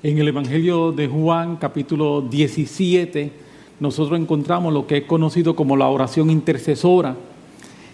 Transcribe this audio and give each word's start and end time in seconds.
En 0.00 0.16
el 0.16 0.28
Evangelio 0.28 0.92
de 0.92 1.08
Juan, 1.08 1.56
capítulo 1.56 2.20
17, 2.20 3.32
nosotros 3.80 4.20
encontramos 4.20 4.72
lo 4.72 4.86
que 4.86 4.98
es 4.98 5.04
conocido 5.06 5.56
como 5.56 5.76
la 5.76 5.88
oración 5.88 6.30
intercesora. 6.30 7.16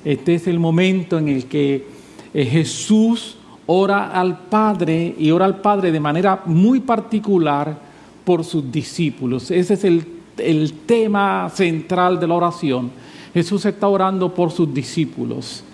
Este 0.04 0.34
es 0.34 0.46
el 0.46 0.58
momento 0.58 1.16
en 1.16 1.28
el 1.28 1.46
que 1.46 1.86
eh, 2.34 2.44
Jesús 2.44 3.36
ora 3.64 4.10
al 4.10 4.38
Padre 4.50 5.14
y 5.18 5.30
ora 5.30 5.46
al 5.46 5.62
Padre 5.62 5.92
de 5.92 6.00
manera 6.00 6.42
muy 6.44 6.80
particular 6.80 7.78
por 8.22 8.44
sus 8.44 8.70
discípulos. 8.70 9.50
Ese 9.50 9.72
es 9.72 9.84
el, 9.84 10.04
el 10.36 10.74
tema 10.84 11.48
central 11.48 12.20
de 12.20 12.26
la 12.26 12.34
oración. 12.34 12.90
Jesús 13.32 13.64
está 13.64 13.88
orando 13.88 14.34
por 14.34 14.50
sus 14.50 14.74
discípulos. 14.74 15.64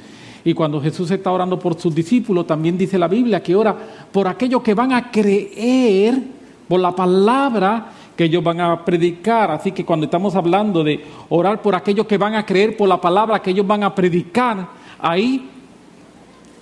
Y 0.45 0.55
cuando 0.55 0.81
Jesús 0.81 1.11
está 1.11 1.31
orando 1.31 1.59
por 1.59 1.79
sus 1.79 1.95
discípulos, 1.95 2.47
también 2.47 2.79
dice 2.79 2.99
la 2.99 3.09
Biblia 3.09 3.43
que 3.43 3.55
ora 3.55 3.77
por 4.11 4.27
aquellos 4.27 4.63
que 4.63 4.75
van 4.75 4.93
a 4.93 5.11
creer 5.11 6.23
por 6.69 6.81
la 6.81 6.95
palabra 6.95 7.93
que 8.17 8.25
ellos 8.25 8.43
van 8.43 8.61
a 8.61 8.85
predicar. 8.85 9.51
Así 9.51 9.73
que 9.73 9.85
cuando 9.85 10.05
estamos 10.05 10.35
hablando 10.35 10.85
de 10.85 11.05
orar 11.29 11.61
por 11.61 11.75
aquellos 11.75 12.07
que 12.07 12.19
van 12.19 12.35
a 12.35 12.47
creer 12.47 12.77
por 12.77 12.89
la 12.89 13.01
palabra 13.01 13.41
que 13.41 13.51
ellos 13.51 13.67
van 13.67 13.83
a 13.83 13.95
predicar, 13.95 14.69
ahí 14.99 15.49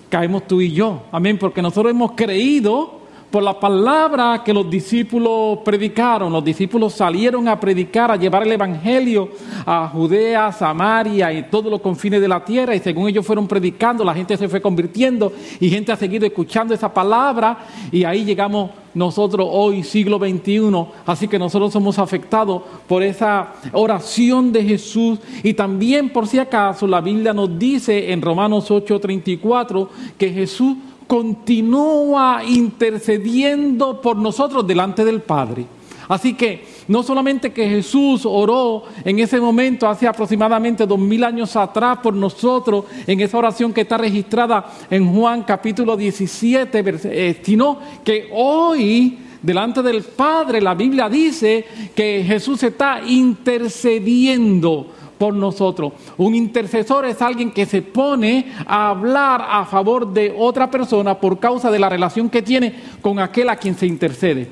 caemos 0.09 0.47
tú 0.47 0.61
y 0.61 0.73
yo. 0.73 1.03
Amén, 1.13 1.39
porque 1.39 1.63
nosotros 1.63 1.91
hemos 1.91 2.13
creído 2.13 2.98
por 3.31 3.43
la 3.43 3.59
palabra 3.59 4.43
que 4.45 4.55
los 4.55 4.69
discípulos 4.71 5.59
predicaron. 5.65 6.33
Los 6.33 6.45
discípulos 6.45 6.95
salieron 6.95 7.47
a 7.47 7.61
predicar, 7.61 8.11
a 8.11 8.17
llevar 8.17 8.43
el 8.43 8.53
Evangelio 8.53 9.29
a 9.67 9.89
Judea, 9.89 10.51
Samaria 10.53 11.33
y 11.33 11.43
todos 11.45 11.71
los 11.71 11.81
confines 11.81 12.21
de 12.21 12.29
la 12.29 12.45
tierra. 12.45 12.75
Y 12.75 12.81
según 12.81 13.09
ellos 13.09 13.27
fueron 13.27 13.47
predicando, 13.47 14.05
la 14.05 14.15
gente 14.15 14.37
se 14.37 14.49
fue 14.49 14.63
convirtiendo 14.63 15.33
y 15.61 15.69
gente 15.69 15.93
ha 15.93 15.97
seguido 15.97 16.27
escuchando 16.27 16.73
esa 16.73 16.93
palabra. 16.93 17.59
Y 17.93 18.05
ahí 18.05 18.25
llegamos 18.25 18.71
nosotros 18.95 19.47
hoy, 19.51 19.83
siglo 19.83 20.19
XXI. 20.19 20.87
Así 21.05 21.29
que 21.29 21.39
nosotros 21.39 21.73
somos 21.73 21.99
afectados 21.99 22.63
por 22.87 23.03
esa 23.03 23.53
oración 23.73 24.53
de 24.53 24.65
Jesús. 24.65 25.19
Y 25.43 25.53
también, 25.53 26.09
por 26.11 26.27
si 26.27 26.39
acaso, 26.39 26.87
la 26.87 27.03
Biblia 27.03 27.35
nos 27.35 27.59
dice 27.59 28.11
en 28.11 28.23
Romanos 28.23 28.71
8:34 28.71 29.89
que 30.17 30.31
Jesús 30.31 30.77
continúa 31.09 32.43
intercediendo 32.47 34.01
por 34.01 34.17
nosotros 34.17 34.65
delante 34.65 35.05
del 35.05 35.23
Padre. 35.23 35.67
Así 36.09 36.35
que 36.35 36.65
no 36.89 37.03
solamente 37.03 37.53
que 37.53 37.69
Jesús 37.69 38.25
oró 38.25 38.85
en 39.05 39.19
ese 39.19 39.41
momento 39.41 39.87
hace 39.87 40.07
aproximadamente 40.07 40.87
dos 40.87 40.99
mil 40.99 41.23
años 41.25 41.55
atrás 41.57 41.99
por 42.03 42.15
nosotros, 42.15 42.85
en 43.07 43.21
esa 43.21 43.37
oración 43.37 43.73
que 43.73 43.83
está 43.83 43.99
registrada 43.99 44.65
en 44.91 45.13
Juan 45.13 45.43
capítulo 45.43 45.97
17, 45.97 46.85
eh, 47.05 47.41
sino 47.43 47.79
que 48.05 48.31
hoy 48.33 49.19
delante 49.43 49.83
del 49.83 50.03
Padre 50.03 50.61
la 50.63 50.75
Biblia 50.75 51.09
dice 51.09 51.65
que 51.95 52.25
Jesús 52.27 52.63
está 52.63 53.03
intercediendo 53.07 54.87
por 55.19 55.35
nosotros. 55.35 55.93
Un 56.17 56.35
intercesor 56.35 57.05
es 57.05 57.21
alguien 57.21 57.51
que 57.51 57.67
se 57.67 57.83
pone 57.83 58.53
a 58.67 58.91
hablar 58.91 59.45
a 59.49 59.67
favor 59.67 60.13
de 60.13 60.35
otra 60.37 60.71
persona 60.71 61.19
por 61.19 61.39
causa 61.39 61.71
de 61.71 61.79
la 61.79 61.89
relación 61.89 62.31
que 62.31 62.43
tiene 62.43 62.75
con 63.03 63.19
aquel 63.19 63.49
a 63.49 63.57
quien 63.57 63.77
se 63.77 63.87
intercede. 63.87 64.49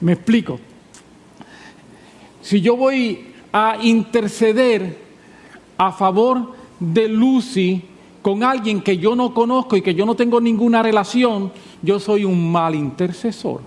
Me 0.00 0.12
explico. 0.12 0.58
Si 2.40 2.60
yo 2.60 2.76
voy 2.76 3.26
a 3.52 3.78
interceder 3.82 5.04
a 5.76 5.90
favor 5.92 6.54
de 6.78 7.08
Lucy 7.08 7.82
con 8.22 8.42
alguien 8.42 8.82
que 8.82 8.98
yo 8.98 9.16
no 9.16 9.34
conozco 9.34 9.76
y 9.76 9.82
que 9.82 9.94
yo 9.94 10.06
no 10.06 10.14
tengo 10.14 10.40
ninguna 10.40 10.82
relación, 10.82 11.52
yo 11.82 11.98
soy 11.98 12.24
un 12.24 12.50
mal 12.50 12.74
intercesor. 12.74 13.60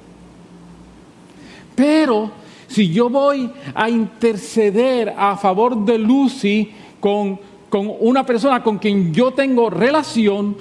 Pero 1.75 2.31
si 2.69 2.91
yo 2.91 3.09
voy 3.09 3.49
a 3.73 3.89
interceder 3.89 5.13
a 5.17 5.35
favor 5.35 5.75
de 5.85 5.97
Lucy 5.97 6.71
con, 6.99 7.39
con 7.67 7.91
una 7.99 8.23
persona 8.25 8.61
con 8.61 8.77
quien 8.77 9.11
yo 9.11 9.31
tengo 9.31 9.69
relación, 9.69 10.55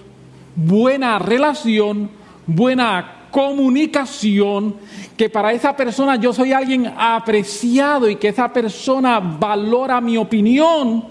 buena 0.57 1.19
relación, 1.19 2.11
buena 2.47 3.29
comunicación, 3.31 4.75
que 5.19 5.29
para 5.29 5.53
esa 5.53 5.77
persona 5.77 6.17
yo 6.17 6.33
soy 6.33 6.53
alguien 6.53 6.91
apreciado 6.97 8.09
y 8.09 8.17
que 8.17 8.29
esa 8.29 8.51
persona 8.51 9.21
valora 9.21 10.01
mi 10.01 10.17
opinión, 10.17 11.05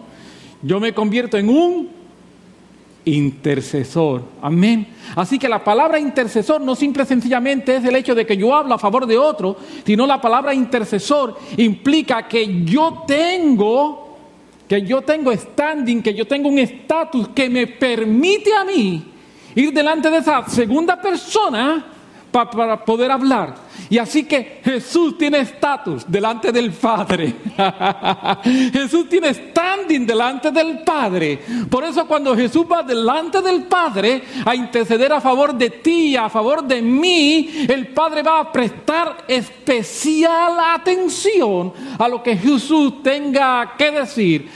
yo 0.63 0.79
me 0.79 0.93
convierto 0.93 1.37
en 1.37 1.49
un 1.49 1.96
intercesor. 3.07 4.21
Amén. 4.41 4.87
Así 5.15 5.39
que 5.39 5.47
la 5.47 5.63
palabra 5.63 5.99
intercesor 5.99 6.59
no 6.61 6.75
simple 6.75 7.05
sencillamente 7.05 7.77
es 7.77 7.85
el 7.85 7.95
hecho 7.95 8.13
de 8.13 8.25
que 8.25 8.35
yo 8.35 8.53
hablo 8.53 8.75
a 8.75 8.79
favor 8.79 9.05
de 9.05 9.17
otro, 9.17 9.55
sino 9.85 10.05
la 10.05 10.19
palabra 10.19 10.53
intercesor 10.53 11.37
implica 11.55 12.27
que 12.27 12.63
yo 12.65 13.03
tengo, 13.07 14.17
que 14.67 14.81
yo 14.81 15.01
tengo 15.01 15.33
standing, 15.33 16.01
que 16.01 16.13
yo 16.13 16.27
tengo 16.27 16.49
un 16.49 16.59
estatus 16.59 17.29
que 17.29 17.49
me 17.49 17.67
permite 17.67 18.53
a 18.53 18.65
mí 18.65 19.03
ir 19.55 19.71
delante 19.71 20.09
de 20.09 20.17
esa 20.17 20.47
segunda 20.47 21.01
persona 21.01 21.85
para 22.31 22.83
poder 22.83 23.09
hablar. 23.09 23.66
Y 23.89 23.97
así 23.97 24.23
que 24.23 24.59
Jesús 24.63 25.17
tiene 25.17 25.39
estatus 25.39 26.05
delante 26.07 26.51
del 26.51 26.71
Padre. 26.71 27.33
Jesús 28.73 29.07
tiene 29.09 29.33
standing 29.33 30.05
delante 30.05 30.51
del 30.51 30.79
Padre. 30.79 31.39
Por 31.69 31.83
eso 31.83 32.05
cuando 32.05 32.35
Jesús 32.35 32.65
va 32.69 32.83
delante 32.83 33.41
del 33.41 33.63
Padre 33.63 34.23
a 34.45 34.55
interceder 34.55 35.13
a 35.13 35.21
favor 35.21 35.53
de 35.53 35.69
ti, 35.69 36.15
a 36.15 36.29
favor 36.29 36.63
de 36.63 36.81
mí, 36.81 37.65
el 37.67 37.87
Padre 37.87 38.23
va 38.23 38.39
a 38.39 38.51
prestar 38.51 39.25
especial 39.27 40.57
atención 40.73 41.73
a 41.97 42.07
lo 42.07 42.21
que 42.21 42.35
Jesús 42.35 43.01
tenga 43.01 43.75
que 43.77 43.91
decir. 43.91 44.49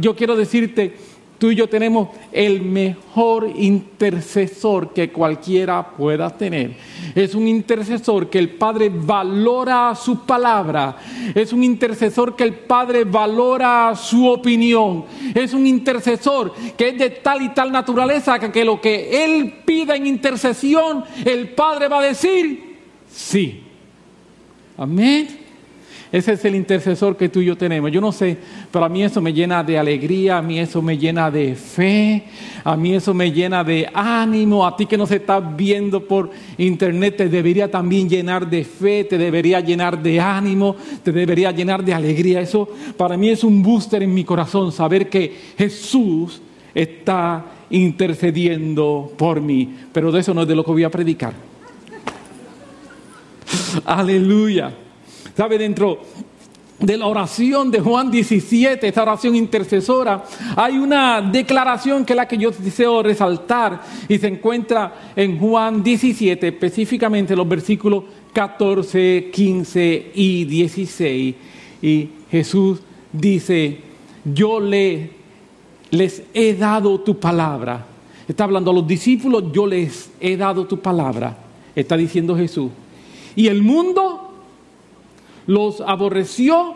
Yo 0.00 0.14
quiero 0.14 0.36
decirte, 0.36 1.09
Tú 1.40 1.50
y 1.50 1.54
yo 1.54 1.70
tenemos 1.70 2.10
el 2.32 2.60
mejor 2.60 3.50
intercesor 3.56 4.92
que 4.92 5.10
cualquiera 5.10 5.92
pueda 5.96 6.28
tener. 6.28 6.76
Es 7.14 7.34
un 7.34 7.48
intercesor 7.48 8.28
que 8.28 8.38
el 8.38 8.50
Padre 8.50 8.90
valora 8.92 9.94
su 9.94 10.26
palabra. 10.26 10.98
Es 11.34 11.54
un 11.54 11.64
intercesor 11.64 12.36
que 12.36 12.44
el 12.44 12.52
Padre 12.52 13.04
valora 13.04 13.96
su 13.96 14.28
opinión. 14.28 15.06
Es 15.34 15.54
un 15.54 15.66
intercesor 15.66 16.52
que 16.76 16.90
es 16.90 16.98
de 16.98 17.08
tal 17.08 17.40
y 17.40 17.48
tal 17.54 17.72
naturaleza 17.72 18.38
que, 18.38 18.62
lo 18.62 18.78
que 18.78 19.24
Él 19.24 19.62
pida 19.64 19.96
en 19.96 20.06
intercesión, 20.06 21.04
el 21.24 21.48
Padre 21.54 21.88
va 21.88 22.00
a 22.00 22.04
decir 22.04 22.76
sí. 23.10 23.62
Amén. 24.76 25.39
Ese 26.12 26.32
es 26.32 26.44
el 26.44 26.56
intercesor 26.56 27.16
que 27.16 27.28
tú 27.28 27.40
y 27.40 27.46
yo 27.46 27.56
tenemos. 27.56 27.92
Yo 27.92 28.00
no 28.00 28.10
sé, 28.10 28.36
pero 28.72 28.84
a 28.84 28.88
mí 28.88 29.04
eso 29.04 29.20
me 29.20 29.32
llena 29.32 29.62
de 29.62 29.78
alegría, 29.78 30.38
a 30.38 30.42
mí 30.42 30.58
eso 30.58 30.82
me 30.82 30.98
llena 30.98 31.30
de 31.30 31.54
fe, 31.54 32.24
a 32.64 32.76
mí 32.76 32.94
eso 32.94 33.14
me 33.14 33.30
llena 33.30 33.62
de 33.62 33.88
ánimo. 33.94 34.66
A 34.66 34.76
ti 34.76 34.86
que 34.86 34.98
nos 34.98 35.12
estás 35.12 35.56
viendo 35.56 36.04
por 36.04 36.30
internet 36.58 37.16
te 37.16 37.28
debería 37.28 37.70
también 37.70 38.08
llenar 38.08 38.50
de 38.50 38.64
fe, 38.64 39.04
te 39.04 39.18
debería 39.18 39.60
llenar 39.60 40.02
de 40.02 40.18
ánimo, 40.18 40.74
te 41.04 41.12
debería 41.12 41.52
llenar 41.52 41.84
de 41.84 41.94
alegría. 41.94 42.40
Eso 42.40 42.68
para 42.96 43.16
mí 43.16 43.28
es 43.28 43.44
un 43.44 43.62
booster 43.62 44.02
en 44.02 44.12
mi 44.12 44.24
corazón, 44.24 44.72
saber 44.72 45.08
que 45.08 45.32
Jesús 45.56 46.42
está 46.74 47.44
intercediendo 47.70 49.12
por 49.16 49.40
mí. 49.40 49.76
Pero 49.92 50.10
de 50.10 50.20
eso 50.20 50.34
no 50.34 50.42
es 50.42 50.48
de 50.48 50.56
lo 50.56 50.64
que 50.64 50.72
voy 50.72 50.82
a 50.82 50.90
predicar. 50.90 51.34
Aleluya. 53.84 54.72
¿Sabe? 55.40 55.56
Dentro 55.56 56.00
de 56.78 56.98
la 56.98 57.06
oración 57.06 57.70
de 57.70 57.80
Juan 57.80 58.10
17, 58.10 58.86
esta 58.86 59.00
oración 59.00 59.34
intercesora, 59.34 60.22
hay 60.54 60.76
una 60.76 61.22
declaración 61.22 62.04
que 62.04 62.12
es 62.12 62.16
la 62.18 62.28
que 62.28 62.36
yo 62.36 62.50
deseo 62.50 63.02
resaltar 63.02 63.80
y 64.06 64.18
se 64.18 64.28
encuentra 64.28 65.12
en 65.16 65.38
Juan 65.38 65.82
17, 65.82 66.46
específicamente 66.46 67.34
los 67.34 67.48
versículos 67.48 68.04
14, 68.34 69.30
15 69.32 70.12
y 70.14 70.44
16. 70.44 71.34
Y 71.80 72.08
Jesús 72.30 72.80
dice, 73.10 73.80
yo 74.26 74.60
le, 74.60 75.10
les 75.90 76.22
he 76.34 76.52
dado 76.52 77.00
tu 77.00 77.18
palabra. 77.18 77.86
Está 78.28 78.44
hablando 78.44 78.72
a 78.72 78.74
los 78.74 78.86
discípulos, 78.86 79.44
yo 79.54 79.66
les 79.66 80.10
he 80.20 80.36
dado 80.36 80.66
tu 80.66 80.78
palabra. 80.80 81.34
Está 81.74 81.96
diciendo 81.96 82.36
Jesús. 82.36 82.70
Y 83.34 83.46
el 83.46 83.62
mundo 83.62 84.29
los 85.50 85.80
aborreció 85.80 86.74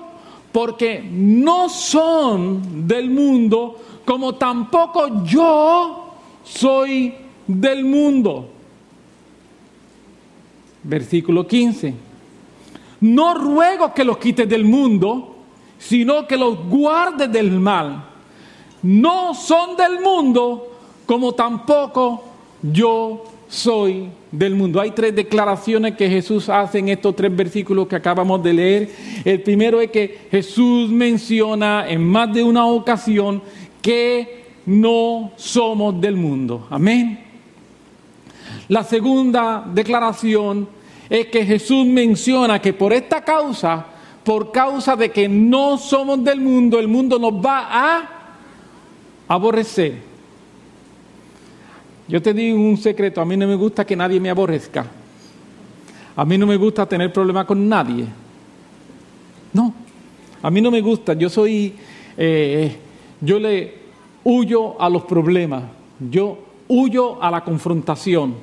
porque 0.50 1.00
no 1.00 1.68
son 1.68 2.88
del 2.88 3.08
mundo, 3.08 3.76
como 4.04 4.34
tampoco 4.34 5.22
yo 5.24 6.14
soy 6.42 7.14
del 7.46 7.84
mundo. 7.84 8.48
Versículo 10.82 11.46
15. 11.46 11.94
No 13.02 13.34
ruego 13.34 13.94
que 13.94 14.04
los 14.04 14.18
quites 14.18 14.48
del 14.48 14.64
mundo, 14.64 15.36
sino 15.78 16.26
que 16.26 16.36
los 16.36 16.68
guardes 16.68 17.30
del 17.30 17.52
mal. 17.52 18.04
No 18.82 19.34
son 19.34 19.76
del 19.76 20.00
mundo, 20.00 20.72
como 21.06 21.32
tampoco 21.32 22.24
yo 22.60 23.24
soy 23.54 24.08
del 24.30 24.54
mundo. 24.54 24.80
Hay 24.80 24.90
tres 24.90 25.14
declaraciones 25.14 25.94
que 25.96 26.10
Jesús 26.10 26.48
hace 26.48 26.80
en 26.80 26.88
estos 26.88 27.14
tres 27.14 27.34
versículos 27.34 27.86
que 27.86 27.96
acabamos 27.96 28.42
de 28.42 28.52
leer. 28.52 28.90
El 29.24 29.42
primero 29.42 29.80
es 29.80 29.90
que 29.90 30.26
Jesús 30.30 30.90
menciona 30.90 31.88
en 31.88 32.04
más 32.04 32.34
de 32.34 32.42
una 32.42 32.66
ocasión 32.66 33.40
que 33.80 34.44
no 34.66 35.32
somos 35.36 36.00
del 36.00 36.16
mundo. 36.16 36.66
Amén. 36.68 37.20
La 38.68 38.82
segunda 38.82 39.64
declaración 39.72 40.68
es 41.08 41.26
que 41.26 41.46
Jesús 41.46 41.86
menciona 41.86 42.60
que 42.60 42.72
por 42.72 42.92
esta 42.92 43.22
causa, 43.22 43.86
por 44.24 44.50
causa 44.50 44.96
de 44.96 45.10
que 45.10 45.28
no 45.28 45.78
somos 45.78 46.24
del 46.24 46.40
mundo, 46.40 46.78
el 46.80 46.88
mundo 46.88 47.18
nos 47.18 47.34
va 47.34 47.68
a 47.70 48.10
aborrecer. 49.28 50.13
Yo 52.06 52.20
te 52.20 52.34
digo 52.34 52.58
un 52.58 52.76
secreto, 52.76 53.20
a 53.20 53.24
mí 53.24 53.36
no 53.36 53.46
me 53.46 53.54
gusta 53.54 53.86
que 53.86 53.96
nadie 53.96 54.20
me 54.20 54.30
aborrezca. 54.30 54.86
A 56.16 56.24
mí 56.24 56.38
no 56.38 56.46
me 56.46 56.56
gusta 56.56 56.86
tener 56.86 57.12
problemas 57.12 57.46
con 57.46 57.68
nadie. 57.68 58.06
No, 59.52 59.74
a 60.42 60.50
mí 60.50 60.60
no 60.60 60.70
me 60.70 60.80
gusta. 60.80 61.14
Yo 61.14 61.28
soy, 61.28 61.74
eh, 62.16 62.76
yo 63.20 63.38
le 63.38 63.74
huyo 64.22 64.80
a 64.80 64.88
los 64.88 65.04
problemas. 65.04 65.64
Yo 66.10 66.38
huyo 66.68 67.22
a 67.22 67.30
la 67.30 67.42
confrontación. 67.42 68.34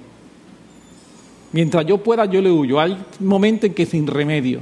Mientras 1.52 1.86
yo 1.86 1.98
pueda, 1.98 2.26
yo 2.26 2.42
le 2.42 2.52
huyo. 2.52 2.80
Hay 2.80 2.98
momentos 3.20 3.70
en 3.70 3.74
que 3.74 3.86
sin 3.86 4.08
remedio. 4.08 4.62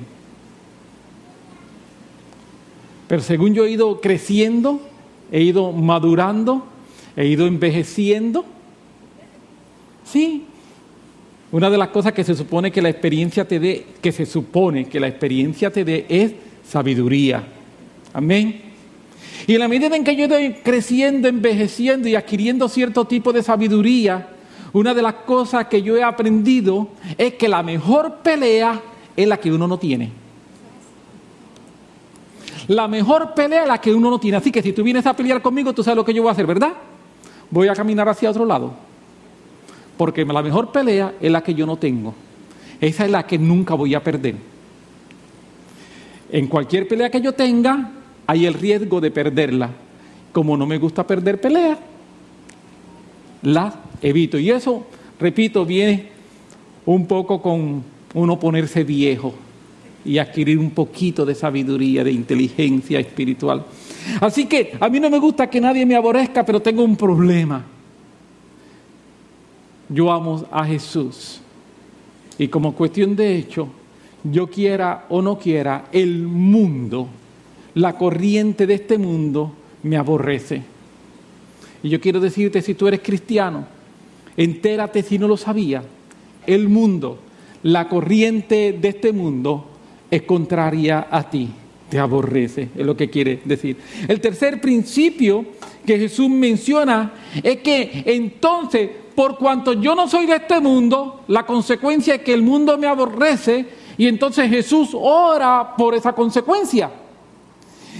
Pero 3.07 3.22
según 3.22 3.54
yo 3.54 3.66
he 3.66 3.72
ido 3.72 4.02
creciendo, 4.02 4.81
he 5.31 5.42
ido 5.42 5.72
madurando, 5.72 6.63
he 7.16 7.25
ido 7.25 7.48
envejeciendo, 7.48 8.45
Sí. 10.06 10.46
Una 11.51 11.69
de 11.69 11.78
las 11.78 11.90
cosas 11.90 12.13
que 12.13 12.24
se 12.24 12.36
supone 12.36 12.72
que 12.72 12.81
la 12.81 12.90
experiencia 12.90 13.48
te 13.48 13.60
dé, 13.60 13.86
que 14.01 14.12
se 14.12 14.25
supone 14.25 14.86
que 14.86 15.00
la 15.00 15.07
experiencia 15.07 15.72
te 15.72 15.84
dé 15.84 16.06
es 16.07 16.34
sabiduría. 16.63 17.44
Amén. 18.13 18.62
Y 19.48 19.54
en 19.54 19.60
la 19.60 19.68
medida 19.68 19.96
en 19.96 20.04
que 20.04 20.16
yo 20.16 20.25
estoy 20.25 20.54
creciendo, 20.63 21.28
envejeciendo 21.28 22.07
y 22.07 22.16
adquiriendo 22.16 22.69
cierto 22.69 23.06
tipo 23.06 23.34
de 23.34 23.42
sabiduría, 23.42 24.28
una 24.74 24.94
de 24.94 25.01
las 25.01 25.16
cosas 25.16 25.66
que 25.68 25.81
yo 25.81 25.98
he 25.98 26.04
aprendido 26.04 26.90
es 27.18 27.34
que 27.34 27.48
la 27.48 27.63
mejor 27.63 28.18
pelea 28.18 28.80
es 29.16 29.28
la 29.28 29.38
que 29.38 29.52
uno 29.52 29.68
no 29.68 29.80
tiene. 29.80 30.12
La 32.68 32.88
mejor 32.88 33.34
pelea 33.34 33.63
es 33.63 33.68
la 33.68 33.81
que 33.81 33.92
uno 33.92 34.12
no 34.12 34.19
tiene. 34.19 34.38
Así 34.38 34.52
que 34.52 34.62
si 34.62 34.72
tú 34.72 34.84
vienes 34.84 35.07
a 35.07 35.16
pelear 35.16 35.42
conmigo, 35.42 35.74
tú 35.74 35.81
sabes 35.81 35.95
lo 35.95 36.06
que 36.06 36.13
yo 36.13 36.22
voy 36.22 36.30
a 36.30 36.34
hacer, 36.34 36.45
¿verdad? 36.45 36.74
Voy 37.50 37.68
a 37.68 37.74
caminar 37.74 38.07
hacia 38.07 38.30
otro 38.30 38.45
lado 38.45 38.89
porque 40.00 40.24
la 40.24 40.42
mejor 40.42 40.72
pelea 40.72 41.16
es 41.19 41.30
la 41.30 41.44
que 41.44 41.54
yo 41.54 41.66
no 41.66 41.75
tengo. 41.75 42.16
Esa 42.80 43.04
es 43.04 43.12
la 43.12 43.28
que 43.28 43.38
nunca 43.38 43.74
voy 43.74 43.96
a 43.96 44.01
perder. 44.01 44.36
En 46.31 46.48
cualquier 46.48 46.88
pelea 46.88 47.10
que 47.10 47.19
yo 47.19 47.34
tenga, 47.34 47.92
hay 48.25 48.46
el 48.46 48.54
riesgo 48.54 49.01
de 49.01 49.12
perderla. 49.12 49.69
Como 50.31 50.56
no 50.56 50.66
me 50.66 50.78
gusta 50.78 51.06
perder 51.06 51.42
peleas, 51.42 51.80
la 53.42 53.75
evito. 54.01 54.40
Y 54.40 54.50
eso, 54.51 54.88
repito, 55.19 55.66
viene 55.66 56.07
un 56.86 57.06
poco 57.06 57.42
con 57.42 57.84
uno 58.13 58.40
ponerse 58.40 58.86
viejo 58.86 59.34
y 60.06 60.18
adquirir 60.18 60.60
un 60.60 60.72
poquito 60.72 61.25
de 61.25 61.36
sabiduría, 61.36 62.06
de 62.06 62.13
inteligencia 62.13 63.02
espiritual. 63.02 63.66
Así 64.22 64.45
que 64.45 64.78
a 64.80 64.88
mí 64.88 64.98
no 65.02 65.10
me 65.10 65.19
gusta 65.19 65.50
que 65.50 65.60
nadie 65.60 65.86
me 65.86 65.98
aborrezca, 65.98 66.45
pero 66.45 66.62
tengo 66.62 66.86
un 66.86 66.95
problema 66.95 67.79
yo 69.90 70.12
amo 70.12 70.46
a 70.52 70.66
Jesús. 70.66 71.42
Y 72.38 72.48
como 72.48 72.74
cuestión 72.74 73.16
de 73.16 73.36
hecho, 73.36 73.68
yo 74.24 74.48
quiera 74.48 75.06
o 75.10 75.22
no 75.22 75.38
quiera, 75.38 75.90
el 75.92 76.20
mundo, 76.24 77.08
la 77.74 77.98
corriente 77.98 78.66
de 78.68 78.76
este 78.76 78.98
mundo 78.98 79.52
me 79.84 79.98
aborrece. 79.98 80.62
Y 81.84 81.90
yo 81.90 82.00
quiero 82.00 82.20
decirte, 82.20 82.62
si 82.62 82.76
tú 82.76 82.88
eres 82.88 83.02
cristiano, 83.02 83.66
entérate 84.38 85.02
si 85.02 85.18
no 85.18 85.28
lo 85.28 85.38
sabía, 85.38 85.84
el 86.46 86.70
mundo, 86.70 87.20
la 87.64 87.88
corriente 87.88 88.78
de 88.80 88.88
este 88.90 89.12
mundo 89.12 89.66
es 90.12 90.24
contraria 90.24 91.08
a 91.10 91.30
ti, 91.30 91.50
te 91.90 92.00
aborrece, 92.00 92.70
es 92.76 92.86
lo 92.86 92.96
que 92.96 93.10
quiere 93.10 93.42
decir. 93.46 93.78
El 94.08 94.20
tercer 94.20 94.60
principio 94.62 95.46
que 95.86 95.98
Jesús 95.98 96.30
menciona 96.30 97.14
es 97.42 97.58
que 97.58 98.04
entonces 98.06 98.90
por 99.19 99.38
cuanto 99.38 99.74
yo 99.74 99.95
no 99.95 100.07
soy 100.07 100.27
de 100.27 100.38
este 100.38 100.62
mundo, 100.62 101.25
la 101.27 101.45
consecuencia 101.45 102.16
es 102.16 102.21
que 102.21 102.33
el 102.33 102.42
mundo 102.42 102.77
me 102.77 102.88
aborrece 102.88 103.66
y 103.98 104.07
entonces 104.07 104.50
Jesús 104.50 104.92
ora 104.94 105.75
por 105.75 105.94
esa 105.94 106.13
consecuencia. 106.13 106.89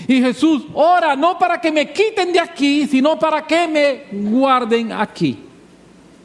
Y 0.08 0.22
Jesús 0.22 0.68
ora 0.74 1.18
no 1.18 1.38
para 1.38 1.60
que 1.60 1.74
me 1.74 1.92
quiten 1.92 2.32
de 2.32 2.40
aquí, 2.40 2.88
sino 2.88 3.20
para 3.20 3.46
que 3.46 3.68
me 3.68 4.06
guarden 4.30 4.94
aquí. 4.94 5.38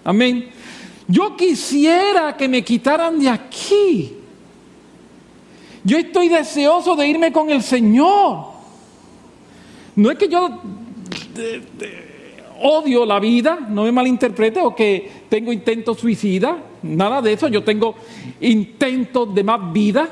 Amén. 0.05 0.49
Yo 1.09 1.37
quisiera 1.37 2.37
que 2.37 2.47
me 2.47 2.63
quitaran 2.63 3.19
de 3.19 3.31
aquí. 3.31 4.17
Yo 5.83 5.99
estoy 5.99 6.29
deseoso 6.29 6.95
de 6.95 7.09
irme 7.09 7.33
con 7.33 7.51
el 7.51 7.65
Señor. 7.65 8.45
No 9.97 10.13
es 10.13 10.19
que 10.19 10.29
yo 10.29 10.61
odio 12.67 13.05
la 13.05 13.21
vida, 13.21 13.59
no 13.69 13.85
me 13.85 13.93
malinterprete, 13.93 14.61
o 14.61 14.75
que 14.75 15.11
tengo 15.29 15.53
intentos 15.53 15.99
suicida, 15.99 16.57
nada 16.83 17.21
de 17.21 17.35
eso, 17.35 17.49
yo 17.49 17.63
tengo 17.63 17.95
intentos 18.41 19.35
de 19.35 19.45
más 19.45 19.71
vida, 19.71 20.09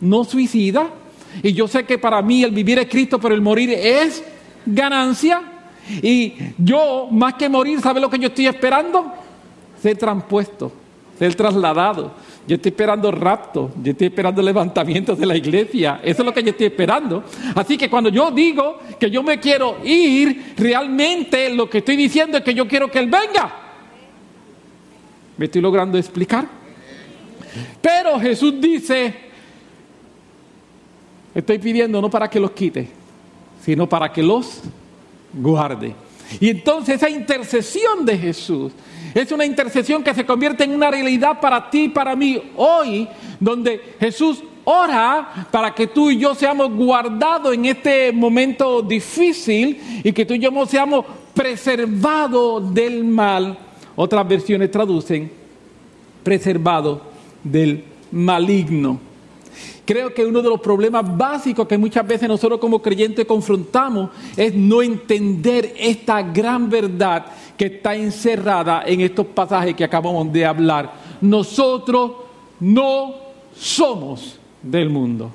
no 0.00 0.24
suicida, 0.24 0.88
y 1.42 1.52
yo 1.52 1.68
sé 1.68 1.84
que 1.84 1.98
para 1.98 2.22
mí 2.22 2.42
el 2.44 2.50
vivir 2.50 2.78
es 2.78 2.88
Cristo, 2.88 3.18
pero 3.18 3.34
el 3.34 3.42
morir 3.42 3.70
es 3.70 4.24
ganancia, 4.64 5.42
y 6.00 6.32
yo 6.56 7.08
más 7.10 7.34
que 7.34 7.50
morir, 7.50 7.78
¿sabe 7.82 8.00
lo 8.00 8.08
que 8.08 8.18
yo 8.18 8.28
estoy 8.28 8.46
esperando? 8.46 9.12
Ser 9.82 9.98
transpuesto, 9.98 10.72
ser 11.18 11.34
trasladado, 11.34 12.12
yo 12.46 12.56
estoy 12.56 12.70
esperando 12.70 13.10
rapto, 13.12 13.70
yo 13.82 13.92
estoy 13.92 14.08
esperando 14.08 14.42
levantamiento 14.42 15.14
de 15.14 15.26
la 15.26 15.36
iglesia. 15.36 16.00
Eso 16.02 16.22
es 16.22 16.26
lo 16.26 16.34
que 16.34 16.42
yo 16.42 16.50
estoy 16.50 16.66
esperando. 16.66 17.22
Así 17.54 17.78
que 17.78 17.88
cuando 17.88 18.10
yo 18.10 18.32
digo 18.32 18.80
que 18.98 19.10
yo 19.10 19.22
me 19.22 19.38
quiero 19.38 19.78
ir, 19.84 20.54
realmente 20.56 21.50
lo 21.50 21.70
que 21.70 21.78
estoy 21.78 21.96
diciendo 21.96 22.38
es 22.38 22.44
que 22.44 22.52
yo 22.52 22.66
quiero 22.66 22.90
que 22.90 22.98
Él 22.98 23.08
venga. 23.08 23.54
¿Me 25.36 25.44
estoy 25.44 25.62
logrando 25.62 25.96
explicar? 25.96 26.48
Pero 27.80 28.18
Jesús 28.18 28.60
dice, 28.60 29.14
estoy 31.34 31.58
pidiendo 31.58 32.00
no 32.00 32.10
para 32.10 32.28
que 32.28 32.40
los 32.40 32.50
quite, 32.50 32.88
sino 33.64 33.88
para 33.88 34.12
que 34.12 34.22
los 34.22 34.62
guarde. 35.32 35.94
Y 36.40 36.50
entonces 36.50 36.96
esa 36.96 37.10
intercesión 37.10 38.04
de 38.04 38.18
Jesús 38.18 38.72
es 39.14 39.30
una 39.32 39.44
intercesión 39.44 40.02
que 40.02 40.14
se 40.14 40.24
convierte 40.24 40.64
en 40.64 40.74
una 40.74 40.90
realidad 40.90 41.40
para 41.40 41.68
ti 41.70 41.84
y 41.84 41.88
para 41.88 42.16
mí 42.16 42.40
hoy, 42.56 43.06
donde 43.38 43.80
Jesús 44.00 44.42
ora 44.64 45.48
para 45.50 45.74
que 45.74 45.88
tú 45.88 46.10
y 46.10 46.18
yo 46.18 46.34
seamos 46.34 46.72
guardados 46.72 47.54
en 47.54 47.66
este 47.66 48.12
momento 48.12 48.82
difícil 48.82 50.02
y 50.04 50.12
que 50.12 50.24
tú 50.24 50.34
y 50.34 50.38
yo 50.38 50.50
seamos 50.66 51.04
preservados 51.34 52.72
del 52.72 53.04
mal. 53.04 53.58
Otras 53.96 54.26
versiones 54.26 54.70
traducen 54.70 55.30
preservados 56.22 57.00
del 57.42 57.84
maligno. 58.10 59.11
Creo 59.84 60.14
que 60.14 60.24
uno 60.24 60.40
de 60.40 60.48
los 60.48 60.60
problemas 60.60 61.16
básicos 61.16 61.66
que 61.66 61.76
muchas 61.76 62.06
veces 62.06 62.28
nosotros 62.28 62.60
como 62.60 62.80
creyentes 62.80 63.26
confrontamos 63.26 64.10
es 64.36 64.54
no 64.54 64.80
entender 64.80 65.74
esta 65.76 66.22
gran 66.22 66.70
verdad 66.70 67.26
que 67.56 67.66
está 67.66 67.94
encerrada 67.96 68.84
en 68.86 69.00
estos 69.00 69.26
pasajes 69.26 69.74
que 69.74 69.82
acabamos 69.82 70.32
de 70.32 70.46
hablar. 70.46 70.92
Nosotros 71.20 72.12
no 72.60 73.14
somos 73.56 74.38
del 74.62 74.88
mundo. 74.88 75.30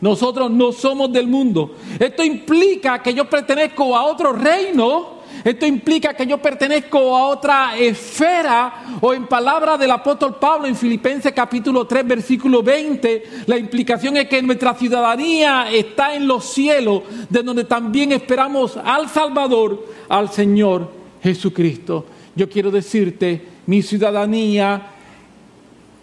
Nosotros 0.00 0.50
no 0.50 0.70
somos 0.70 1.12
del 1.12 1.26
mundo. 1.26 1.74
Esto 1.98 2.22
implica 2.22 3.02
que 3.02 3.14
yo 3.14 3.28
pertenezco 3.28 3.96
a 3.96 4.04
otro 4.04 4.32
reino 4.32 5.15
esto 5.44 5.66
implica 5.66 6.14
que 6.14 6.26
yo 6.26 6.38
pertenezco 6.38 7.16
a 7.16 7.26
otra 7.28 7.76
esfera 7.76 8.98
o 9.00 9.14
en 9.14 9.26
palabras 9.26 9.78
del 9.78 9.90
apóstol 9.90 10.36
Pablo 10.40 10.66
en 10.66 10.74
Filipenses 10.74 11.32
capítulo 11.32 11.86
3 11.86 12.06
versículo 12.06 12.62
20, 12.62 13.24
la 13.46 13.56
implicación 13.56 14.16
es 14.16 14.28
que 14.28 14.42
nuestra 14.42 14.74
ciudadanía 14.74 15.70
está 15.70 16.14
en 16.14 16.26
los 16.26 16.44
cielos, 16.44 17.02
de 17.28 17.42
donde 17.42 17.64
también 17.64 18.12
esperamos 18.12 18.76
al 18.76 19.08
Salvador, 19.08 19.86
al 20.08 20.30
Señor 20.30 20.90
Jesucristo. 21.22 22.06
Yo 22.34 22.48
quiero 22.48 22.70
decirte, 22.70 23.42
mi 23.66 23.82
ciudadanía 23.82 24.90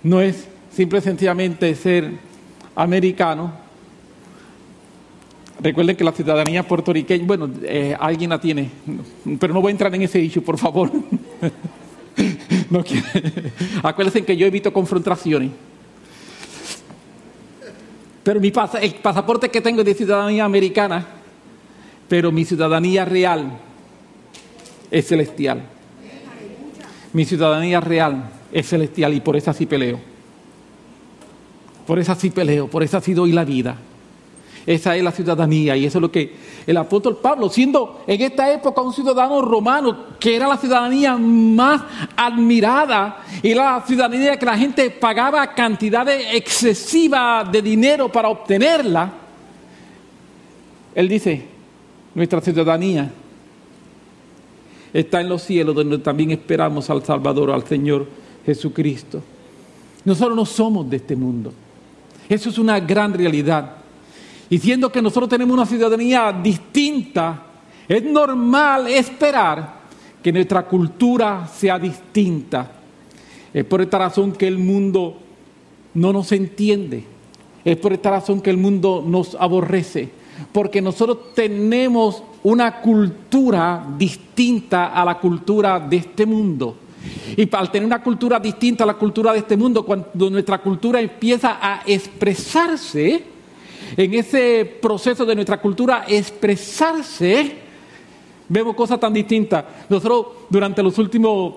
no 0.03 0.21
es 0.21 0.47
simple 0.71 0.99
y 0.99 1.01
sencillamente 1.01 1.75
ser 1.75 2.11
americano, 2.75 3.62
Recuerden 5.63 5.95
que 5.95 6.03
la 6.03 6.11
ciudadanía 6.11 6.67
puertorriqueña, 6.67 7.25
bueno, 7.25 7.49
eh, 7.63 7.95
alguien 7.97 8.31
la 8.31 8.41
tiene, 8.41 8.69
pero 9.39 9.53
no 9.53 9.61
voy 9.61 9.69
a 9.69 9.71
entrar 9.71 9.95
en 9.95 10.01
ese 10.01 10.19
issue, 10.19 10.43
por 10.43 10.57
favor. 10.57 10.91
No 12.69 12.83
Acuérdense 13.81 14.23
que 14.23 14.37
yo 14.37 14.45
evito 14.45 14.71
confrontaciones. 14.71 15.49
Pero 18.23 18.39
mi 18.39 18.51
el 18.81 18.93
pasaporte 18.95 19.49
que 19.49 19.61
tengo 19.61 19.81
es 19.81 19.85
de 19.85 19.93
ciudadanía 19.95 20.45
americana, 20.45 21.05
pero 22.07 22.31
mi 22.31 22.45
ciudadanía 22.45 23.05
real 23.05 23.59
es 24.91 25.07
celestial. 25.07 25.63
Mi 27.13 27.25
ciudadanía 27.25 27.79
real 27.79 28.29
es 28.51 28.67
celestial 28.67 29.13
y 29.13 29.21
por 29.21 29.35
esa 29.35 29.53
sí 29.53 29.65
peleo. 29.65 29.99
Por 31.85 31.99
esa 31.99 32.15
sí 32.15 32.29
peleo, 32.29 32.67
por 32.67 32.83
esa 32.83 33.01
sí 33.01 33.13
doy 33.13 33.31
la 33.31 33.43
vida. 33.43 33.77
Esa 34.65 34.95
es 34.95 35.03
la 35.03 35.11
ciudadanía 35.11 35.75
y 35.75 35.85
eso 35.85 35.97
es 35.97 36.01
lo 36.01 36.11
que 36.11 36.33
el 36.65 36.77
apóstol 36.77 37.17
Pablo, 37.21 37.49
siendo 37.49 38.03
en 38.07 38.21
esta 38.21 38.51
época 38.51 38.81
un 38.81 38.93
ciudadano 38.93 39.41
romano, 39.41 40.05
que 40.19 40.35
era 40.35 40.47
la 40.47 40.57
ciudadanía 40.57 41.17
más 41.17 41.81
admirada 42.15 43.23
y 43.41 43.53
la 43.53 43.83
ciudadanía 43.85 44.39
que 44.39 44.45
la 44.45 44.57
gente 44.57 44.89
pagaba 44.89 45.53
cantidades 45.53 46.27
excesivas 46.33 47.51
de 47.51 47.61
dinero 47.61 48.09
para 48.09 48.29
obtenerla, 48.29 49.11
él 50.95 51.09
dice, 51.09 51.45
nuestra 52.15 52.39
ciudadanía 52.39 53.11
está 54.93 55.19
en 55.19 55.27
los 55.27 55.41
cielos 55.41 55.75
donde 55.75 55.97
también 55.97 56.31
esperamos 56.31 56.89
al 56.89 57.03
Salvador, 57.03 57.51
al 57.51 57.65
Señor 57.65 58.07
Jesucristo. 58.45 59.21
Nosotros 60.05 60.35
no 60.35 60.45
somos 60.45 60.89
de 60.89 60.97
este 60.97 61.15
mundo. 61.15 61.51
Eso 62.29 62.49
es 62.49 62.57
una 62.57 62.79
gran 62.79 63.13
realidad. 63.13 63.82
Y 64.53 64.59
siendo 64.59 64.91
que 64.91 65.01
nosotros 65.01 65.27
tenemos 65.27 65.55
una 65.55 65.65
ciudadanía 65.65 66.31
distinta, 66.31 67.41
es 67.87 68.03
normal 68.03 68.87
esperar 68.87 69.81
que 70.21 70.31
nuestra 70.31 70.61
cultura 70.67 71.47
sea 71.47 71.79
distinta. 71.79 72.71
Es 73.51 73.65
por 73.65 73.81
esta 73.81 73.97
razón 73.97 74.31
que 74.31 74.47
el 74.47 74.59
mundo 74.59 75.17
no 75.95 76.13
nos 76.13 76.31
entiende. 76.33 77.03
Es 77.65 77.77
por 77.77 77.93
esta 77.93 78.11
razón 78.11 78.41
que 78.41 78.51
el 78.51 78.57
mundo 78.57 79.03
nos 79.03 79.33
aborrece. 79.33 80.11
Porque 80.51 80.83
nosotros 80.83 81.33
tenemos 81.33 82.21
una 82.43 82.79
cultura 82.79 83.83
distinta 83.97 84.93
a 84.93 85.03
la 85.03 85.17
cultura 85.17 85.79
de 85.79 85.97
este 85.97 86.27
mundo. 86.27 86.77
Y 87.35 87.49
al 87.55 87.71
tener 87.71 87.87
una 87.87 88.03
cultura 88.03 88.39
distinta 88.39 88.83
a 88.83 88.87
la 88.87 88.93
cultura 88.93 89.33
de 89.33 89.39
este 89.39 89.57
mundo, 89.57 89.83
cuando 89.83 90.29
nuestra 90.29 90.59
cultura 90.59 91.01
empieza 91.01 91.57
a 91.59 91.81
expresarse, 91.87 93.32
en 93.95 94.13
ese 94.13 94.65
proceso 94.81 95.25
de 95.25 95.35
nuestra 95.35 95.61
cultura 95.61 96.05
expresarse, 96.07 97.51
vemos 98.49 98.75
cosas 98.75 98.99
tan 98.99 99.13
distintas. 99.13 99.63
Nosotros 99.89 100.27
durante 100.49 100.81
los 100.81 100.97
últimos 100.97 101.55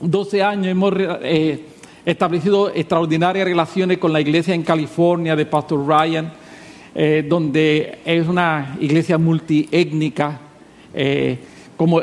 12 0.00 0.42
años 0.42 0.66
hemos 0.68 0.94
eh, 0.96 1.64
establecido 2.04 2.70
extraordinarias 2.70 3.44
relaciones 3.44 3.98
con 3.98 4.12
la 4.12 4.20
iglesia 4.20 4.54
en 4.54 4.62
California 4.62 5.36
de 5.36 5.46
Pastor 5.46 5.86
Ryan, 5.86 6.32
eh, 6.94 7.24
donde 7.28 7.98
es 8.04 8.26
una 8.26 8.76
iglesia 8.80 9.18
multiétnica. 9.18 10.40
Eh, 10.94 11.38
como 11.76 12.00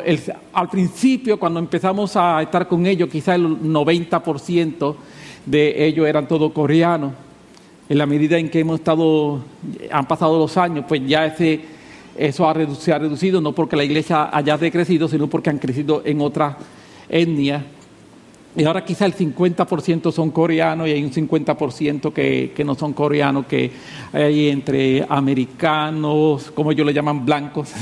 al 0.52 0.68
principio, 0.70 1.38
cuando 1.38 1.58
empezamos 1.60 2.16
a 2.16 2.40
estar 2.40 2.66
con 2.66 2.86
ellos, 2.86 3.10
quizás 3.10 3.34
el 3.34 3.60
90% 3.60 4.96
de 5.44 5.86
ellos 5.86 6.06
eran 6.06 6.26
todos 6.26 6.50
coreanos 6.52 7.12
en 7.88 7.98
la 7.98 8.06
medida 8.06 8.38
en 8.38 8.48
que 8.48 8.60
hemos 8.60 8.80
estado, 8.80 9.40
han 9.90 10.06
pasado 10.06 10.38
los 10.38 10.56
años, 10.56 10.84
pues 10.88 11.02
ya 11.06 11.26
ese, 11.26 11.60
eso 12.16 12.52
se 12.78 12.92
ha 12.92 12.98
reducido, 12.98 13.40
no 13.40 13.52
porque 13.52 13.76
la 13.76 13.84
iglesia 13.84 14.30
haya 14.36 14.58
decrecido, 14.58 15.08
sino 15.08 15.28
porque 15.28 15.50
han 15.50 15.58
crecido 15.58 16.02
en 16.04 16.20
otras 16.20 16.56
etnias. 17.08 17.62
Y 18.56 18.64
ahora 18.64 18.84
quizá 18.84 19.04
el 19.04 19.14
50% 19.14 20.10
son 20.10 20.30
coreanos 20.30 20.88
y 20.88 20.92
hay 20.92 21.04
un 21.04 21.12
50% 21.12 22.12
que, 22.12 22.52
que 22.56 22.64
no 22.64 22.74
son 22.74 22.94
coreanos, 22.94 23.44
que 23.46 23.70
hay 24.12 24.48
entre 24.48 25.04
americanos, 25.08 26.50
como 26.54 26.72
ellos 26.72 26.86
le 26.86 26.94
llaman 26.94 27.26
blancos, 27.26 27.72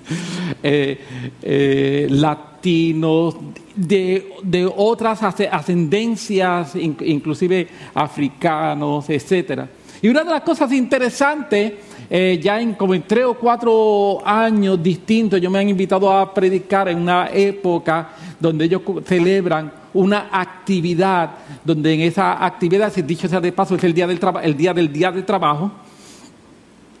eh, 0.62 0.98
eh, 1.40 2.06
latinos, 2.10 3.36
de, 3.76 4.72
otras 4.76 5.22
ascendencias, 5.22 6.74
inclusive 6.74 7.68
africanos, 7.94 9.08
etc. 9.10 9.62
Y 10.02 10.08
una 10.08 10.24
de 10.24 10.30
las 10.30 10.42
cosas 10.42 10.72
interesantes, 10.72 11.74
eh, 12.10 12.40
ya 12.42 12.60
en 12.60 12.74
como 12.74 12.94
en 12.94 13.02
tres 13.02 13.24
o 13.24 13.34
cuatro 13.34 14.26
años 14.26 14.82
distintos, 14.82 15.40
yo 15.40 15.50
me 15.50 15.60
han 15.60 15.68
invitado 15.68 16.10
a 16.10 16.34
predicar 16.34 16.88
en 16.88 16.98
una 16.98 17.28
época 17.32 18.10
donde 18.40 18.64
ellos 18.64 18.82
celebran 19.04 19.77
una 19.94 20.28
actividad, 20.30 21.30
donde 21.64 21.94
en 21.94 22.00
esa 22.00 22.44
actividad, 22.44 22.92
si 22.92 23.02
dicho 23.02 23.28
sea 23.28 23.40
de 23.40 23.52
paso, 23.52 23.74
es 23.74 23.84
el 23.84 23.94
día 23.94 24.06
del, 24.06 24.20
el 24.42 24.56
día 24.56 24.74
del 24.74 24.92
día 24.92 25.10
de 25.12 25.22
trabajo, 25.22 25.70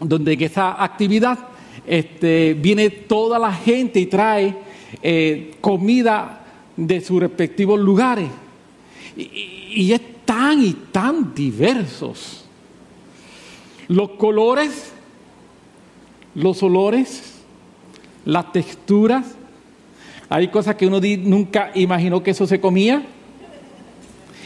donde 0.00 0.32
en 0.32 0.42
esa 0.42 0.82
actividad 0.82 1.38
este, 1.86 2.54
viene 2.54 2.90
toda 2.90 3.38
la 3.38 3.52
gente 3.52 4.00
y 4.00 4.06
trae 4.06 4.54
eh, 5.02 5.56
comida 5.60 6.44
de 6.76 7.00
sus 7.00 7.20
respectivos 7.20 7.78
lugares. 7.80 8.28
Y, 9.16 9.92
es 9.92 10.00
tan 10.24 10.62
y 10.62 10.72
tan 10.92 11.34
diversos. 11.34 12.44
Los 13.88 14.10
colores, 14.10 14.92
los 16.34 16.62
olores, 16.62 17.42
las 18.24 18.52
texturas. 18.52 19.37
Hay 20.30 20.48
cosas 20.48 20.74
que 20.74 20.86
uno 20.86 21.00
nunca 21.00 21.70
imaginó 21.74 22.22
que 22.22 22.32
eso 22.32 22.46
se 22.46 22.60
comía. 22.60 23.02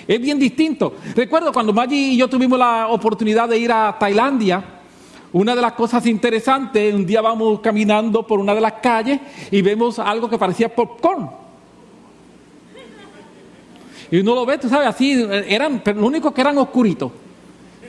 Es 0.07 0.21
bien 0.21 0.39
distinto. 0.39 0.95
Recuerdo 1.15 1.53
cuando 1.53 1.73
Maggie 1.73 2.13
y 2.13 2.17
yo 2.17 2.29
tuvimos 2.29 2.59
la 2.59 2.89
oportunidad 2.89 3.49
de 3.49 3.59
ir 3.59 3.73
a 3.73 3.97
Tailandia, 3.99 4.65
una 5.33 5.55
de 5.55 5.63
las 5.63 5.73
cosas 5.73 6.07
interesantes, 6.07 6.95
un 6.95 7.07
día 7.07 7.21
vamos 7.21 7.61
caminando 7.61 8.27
por 8.27 8.39
una 8.39 8.55
de 8.55 8.61
las 8.61 8.75
calles 8.75 9.19
y 9.51 9.63
vemos 9.63 9.99
algo 9.99 10.29
que 10.29 10.39
parecía 10.39 10.75
popcorn. 10.75 11.31
Y 14.11 14.19
uno 14.19 14.35
lo 14.35 14.45
ve, 14.45 14.59
tú 14.59 14.69
sabes, 14.69 14.89
así, 14.89 15.27
eran, 15.49 15.81
pero 15.83 16.01
lo 16.01 16.07
único 16.07 16.35
que 16.35 16.43
eran 16.43 16.59
oscuritos. 16.59 17.11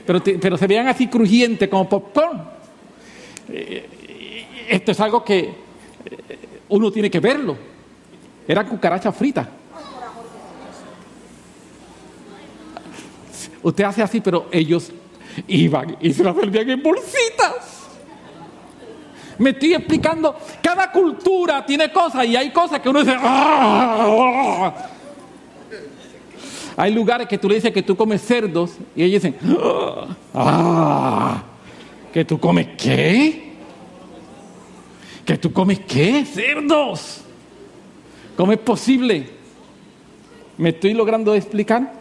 Pero, 0.06 0.22
pero 0.40 0.56
se 0.56 0.66
veían 0.66 0.88
así 0.88 1.06
crujientes, 1.06 1.68
como 1.68 1.88
popcorn. 1.88 2.42
Eh, 3.48 3.86
esto 4.70 4.92
es 4.92 5.00
algo 5.00 5.22
que 5.22 5.40
eh, 5.40 5.54
uno 6.70 6.90
tiene 6.90 7.10
que 7.10 7.20
verlo. 7.20 7.73
Eran 8.46 8.66
cucarachas 8.66 9.16
fritas. 9.16 9.46
Usted 13.62 13.84
hace 13.84 14.02
así, 14.02 14.20
pero 14.20 14.46
ellos 14.52 14.92
iban 15.48 15.96
y 16.00 16.12
se 16.12 16.22
las 16.22 16.36
vendían 16.36 16.68
en 16.68 16.82
bolsitas. 16.82 17.88
Me 19.38 19.50
estoy 19.50 19.74
explicando, 19.74 20.36
cada 20.62 20.92
cultura 20.92 21.64
tiene 21.64 21.90
cosas 21.90 22.26
y 22.26 22.36
hay 22.36 22.52
cosas 22.52 22.80
que 22.80 22.88
uno 22.88 23.00
dice, 23.00 23.16
¡Ah! 23.18 24.72
Hay 26.76 26.92
lugares 26.92 27.26
que 27.26 27.38
tú 27.38 27.48
le 27.48 27.56
dices 27.56 27.72
que 27.72 27.82
tú 27.82 27.96
comes 27.96 28.20
cerdos 28.20 28.72
y 28.94 29.04
ellos 29.04 29.22
dicen, 29.22 29.38
¡ah! 30.34 31.42
¿Que 32.12 32.24
tú 32.24 32.38
comes 32.38 32.68
qué? 32.76 33.54
¿Que 35.24 35.38
tú 35.38 35.52
comes 35.52 35.80
qué? 35.80 36.24
Cerdos. 36.24 37.23
¿Cómo 38.36 38.52
es 38.52 38.58
posible? 38.58 39.28
¿Me 40.58 40.70
estoy 40.70 40.94
logrando 40.94 41.34
explicar? 41.34 41.92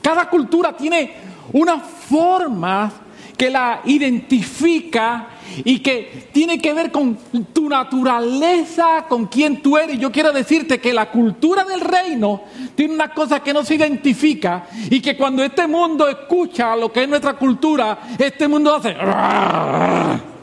Cada 0.00 0.28
cultura 0.28 0.76
tiene 0.76 1.12
una 1.52 1.78
forma 1.80 2.92
que 3.36 3.50
la 3.50 3.80
identifica 3.84 5.28
y 5.64 5.80
que 5.80 6.28
tiene 6.32 6.58
que 6.58 6.72
ver 6.72 6.92
con 6.92 7.18
tu 7.52 7.68
naturaleza, 7.68 9.06
con 9.08 9.26
quién 9.26 9.60
tú 9.60 9.76
eres. 9.76 9.98
Yo 9.98 10.12
quiero 10.12 10.32
decirte 10.32 10.78
que 10.78 10.92
la 10.92 11.10
cultura 11.10 11.64
del 11.64 11.80
reino 11.80 12.42
tiene 12.74 12.94
una 12.94 13.12
cosa 13.12 13.40
que 13.40 13.52
no 13.52 13.64
se 13.64 13.74
identifica 13.74 14.66
y 14.90 15.00
que 15.00 15.16
cuando 15.16 15.42
este 15.42 15.66
mundo 15.66 16.08
escucha 16.08 16.76
lo 16.76 16.92
que 16.92 17.02
es 17.02 17.08
nuestra 17.08 17.34
cultura, 17.34 17.98
este 18.18 18.46
mundo 18.46 18.74
hace... 18.74 18.94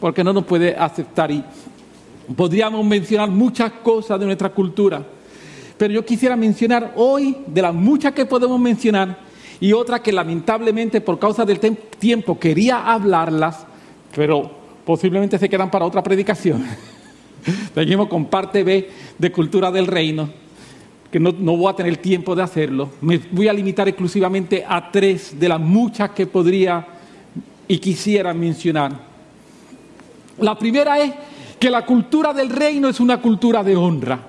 Porque 0.00 0.22
no 0.22 0.32
nos 0.34 0.44
puede 0.44 0.76
aceptar 0.76 1.30
y 1.30 1.42
podríamos 2.36 2.84
mencionar 2.84 3.30
muchas 3.30 3.72
cosas 3.82 4.18
de 4.18 4.26
nuestra 4.26 4.50
cultura. 4.50 5.04
Pero 5.76 5.92
yo 5.92 6.04
quisiera 6.04 6.36
mencionar 6.36 6.92
hoy, 6.96 7.36
de 7.46 7.62
las 7.62 7.74
muchas 7.74 8.12
que 8.12 8.26
podemos 8.26 8.58
mencionar, 8.60 9.18
y 9.60 9.72
otra 9.72 10.02
que 10.02 10.12
lamentablemente 10.12 11.00
por 11.00 11.18
causa 11.18 11.44
del 11.44 11.58
tiempo 11.58 12.38
quería 12.38 12.92
hablarlas, 12.92 13.66
pero 14.14 14.50
posiblemente 14.84 15.38
se 15.38 15.48
quedan 15.48 15.70
para 15.70 15.84
otra 15.84 16.02
predicación. 16.02 16.64
Seguimos 17.74 18.08
con 18.08 18.26
parte 18.26 18.62
B 18.62 18.90
de 19.18 19.32
Cultura 19.32 19.70
del 19.70 19.86
Reino, 19.86 20.28
que 21.10 21.20
no, 21.20 21.32
no, 21.32 21.56
voy 21.56 21.72
a 21.72 21.76
tener 21.76 21.96
tiempo 21.98 22.34
de 22.34 22.42
hacerlo. 22.42 22.90
Me 23.00 23.20
voy 23.30 23.48
a 23.48 23.52
limitar 23.52 23.88
exclusivamente 23.88 24.64
a 24.66 24.90
tres 24.90 25.38
de 25.38 25.48
las 25.48 25.60
muchas 25.60 26.10
que 26.10 26.26
podría 26.26 26.86
y 27.68 27.78
quisiera 27.78 28.34
mencionar. 28.34 29.14
La 30.38 30.58
primera 30.58 30.98
es 30.98 31.12
que 31.64 31.70
la 31.70 31.86
cultura 31.86 32.34
del 32.34 32.50
reino 32.50 32.90
es 32.90 33.00
una 33.00 33.22
cultura 33.22 33.64
de 33.64 33.74
honra. 33.74 34.20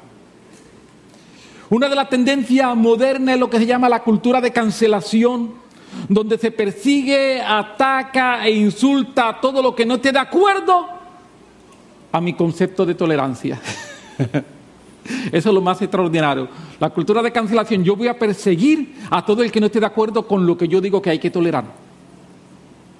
Una 1.70 1.90
de 1.90 1.96
las 1.96 2.08
tendencias 2.08 2.74
modernas 2.78 3.36
es 3.36 3.40
lo 3.42 3.50
que 3.50 3.58
se 3.58 3.66
llama 3.66 3.90
la 3.90 4.04
cultura 4.04 4.40
de 4.40 4.54
cancelación, 4.54 5.52
donde 6.08 6.38
se 6.38 6.52
persigue, 6.52 7.42
ataca 7.42 8.48
e 8.48 8.52
insulta 8.52 9.38
todo 9.42 9.62
lo 9.62 9.76
que 9.76 9.86
no 9.86 9.96
esté 9.96 10.14
de 10.14 10.20
acuerdo 10.20 10.88
a 12.14 12.22
mi 12.22 12.36
concepto 12.36 12.86
de 12.86 12.96
tolerancia. 12.96 13.60
Eso 15.30 15.50
es 15.50 15.54
lo 15.54 15.60
más 15.60 15.82
extraordinario. 15.82 16.48
La 16.80 16.90
cultura 16.90 17.22
de 17.22 17.34
cancelación, 17.34 17.84
yo 17.84 17.98
voy 17.98 18.08
a 18.08 18.18
perseguir 18.18 18.96
a 19.10 19.26
todo 19.26 19.44
el 19.44 19.52
que 19.52 19.60
no 19.60 19.66
esté 19.66 19.82
de 19.82 19.88
acuerdo 19.88 20.26
con 20.26 20.48
lo 20.48 20.58
que 20.58 20.70
yo 20.70 20.80
digo 20.80 21.02
que 21.02 21.10
hay 21.10 21.20
que 21.20 21.32
tolerar. 21.32 21.66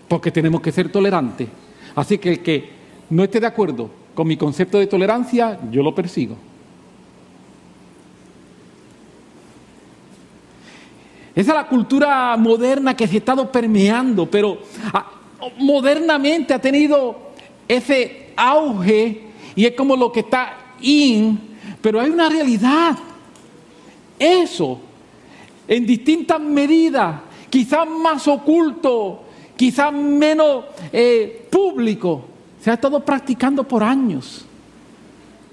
Porque 0.10 0.30
tenemos 0.30 0.60
que 0.60 0.74
ser 0.74 0.92
tolerantes. 0.92 1.48
Así 1.96 2.18
que 2.18 2.34
el 2.34 2.44
que 2.44 2.70
no 3.10 3.24
esté 3.24 3.40
de 3.40 3.48
acuerdo 3.48 4.04
con 4.16 4.28
mi 4.28 4.38
concepto 4.38 4.80
de 4.80 4.88
tolerancia, 4.88 5.60
yo 5.70 5.84
lo 5.84 5.94
persigo. 5.94 6.38
Esa 11.36 11.52
es 11.52 11.56
la 11.56 11.68
cultura 11.68 12.38
moderna 12.38 12.96
que 12.96 13.06
se 13.08 13.16
ha 13.16 13.20
estado 13.20 13.52
permeando, 13.52 14.26
pero 14.26 14.58
ah, 14.94 15.12
modernamente 15.58 16.54
ha 16.54 16.62
tenido 16.62 17.34
ese 17.68 18.32
auge 18.38 19.22
y 19.54 19.66
es 19.66 19.74
como 19.74 19.98
lo 19.98 20.14
que 20.14 20.22
está 20.22 20.58
in, 20.80 21.38
pero 21.82 22.00
hay 22.00 22.10
una 22.10 22.30
realidad. 22.30 22.98
Eso, 24.18 24.80
en 25.68 25.86
distintas 25.86 26.40
medidas, 26.40 27.20
quizás 27.50 27.86
más 27.86 28.26
oculto, 28.30 29.24
quizás 29.58 29.92
menos 29.92 30.64
eh, 30.94 31.48
público, 31.52 32.35
se 32.66 32.72
ha 32.72 32.74
estado 32.74 33.00
practicando 33.00 33.64
por 33.64 33.84
años. 33.84 34.44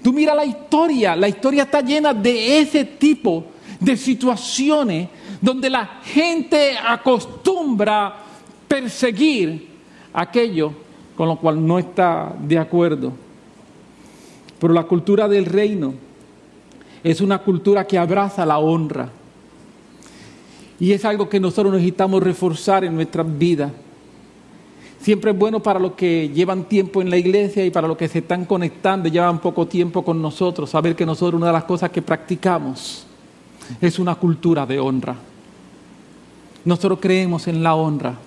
Tú 0.01 0.11
mira 0.11 0.33
la 0.33 0.45
historia, 0.45 1.15
la 1.15 1.27
historia 1.27 1.61
está 1.61 1.79
llena 1.81 2.11
de 2.11 2.57
ese 2.57 2.83
tipo 2.85 3.45
de 3.79 3.95
situaciones 3.95 5.09
donde 5.39 5.69
la 5.69 6.01
gente 6.03 6.75
acostumbra 6.75 8.15
perseguir 8.67 9.67
aquello 10.11 10.73
con 11.15 11.27
lo 11.27 11.35
cual 11.35 11.63
no 11.63 11.77
está 11.77 12.33
de 12.35 12.57
acuerdo. 12.57 13.13
Pero 14.57 14.73
la 14.73 14.85
cultura 14.85 15.27
del 15.27 15.45
reino 15.45 15.93
es 17.03 17.21
una 17.21 17.37
cultura 17.37 17.85
que 17.85 17.99
abraza 17.99 18.43
la 18.43 18.57
honra. 18.57 19.07
Y 20.79 20.91
es 20.91 21.05
algo 21.05 21.29
que 21.29 21.39
nosotros 21.39 21.73
necesitamos 21.73 22.23
reforzar 22.23 22.83
en 22.83 22.95
nuestras 22.95 23.37
vidas. 23.37 23.71
Siempre 25.03 25.31
es 25.31 25.37
bueno 25.37 25.61
para 25.61 25.81
los 25.81 25.95
que 25.95 26.29
llevan 26.29 26.63
tiempo 26.63 27.01
en 27.01 27.09
la 27.09 27.17
iglesia 27.17 27.65
y 27.65 27.71
para 27.71 27.89
los 27.89 27.97
que 27.97 28.07
se 28.07 28.19
están 28.19 28.45
conectando, 28.45 29.09
llevan 29.09 29.41
poco 29.41 29.67
tiempo 29.67 30.01
con 30.01 30.21
nosotros, 30.21 30.69
saber 30.69 30.95
que 30.95 31.05
nosotros 31.05 31.39
una 31.39 31.47
de 31.47 31.51
las 31.53 31.65
cosas 31.65 31.91
que 31.91 32.01
practicamos 32.01 33.05
es 33.81 33.99
una 33.99 34.15
cultura 34.15 34.65
de 34.65 34.79
honra. 34.79 35.17
Nosotros 36.63 36.99
creemos 37.01 37.49
en 37.49 37.61
la 37.61 37.75
honra. 37.75 38.17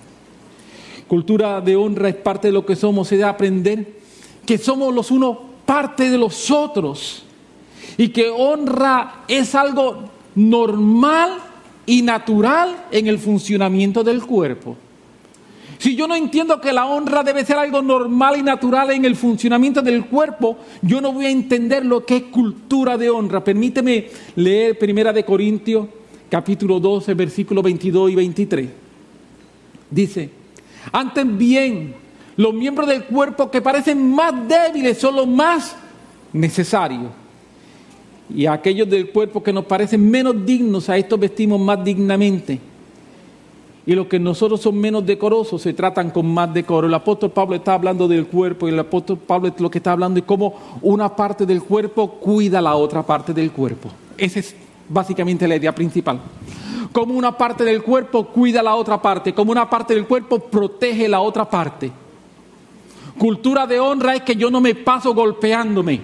Cultura 1.07 1.61
de 1.61 1.75
honra 1.75 2.09
es 2.09 2.15
parte 2.15 2.49
de 2.49 2.51
lo 2.51 2.63
que 2.63 2.75
somos, 2.75 3.11
es 3.11 3.17
de 3.17 3.25
aprender 3.25 3.97
que 4.45 4.59
somos 4.59 4.93
los 4.93 5.09
unos 5.09 5.35
parte 5.65 6.11
de 6.11 6.17
los 6.19 6.51
otros 6.51 7.23
y 7.97 8.09
que 8.09 8.29
honra 8.29 9.23
es 9.27 9.55
algo 9.55 10.11
normal 10.35 11.39
y 11.87 12.03
natural 12.03 12.85
en 12.91 13.07
el 13.07 13.17
funcionamiento 13.17 14.03
del 14.03 14.23
cuerpo. 14.23 14.77
Si 15.77 15.95
yo 15.95 16.07
no 16.07 16.15
entiendo 16.15 16.59
que 16.59 16.73
la 16.73 16.85
honra 16.85 17.23
debe 17.23 17.45
ser 17.45 17.57
algo 17.57 17.81
normal 17.81 18.37
y 18.37 18.43
natural 18.43 18.91
en 18.91 19.05
el 19.05 19.15
funcionamiento 19.15 19.81
del 19.81 20.05
cuerpo, 20.05 20.57
yo 20.81 21.01
no 21.01 21.11
voy 21.11 21.25
a 21.25 21.29
entender 21.29 21.85
lo 21.85 22.05
que 22.05 22.17
es 22.17 22.23
cultura 22.23 22.97
de 22.97 23.09
honra. 23.09 23.43
Permíteme 23.43 24.07
leer 24.35 24.77
Primera 24.77 25.13
de 25.13 25.23
Corintios 25.23 25.87
capítulo 26.29 26.79
12, 26.79 27.13
versículos 27.13 27.63
22 27.63 28.11
y 28.11 28.15
23. 28.15 28.69
Dice, 29.89 30.29
antes 30.91 31.37
bien, 31.37 31.95
los 32.35 32.53
miembros 32.53 32.87
del 32.87 33.05
cuerpo 33.05 33.49
que 33.49 33.61
parecen 33.61 34.11
más 34.11 34.33
débiles 34.47 34.97
son 34.97 35.15
los 35.15 35.27
más 35.27 35.75
necesarios. 36.33 37.11
Y 38.33 38.45
aquellos 38.45 38.89
del 38.89 39.09
cuerpo 39.11 39.41
que 39.41 39.53
nos 39.53 39.65
parecen 39.65 40.09
menos 40.09 40.45
dignos, 40.45 40.89
a 40.89 40.97
estos 40.97 41.19
vestimos 41.19 41.59
más 41.59 41.83
dignamente. 41.83 42.59
Y 43.87 43.95
los 43.95 44.07
que 44.07 44.19
nosotros 44.19 44.59
son 44.59 44.77
menos 44.77 45.05
decorosos 45.05 45.61
se 45.61 45.73
tratan 45.73 46.11
con 46.11 46.27
más 46.27 46.53
decoro. 46.53 46.87
El 46.87 46.93
apóstol 46.93 47.31
Pablo 47.31 47.55
está 47.55 47.73
hablando 47.73 48.05
del 48.05 48.27
cuerpo 48.27 48.67
y 48.67 48.71
el 48.71 48.79
apóstol 48.79 49.17
Pablo 49.17 49.49
lo 49.57 49.71
que 49.71 49.77
está 49.77 49.93
hablando 49.93 50.19
es 50.19 50.25
cómo 50.25 50.53
una 50.81 51.15
parte 51.15 51.45
del 51.45 51.63
cuerpo 51.63 52.11
cuida 52.11 52.61
la 52.61 52.75
otra 52.75 53.01
parte 53.01 53.33
del 53.33 53.49
cuerpo. 53.49 53.89
Esa 54.17 54.39
es 54.39 54.53
básicamente 54.89 55.47
la 55.47 55.55
idea 55.55 55.73
principal. 55.73 56.19
Como 56.91 57.13
una 57.13 57.37
parte 57.37 57.63
del 57.63 57.81
cuerpo 57.81 58.25
cuida 58.25 58.61
la 58.61 58.75
otra 58.75 59.01
parte, 59.01 59.33
como 59.33 59.53
una 59.53 59.69
parte 59.69 59.95
del 59.95 60.05
cuerpo 60.05 60.37
protege 60.39 61.07
la 61.07 61.21
otra 61.21 61.49
parte. 61.49 61.89
Cultura 63.17 63.65
de 63.65 63.79
honra 63.79 64.15
es 64.15 64.23
que 64.23 64.35
yo 64.35 64.51
no 64.51 64.59
me 64.59 64.75
paso 64.75 65.13
golpeándome. 65.13 66.01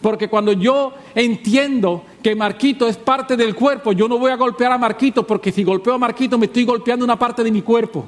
Porque 0.00 0.28
cuando 0.28 0.52
yo 0.52 0.92
entiendo 1.16 2.04
que 2.22 2.34
Marquito 2.34 2.86
es 2.86 2.96
parte 2.96 3.36
del 3.36 3.54
cuerpo, 3.54 3.92
yo 3.92 4.08
no 4.08 4.18
voy 4.18 4.30
a 4.30 4.36
golpear 4.36 4.72
a 4.72 4.78
Marquito, 4.78 5.26
porque 5.26 5.52
si 5.52 5.64
golpeo 5.64 5.94
a 5.94 5.98
Marquito 5.98 6.38
me 6.38 6.46
estoy 6.46 6.64
golpeando 6.64 7.04
una 7.04 7.18
parte 7.18 7.42
de 7.42 7.50
mi 7.50 7.62
cuerpo. 7.62 8.06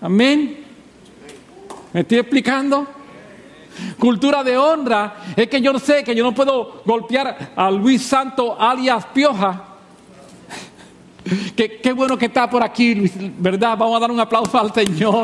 Amén. 0.00 0.64
¿Me 1.92 2.00
estoy 2.00 2.18
explicando? 2.18 2.86
Cultura 3.98 4.44
de 4.44 4.56
honra 4.56 5.16
es 5.36 5.48
que 5.48 5.60
yo 5.60 5.78
sé 5.78 6.04
que 6.04 6.14
yo 6.14 6.22
no 6.22 6.34
puedo 6.34 6.82
golpear 6.84 7.52
a 7.56 7.70
Luis 7.70 8.02
Santo 8.02 8.60
alias 8.60 9.06
Pioja. 9.06 9.64
Qué, 11.56 11.92
bueno 11.94 12.18
que 12.18 12.26
está 12.26 12.48
por 12.50 12.62
aquí, 12.62 12.94
Luis, 12.94 13.12
¿verdad? 13.38 13.76
Vamos 13.78 13.96
a 13.96 14.00
dar 14.00 14.10
un 14.10 14.20
aplauso 14.20 14.58
al 14.58 14.72
Señor. 14.72 15.22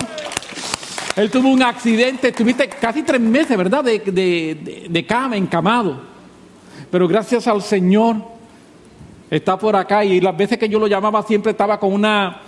Él 1.17 1.31
tuvo 1.31 1.51
un 1.51 1.63
accidente, 1.63 2.29
estuviste 2.29 2.69
casi 2.69 3.03
tres 3.03 3.21
meses, 3.21 3.57
¿verdad? 3.57 3.85
De, 3.85 3.99
de, 3.99 4.87
de, 4.89 5.07
cama, 5.07 5.37
encamado. 5.37 6.10
Pero 6.91 7.07
gracias 7.07 7.47
al 7.47 7.63
Señor 7.63 8.17
está 9.31 9.57
por 9.57 9.77
acá 9.77 10.05
y 10.05 10.21
las 10.21 10.37
veces 10.37 10.59
que 10.59 10.69
yo 10.69 10.79
lo 10.79 10.89
llamaba 10.89 11.23
siempre 11.23 11.53
estaba 11.53 11.79
con 11.79 11.93
una, 11.93 12.41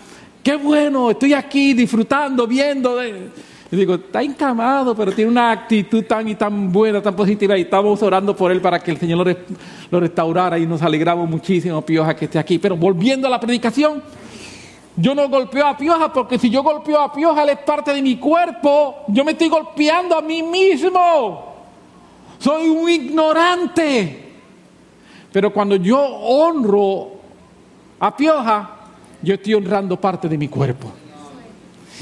qué 0.43 0.57
bueno, 0.57 1.11
estoy 1.11 1.33
aquí 1.33 1.75
disfrutando, 1.75 2.47
viendo. 2.47 2.99
Y 3.05 3.77
digo, 3.77 3.95
está 3.95 4.21
encamado, 4.21 4.95
pero 4.95 5.13
tiene 5.13 5.31
una 5.31 5.53
actitud 5.53 6.05
tan 6.05 6.29
y 6.29 6.35
tan 6.35 6.73
buena, 6.73 7.01
tan 7.01 7.15
positiva. 7.15 7.57
Y 7.57 7.63
estamos 7.63 8.03
orando 8.03 8.35
por 8.35 8.51
él 8.51 8.61
para 8.61 8.81
que 8.81 8.91
el 8.91 8.99
Señor 8.99 9.27
lo, 9.27 9.37
lo 9.91 10.01
restaurara 10.01 10.59
y 10.59 10.67
nos 10.67 10.83
alegramos 10.83 11.31
muchísimo, 11.31 11.81
Pioja, 11.81 12.15
que 12.17 12.25
esté 12.25 12.39
aquí. 12.39 12.59
Pero 12.59 12.77
volviendo 12.77 13.29
a 13.29 13.31
la 13.31 13.39
predicación, 13.39 14.03
yo 14.97 15.15
no 15.15 15.29
golpeo 15.29 15.67
a 15.67 15.77
Pioja 15.77 16.13
porque 16.13 16.39
si 16.39 16.51
yo 16.51 16.63
golpeo 16.63 17.01
a 17.01 17.13
Pioja, 17.13 17.45
él 17.45 17.51
es 17.51 17.59
parte 17.59 17.95
de 17.95 18.03
mi 18.03 18.17
cuerpo. 18.17 19.05
Yo 19.09 19.25
me 19.25 19.33
estoy 19.33 19.49
golpeando 19.49 20.17
a 20.17 20.21
mí 20.21 20.43
mismo. 20.43 21.55
Soy 22.39 22.69
un 22.69 22.91
ignorante. 22.91 24.32
Pero 25.33 25.53
cuando 25.53 25.77
yo 25.77 25.99
honro 25.99 27.09
a 27.99 28.17
Pioja, 28.17 28.71
yo 29.23 29.35
estoy 29.35 29.55
honrando 29.55 30.01
parte 30.01 30.29
de 30.29 30.37
mi 30.37 30.49
cuerpo. 30.49 30.93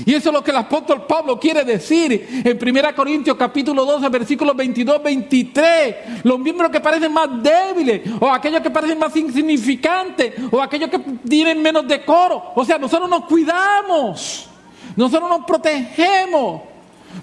Y 0.05 0.15
eso 0.15 0.31
es 0.31 0.35
lo 0.35 0.43
que 0.43 0.51
el 0.51 0.57
apóstol 0.57 1.05
Pablo 1.07 1.39
quiere 1.39 1.65
decir 1.65 2.43
en 2.45 2.59
1 2.77 2.95
Corintios 2.95 3.37
capítulo 3.37 3.85
12, 3.85 4.09
versículos 4.09 4.57
22, 4.57 5.03
23. 5.03 5.97
Los 6.25 6.39
miembros 6.39 6.71
que 6.71 6.81
parecen 6.81 7.13
más 7.13 7.29
débiles, 7.43 8.03
o 8.19 8.31
aquellos 8.31 8.63
que 8.63 8.71
parecen 8.71 8.99
más 8.99 9.15
insignificantes, 9.15 10.35
o 10.51 10.61
aquellos 10.61 10.89
que 10.89 10.99
tienen 11.29 11.61
menos 11.61 11.87
decoro. 11.87 12.53
O 12.55 12.65
sea, 12.65 12.79
nosotros 12.79 13.11
nos 13.11 13.27
cuidamos, 13.27 14.49
nosotros 14.97 15.29
nos 15.29 15.45
protegemos, 15.45 16.63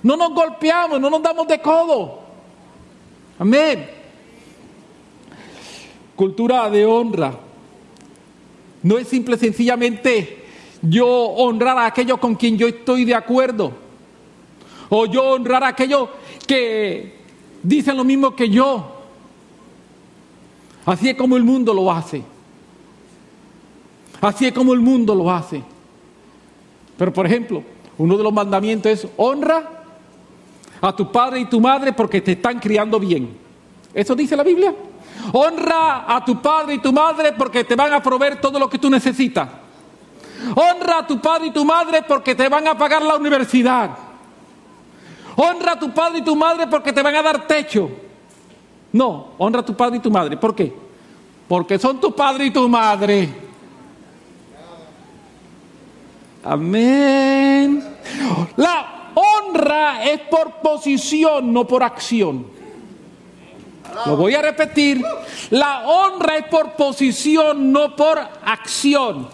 no 0.03 0.15
nos 0.15 0.33
golpeamos, 0.33 0.99
no 0.99 1.09
nos 1.09 1.21
damos 1.21 1.47
de 1.47 1.59
codo. 1.59 2.19
Amén. 3.39 3.96
Cultura 6.17 6.69
de 6.69 6.83
honra. 6.83 7.39
No 8.83 8.97
es 8.97 9.07
simple 9.07 9.37
sencillamente 9.37 10.43
yo 10.81 11.07
honrar 11.07 11.77
a 11.77 11.85
aquellos 11.85 12.17
con 12.17 12.35
quien 12.35 12.57
yo 12.57 12.67
estoy 12.67 13.05
de 13.05 13.15
acuerdo. 13.15 13.71
O 14.89 15.05
yo 15.05 15.23
honrar 15.23 15.63
a 15.63 15.69
aquellos 15.69 16.09
que 16.45 17.17
dicen 17.61 17.95
lo 17.95 18.03
mismo 18.03 18.35
que 18.35 18.49
yo. 18.49 18.95
Así 20.85 21.09
es 21.09 21.15
como 21.15 21.37
el 21.37 21.43
mundo 21.43 21.73
lo 21.73 21.91
hace. 21.91 22.23
Así 24.19 24.47
es 24.47 24.53
como 24.53 24.73
el 24.73 24.79
mundo 24.79 25.13
lo 25.13 25.29
hace. 25.29 25.61
Pero 26.97 27.13
por 27.13 27.27
ejemplo, 27.27 27.63
uno 27.97 28.17
de 28.17 28.23
los 28.23 28.33
mandamientos 28.33 28.91
es 28.91 29.07
honra 29.17 29.85
a 30.81 30.95
tu 30.95 31.11
padre 31.11 31.41
y 31.41 31.45
tu 31.45 31.61
madre 31.61 31.93
porque 31.93 32.21
te 32.21 32.31
están 32.31 32.59
criando 32.59 32.99
bien. 32.99 33.29
¿Eso 33.93 34.15
dice 34.15 34.35
la 34.35 34.43
Biblia? 34.43 34.73
Honra 35.33 36.05
a 36.07 36.23
tu 36.23 36.41
padre 36.41 36.75
y 36.75 36.79
tu 36.79 36.91
madre 36.91 37.33
porque 37.33 37.63
te 37.63 37.75
van 37.75 37.93
a 37.93 38.01
proveer 38.01 38.39
todo 38.39 38.59
lo 38.59 38.69
que 38.69 38.77
tú 38.77 38.89
necesitas. 38.89 39.49
Honra 40.55 40.99
a 40.99 41.07
tu 41.07 41.19
padre 41.19 41.47
y 41.47 41.51
tu 41.51 41.65
madre 41.65 42.03
porque 42.03 42.35
te 42.35 42.47
van 42.47 42.67
a 42.67 42.77
pagar 42.77 43.01
la 43.01 43.15
universidad. 43.15 43.89
Honra 45.35 45.73
a 45.73 45.79
tu 45.79 45.93
padre 45.93 46.19
y 46.19 46.23
tu 46.23 46.35
madre 46.35 46.67
porque 46.67 46.93
te 46.93 47.01
van 47.01 47.15
a 47.15 47.21
dar 47.21 47.45
techo. 47.45 47.89
No, 48.91 49.33
honra 49.37 49.59
a 49.61 49.65
tu 49.65 49.75
padre 49.75 49.97
y 49.97 49.99
tu 49.99 50.09
madre. 50.09 50.37
¿Por 50.37 50.55
qué? 50.55 50.73
Porque 51.47 51.77
son 51.77 51.99
tu 51.99 52.13
padre 52.15 52.45
y 52.45 52.51
tu 52.51 52.67
madre. 52.67 53.29
Amén. 56.43 57.83
La 58.55 59.11
honra 59.13 60.03
es 60.05 60.21
por 60.21 60.61
posición, 60.61 61.51
no 61.51 61.67
por 61.67 61.83
acción. 61.83 62.56
Lo 64.05 64.15
voy 64.15 64.35
a 64.35 64.41
repetir. 64.41 65.01
La 65.49 65.87
honra 65.87 66.37
es 66.37 66.45
por 66.45 66.73
posición, 66.73 67.71
no 67.71 67.95
por 67.95 68.19
acción. 68.19 69.27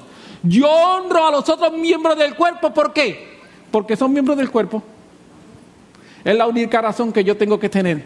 Yo 0.44 0.70
honro 0.70 1.28
a 1.28 1.32
los 1.32 1.48
otros 1.48 1.74
miembros 1.74 2.18
del 2.18 2.36
cuerpo. 2.36 2.74
¿Por 2.74 2.92
qué? 2.94 3.40
Porque 3.72 3.96
son 3.96 4.12
miembros 4.12 4.38
del 4.38 4.50
cuerpo. 4.50 4.84
Es 6.24 6.36
la 6.36 6.48
única 6.48 6.82
razón 6.82 7.12
que 7.12 7.24
yo 7.24 7.36
tengo 7.36 7.60
que 7.60 7.70
tener. 7.70 8.04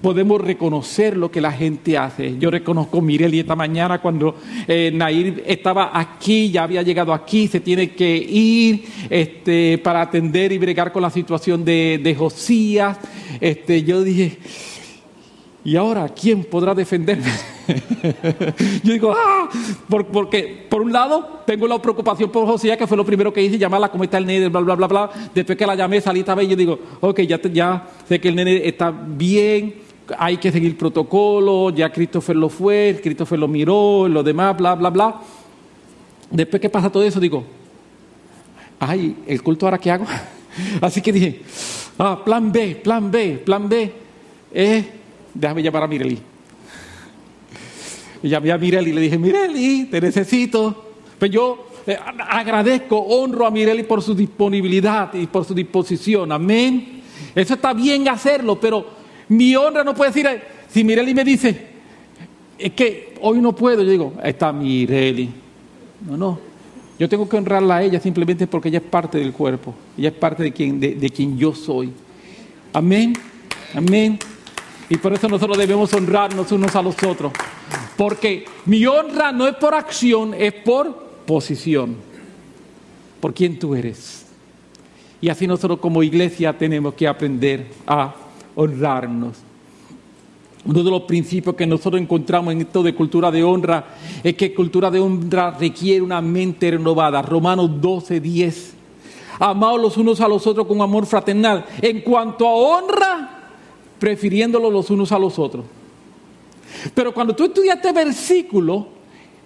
Podemos 0.00 0.40
reconocer 0.40 1.16
lo 1.16 1.30
que 1.30 1.40
la 1.40 1.50
gente 1.50 1.96
hace. 1.96 2.36
Yo 2.38 2.50
reconozco 2.50 3.00
Mireli 3.00 3.40
esta 3.40 3.56
mañana 3.56 4.00
cuando 4.02 4.36
eh, 4.68 4.90
Nair 4.92 5.42
estaba 5.46 5.98
aquí, 5.98 6.50
ya 6.50 6.64
había 6.64 6.82
llegado 6.82 7.12
aquí, 7.12 7.48
se 7.48 7.60
tiene 7.60 7.92
que 7.92 8.14
ir 8.14 8.84
este, 9.08 9.78
para 9.78 10.02
atender 10.02 10.52
y 10.52 10.58
bregar 10.58 10.92
con 10.92 11.00
la 11.02 11.10
situación 11.10 11.64
de, 11.64 12.00
de 12.02 12.14
Josías. 12.14 12.98
Este, 13.40 13.82
yo 13.82 14.02
dije, 14.02 14.38
¿y 15.64 15.76
ahora 15.76 16.08
quién 16.08 16.44
podrá 16.44 16.74
defenderme? 16.74 17.32
Yo 18.84 18.92
digo, 18.92 19.14
ah, 19.16 19.48
porque 19.88 20.66
por 20.68 20.82
un 20.82 20.92
lado 20.92 21.42
tengo 21.46 21.66
la 21.66 21.80
preocupación 21.80 22.30
por 22.30 22.46
José, 22.46 22.76
que 22.76 22.86
fue 22.86 22.96
lo 22.96 23.04
primero 23.04 23.32
que 23.32 23.42
hice, 23.42 23.58
llamarla, 23.58 23.90
¿cómo 23.90 24.04
está 24.04 24.18
el 24.18 24.26
nene? 24.26 24.48
Bla, 24.48 24.60
bla, 24.60 24.74
bla, 24.74 24.86
bla. 24.86 25.10
Después 25.34 25.56
que 25.56 25.66
la 25.66 25.74
llamé, 25.74 26.00
salí 26.00 26.20
esta 26.20 26.34
vez 26.34 26.46
y 26.46 26.50
yo 26.50 26.56
digo, 26.56 26.78
ok, 27.00 27.20
ya, 27.22 27.40
ya 27.40 27.88
sé 28.06 28.20
que 28.20 28.28
el 28.28 28.36
nene 28.36 28.68
está 28.68 28.90
bien, 28.90 29.74
hay 30.18 30.36
que 30.36 30.52
seguir 30.52 30.76
protocolo, 30.76 31.70
ya 31.70 31.90
Christopher 31.90 32.36
lo 32.36 32.48
fue, 32.48 33.00
Christopher 33.02 33.38
lo 33.38 33.48
miró, 33.48 34.08
lo 34.08 34.22
demás, 34.22 34.56
bla, 34.56 34.74
bla, 34.74 34.90
bla. 34.90 35.20
Después 36.30 36.60
que 36.60 36.68
pasa 36.68 36.90
todo 36.90 37.02
eso, 37.02 37.20
digo, 37.20 37.44
ay, 38.78 39.16
¿el 39.26 39.42
culto 39.42 39.66
ahora 39.66 39.78
qué 39.78 39.90
hago? 39.90 40.04
Así 40.80 41.00
que 41.00 41.12
dije, 41.12 41.42
ah, 41.98 42.20
plan 42.24 42.52
B, 42.52 42.76
plan 42.76 43.10
B, 43.10 43.42
plan 43.44 43.68
B, 43.68 43.92
eh, 44.52 44.84
déjame 45.34 45.62
llamar 45.62 45.82
a 45.82 45.88
Mireli. 45.88 46.18
Y 48.22 48.28
llamé 48.28 48.52
a 48.52 48.58
Mireli 48.58 48.90
y 48.90 48.94
le 48.94 49.00
dije, 49.02 49.18
Mireli, 49.18 49.86
te 49.90 50.00
necesito. 50.00 50.92
Pues 51.18 51.30
yo 51.30 51.66
eh, 51.86 51.98
agradezco, 52.28 52.98
honro 52.98 53.46
a 53.46 53.50
Mireli 53.50 53.82
por 53.82 54.00
su 54.00 54.14
disponibilidad 54.14 55.12
y 55.14 55.26
por 55.26 55.44
su 55.44 55.54
disposición. 55.54 56.32
Amén. 56.32 57.02
Eso 57.34 57.54
está 57.54 57.72
bien 57.74 58.08
hacerlo, 58.08 58.58
pero 58.58 58.86
mi 59.28 59.54
honra 59.56 59.84
no 59.84 59.94
puede 59.94 60.10
decir, 60.12 60.28
si 60.68 60.84
Mireli 60.84 61.12
me 61.12 61.24
dice, 61.24 61.66
es 62.58 62.72
que 62.72 63.14
hoy 63.20 63.40
no 63.40 63.54
puedo, 63.54 63.82
yo 63.82 63.90
digo, 63.90 64.14
está 64.22 64.52
Mireli. 64.52 65.30
No, 66.08 66.16
no. 66.16 66.38
Yo 66.98 67.08
tengo 67.08 67.28
que 67.28 67.36
honrarla 67.36 67.76
a 67.76 67.82
ella 67.82 67.98
simplemente 67.98 68.46
porque 68.46 68.68
ella 68.68 68.78
es 68.78 68.84
parte 68.84 69.18
del 69.18 69.32
cuerpo. 69.32 69.74
Ella 69.98 70.10
es 70.10 70.14
parte 70.14 70.44
de 70.44 70.52
quien, 70.52 70.78
de 70.78 71.10
quien 71.10 71.36
yo 71.36 71.52
soy. 71.52 71.92
Amén. 72.72 73.14
Amén. 73.74 74.18
Y 74.88 74.96
por 74.98 75.12
eso 75.12 75.28
nosotros 75.28 75.56
debemos 75.56 75.92
honrarnos 75.94 76.50
unos 76.52 76.74
a 76.76 76.82
los 76.82 77.02
otros. 77.02 77.32
Porque 77.96 78.44
mi 78.66 78.84
honra 78.86 79.32
no 79.32 79.46
es 79.46 79.54
por 79.56 79.74
acción, 79.74 80.34
es 80.34 80.52
por 80.52 80.94
posición. 81.26 81.96
Por 83.20 83.32
quien 83.32 83.58
tú 83.58 83.74
eres. 83.74 84.26
Y 85.20 85.28
así 85.28 85.46
nosotros 85.46 85.78
como 85.78 86.02
iglesia 86.02 86.56
tenemos 86.56 86.94
que 86.94 87.08
aprender 87.08 87.66
a 87.86 88.14
honrarnos. 88.54 89.38
Uno 90.66 90.82
de 90.82 90.90
los 90.90 91.02
principios 91.02 91.54
que 91.54 91.66
nosotros 91.66 92.00
encontramos 92.00 92.52
en 92.52 92.62
esto 92.62 92.82
de 92.82 92.94
cultura 92.94 93.30
de 93.30 93.44
honra 93.44 93.84
es 94.22 94.34
que 94.34 94.54
cultura 94.54 94.90
de 94.90 94.98
honra 94.98 95.50
requiere 95.50 96.00
una 96.00 96.20
mente 96.22 96.70
renovada. 96.70 97.20
Romanos 97.20 97.70
12, 97.80 98.20
10. 98.20 98.74
Amados 99.40 99.80
los 99.80 99.96
unos 99.96 100.20
a 100.20 100.28
los 100.28 100.46
otros 100.46 100.66
con 100.66 100.80
amor 100.80 101.04
fraternal. 101.06 101.66
En 101.82 102.00
cuanto 102.00 102.46
a 102.46 102.52
honra, 102.54 103.43
prefiriéndolo 104.04 104.70
los 104.70 104.90
unos 104.90 105.12
a 105.12 105.18
los 105.18 105.38
otros. 105.38 105.64
Pero 106.94 107.14
cuando 107.14 107.34
tú 107.34 107.44
estudias 107.44 107.76
este 107.76 107.90
versículo, 107.90 108.86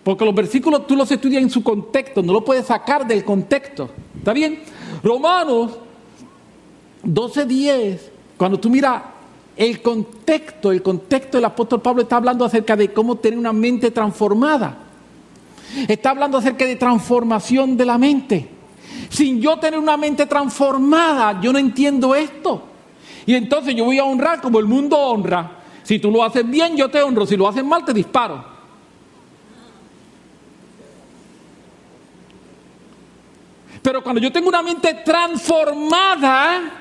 porque 0.03 0.25
los 0.25 0.35
versículos 0.35 0.85
tú 0.85 0.97
los 0.97 1.09
estudias 1.12 1.40
en 1.44 1.49
su 1.49 1.62
contexto, 1.62 2.25
no 2.25 2.33
lo 2.33 2.44
puedes 2.44 2.66
sacar 2.66 3.07
del 3.07 3.25
contexto. 3.25 3.88
¿Está 4.18 4.33
bien? 4.33 4.64
Romanos 5.05 5.79
12:10, 7.05 8.01
cuando 8.37 8.59
tú 8.59 8.68
miras 8.68 9.01
el 9.57 9.81
contexto, 9.81 10.73
el 10.73 10.83
contexto 10.83 11.37
del 11.37 11.44
apóstol 11.44 11.81
Pablo 11.81 12.03
está 12.03 12.16
hablando 12.16 12.44
acerca 12.44 12.75
de 12.75 12.92
cómo 12.92 13.14
tener 13.14 13.38
una 13.38 13.53
mente 13.53 13.92
transformada. 13.92 14.77
Está 15.87 16.11
hablando 16.11 16.37
acerca 16.37 16.64
de 16.64 16.75
transformación 16.75 17.77
de 17.77 17.87
la 17.87 17.97
mente. 17.97 18.49
Sin 19.09 19.40
yo 19.40 19.57
tener 19.61 19.79
una 19.79 19.97
mente 19.97 20.27
transformada, 20.27 21.40
yo 21.40 21.53
no 21.53 21.61
entiendo 21.61 22.12
esto. 22.16 22.64
Y 23.29 23.35
entonces 23.35 23.75
yo 23.75 23.85
voy 23.85 23.99
a 23.99 24.05
honrar 24.05 24.41
como 24.41 24.59
el 24.59 24.64
mundo 24.64 24.97
honra. 24.97 25.59
Si 25.83 25.99
tú 25.99 26.11
lo 26.11 26.25
haces 26.25 26.49
bien, 26.49 26.75
yo 26.79 26.88
te 26.88 27.03
honro. 27.03 27.27
Si 27.27 27.37
lo 27.37 27.47
haces 27.47 27.62
mal, 27.62 27.85
te 27.85 27.93
disparo. 27.93 28.43
Pero 33.83 34.03
cuando 34.03 34.23
yo 34.23 34.33
tengo 34.33 34.49
una 34.49 34.62
mente 34.62 35.03
transformada, 35.05 36.73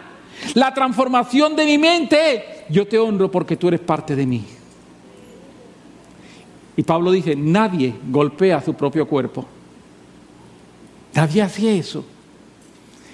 la 0.54 0.74
transformación 0.74 1.54
de 1.54 1.66
mi 1.66 1.78
mente 1.78 2.64
yo 2.70 2.88
te 2.88 2.98
honro 2.98 3.30
porque 3.30 3.58
tú 3.58 3.68
eres 3.68 3.82
parte 3.82 4.16
de 4.16 4.26
mí. 4.26 4.46
Y 6.78 6.84
Pablo 6.84 7.12
dice, 7.12 7.36
nadie 7.36 7.94
golpea 8.10 8.62
su 8.62 8.74
propio 8.74 9.06
cuerpo. 9.06 9.46
Nadie 11.14 11.42
hace 11.42 11.78
eso. 11.78 12.06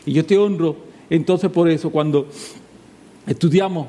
Y 0.05 0.13
yo 0.13 0.23
te 0.23 0.37
honro 0.37 0.77
entonces 1.09 1.49
por 1.49 1.67
eso 1.67 1.89
cuando 1.89 2.27
estudiamos 3.25 3.87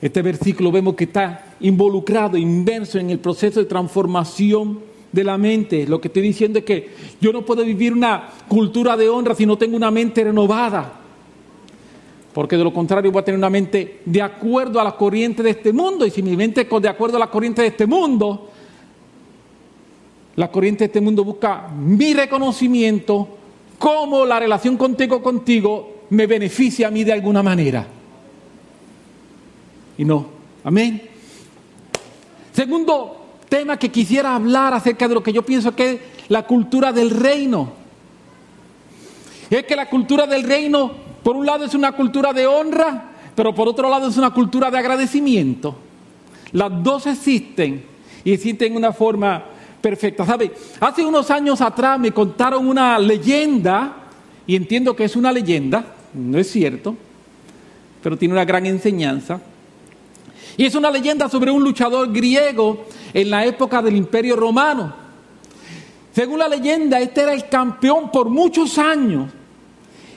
este 0.00 0.22
versículo, 0.22 0.72
vemos 0.72 0.94
que 0.94 1.04
está 1.04 1.56
involucrado, 1.60 2.38
inmerso 2.38 2.98
en 2.98 3.10
el 3.10 3.18
proceso 3.18 3.60
de 3.60 3.66
transformación 3.66 4.80
de 5.12 5.24
la 5.24 5.36
mente. 5.36 5.86
Lo 5.86 6.00
que 6.00 6.08
estoy 6.08 6.22
diciendo 6.22 6.58
es 6.58 6.64
que 6.64 6.90
yo 7.20 7.32
no 7.32 7.44
puedo 7.44 7.64
vivir 7.64 7.92
una 7.92 8.30
cultura 8.48 8.96
de 8.96 9.08
honra 9.10 9.34
si 9.34 9.44
no 9.44 9.58
tengo 9.58 9.76
una 9.76 9.90
mente 9.90 10.24
renovada. 10.24 10.94
Porque 12.32 12.56
de 12.56 12.64
lo 12.64 12.72
contrario 12.72 13.12
voy 13.12 13.20
a 13.20 13.24
tener 13.24 13.38
una 13.38 13.50
mente 13.50 14.00
de 14.06 14.22
acuerdo 14.22 14.80
a 14.80 14.84
la 14.84 14.96
corriente 14.96 15.42
de 15.42 15.50
este 15.50 15.72
mundo. 15.72 16.06
Y 16.06 16.10
si 16.10 16.22
mi 16.22 16.34
mente 16.34 16.62
es 16.62 16.82
de 16.82 16.88
acuerdo 16.88 17.16
a 17.16 17.20
la 17.20 17.30
corriente 17.30 17.60
de 17.60 17.68
este 17.68 17.86
mundo, 17.86 18.48
la 20.36 20.50
corriente 20.50 20.84
de 20.84 20.86
este 20.86 21.00
mundo 21.02 21.24
busca 21.24 21.68
mi 21.68 22.14
reconocimiento, 22.14 23.28
cómo 23.78 24.24
la 24.24 24.38
relación 24.38 24.78
contigo 24.78 25.20
contigo 25.22 26.04
me 26.08 26.26
beneficia 26.26 26.88
a 26.88 26.90
mí 26.90 27.04
de 27.04 27.12
alguna 27.12 27.42
manera 27.42 27.99
y 30.00 30.04
no. 30.06 30.24
Amén. 30.64 31.02
Segundo 32.54 33.36
tema 33.50 33.78
que 33.78 33.90
quisiera 33.90 34.34
hablar 34.34 34.72
acerca 34.72 35.06
de 35.06 35.12
lo 35.12 35.22
que 35.22 35.30
yo 35.30 35.42
pienso 35.42 35.76
que 35.76 35.90
es 35.90 36.00
la 36.30 36.46
cultura 36.46 36.90
del 36.90 37.10
reino. 37.10 37.74
Es 39.50 39.64
que 39.64 39.76
la 39.76 39.90
cultura 39.90 40.26
del 40.26 40.44
reino, 40.44 40.90
por 41.22 41.36
un 41.36 41.44
lado, 41.44 41.66
es 41.66 41.74
una 41.74 41.92
cultura 41.92 42.32
de 42.32 42.46
honra, 42.46 43.10
pero 43.34 43.54
por 43.54 43.68
otro 43.68 43.90
lado 43.90 44.08
es 44.08 44.16
una 44.16 44.30
cultura 44.30 44.70
de 44.70 44.78
agradecimiento. 44.78 45.76
Las 46.52 46.82
dos 46.82 47.06
existen 47.06 47.84
y 48.24 48.32
existen 48.32 48.72
de 48.72 48.78
una 48.78 48.94
forma 48.94 49.44
perfecta. 49.82 50.24
¿Sabe? 50.24 50.50
Hace 50.80 51.04
unos 51.04 51.30
años 51.30 51.60
atrás 51.60 52.00
me 52.00 52.10
contaron 52.10 52.66
una 52.66 52.98
leyenda, 52.98 53.96
y 54.46 54.56
entiendo 54.56 54.96
que 54.96 55.04
es 55.04 55.14
una 55.14 55.30
leyenda, 55.30 55.84
no 56.14 56.38
es 56.38 56.50
cierto, 56.50 56.96
pero 58.02 58.16
tiene 58.16 58.32
una 58.32 58.46
gran 58.46 58.64
enseñanza. 58.64 59.42
Y 60.56 60.64
es 60.64 60.74
una 60.74 60.90
leyenda 60.90 61.28
sobre 61.28 61.50
un 61.50 61.62
luchador 61.62 62.12
griego 62.12 62.84
en 63.12 63.30
la 63.30 63.44
época 63.44 63.80
del 63.82 63.96
Imperio 63.96 64.36
Romano. 64.36 64.92
Según 66.12 66.38
la 66.38 66.48
leyenda, 66.48 67.00
este 67.00 67.22
era 67.22 67.32
el 67.32 67.48
campeón 67.48 68.10
por 68.10 68.28
muchos 68.28 68.78
años 68.78 69.30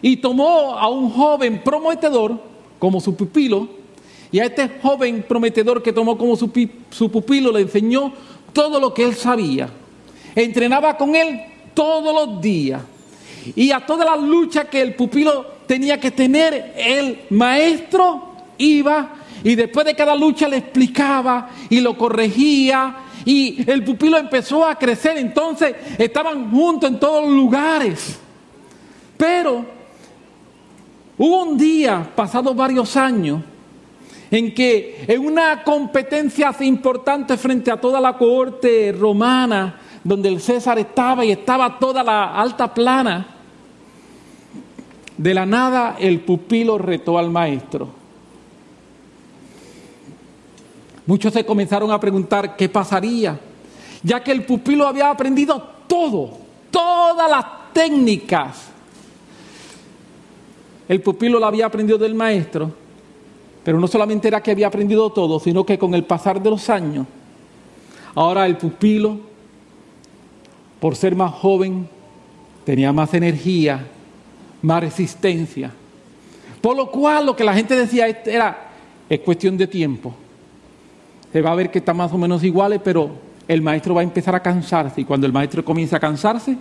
y 0.02 0.18
tomó 0.18 0.78
a 0.78 0.90
un 0.90 1.10
joven 1.12 1.62
prometedor 1.64 2.40
como 2.80 3.00
su 3.00 3.16
pupilo 3.16 3.70
y 4.32 4.40
a 4.40 4.46
este 4.46 4.70
joven 4.82 5.24
prometedor 5.28 5.82
que 5.82 5.94
tomó 5.94 6.18
como 6.18 6.36
su, 6.36 6.50
pupilo 6.50 7.52
le 7.52 7.62
enseñó 7.62 8.12
todo 8.52 8.80
lo 8.80 8.94
que 8.94 9.06
él 9.06 9.16
sabía. 9.16 9.70
Entrenaba 10.36 10.98
con 10.98 11.16
él 11.16 11.40
todos 11.76 12.14
los 12.14 12.42
días 12.42 12.82
y 13.56 13.72
a 13.72 13.86
todas 13.86 14.06
las 14.06 14.22
luchas 14.22 14.66
que 14.66 14.82
el 14.82 14.96
pupilo 14.96 15.46
tenía 15.68 16.00
que 16.00 16.12
tener, 16.12 16.74
el 16.76 17.22
maestro 17.30 18.34
iba 18.58 19.14
y 19.44 19.56
después 19.56 19.86
de 19.86 19.96
cada 19.96 20.16
lucha 20.16 20.48
le 20.48 20.58
explicaba 20.58 21.50
y 21.70 21.82
lo 21.82 21.98
corregía 21.98 22.96
y 23.26 23.70
el 23.70 23.84
pupilo 23.84 24.18
empezó 24.18 24.66
a 24.66 24.76
crecer. 24.76 25.18
Entonces 25.18 25.76
estaban 25.98 26.50
juntos 26.52 26.90
en 26.90 27.00
todos 27.00 27.24
los 27.24 27.34
lugares. 27.34 28.20
Pero 29.18 29.66
hubo 31.18 31.44
un 31.44 31.58
día, 31.58 32.10
pasados 32.16 32.56
varios 32.56 32.96
años, 32.96 33.42
en 34.32 34.54
que 34.54 35.06
en 35.08 35.26
una 35.26 35.64
competencia 35.64 36.56
importante 36.62 37.38
frente 37.38 37.70
a 37.70 37.80
toda 37.80 38.02
la 38.02 38.18
cohorte 38.18 38.92
romana, 38.98 39.80
donde 40.04 40.30
el 40.30 40.42
César 40.42 40.80
estaba 40.80 41.24
y 41.24 41.32
estaba 41.32 41.78
toda 41.80 42.04
la 42.04 42.34
alta 42.36 42.74
plana, 42.74 43.28
de 45.18 45.34
la 45.34 45.46
nada 45.46 45.98
el 46.00 46.22
pupilo 46.22 46.78
retó 46.78 47.20
al 47.20 47.30
maestro. 47.30 48.03
Muchos 51.06 51.34
se 51.34 51.46
comenzaron 51.46 51.92
a 51.92 52.00
preguntar 52.00 52.56
qué 52.56 52.70
pasaría, 52.70 53.40
ya 54.02 54.24
que 54.24 54.32
el 54.32 54.46
pupilo 54.46 54.88
había 54.88 55.10
aprendido 55.10 55.62
todo, 55.88 56.38
todas 56.72 57.30
las 57.30 57.46
técnicas. 57.74 58.70
El 60.88 61.02
pupilo 61.02 61.40
lo 61.40 61.46
había 61.46 61.66
aprendido 61.66 61.98
del 61.98 62.16
maestro, 62.16 62.72
pero 63.64 63.80
no 63.80 63.88
solamente 63.88 64.28
era 64.28 64.42
que 64.42 64.52
había 64.52 64.68
aprendido 64.68 65.10
todo, 65.10 65.40
sino 65.40 65.66
que 65.66 65.78
con 65.78 65.94
el 65.94 66.04
pasar 66.04 66.42
de 66.42 66.50
los 66.50 66.70
años, 66.70 67.06
ahora 68.16 68.46
el 68.46 68.58
pupilo, 68.58 69.18
por 70.80 70.96
ser 70.96 71.16
más 71.16 71.34
joven, 71.34 71.88
tenía 72.66 72.92
más 72.92 73.14
energía, 73.14 73.88
más 74.62 74.82
resistencia. 74.82 75.72
Por 76.62 76.78
lo 76.78 76.90
cual 76.90 77.26
lo 77.26 77.36
que 77.36 77.44
la 77.44 77.54
gente 77.54 77.76
decía 77.76 78.08
era, 78.08 78.70
es 79.10 79.20
cuestión 79.20 79.58
de 79.58 79.68
tiempo. 79.68 80.14
Se 81.34 81.42
va 81.42 81.52
a 81.52 81.56
ver 81.56 81.72
que 81.72 81.80
están 81.80 81.98
más 81.98 82.14
o 82.14 82.18
menos 82.18 82.44
iguales, 82.44 82.80
pero 82.84 83.10
el 83.48 83.62
maestro 83.64 83.96
va 83.96 84.02
a 84.02 84.04
empezar 84.04 84.36
a 84.36 84.42
cansarse 84.42 85.02
y 85.02 85.04
cuando 85.04 85.26
el 85.26 85.34
maestro 85.34 85.66
comienza 85.66 85.98
a 85.98 86.00
cansarse, 86.00 86.56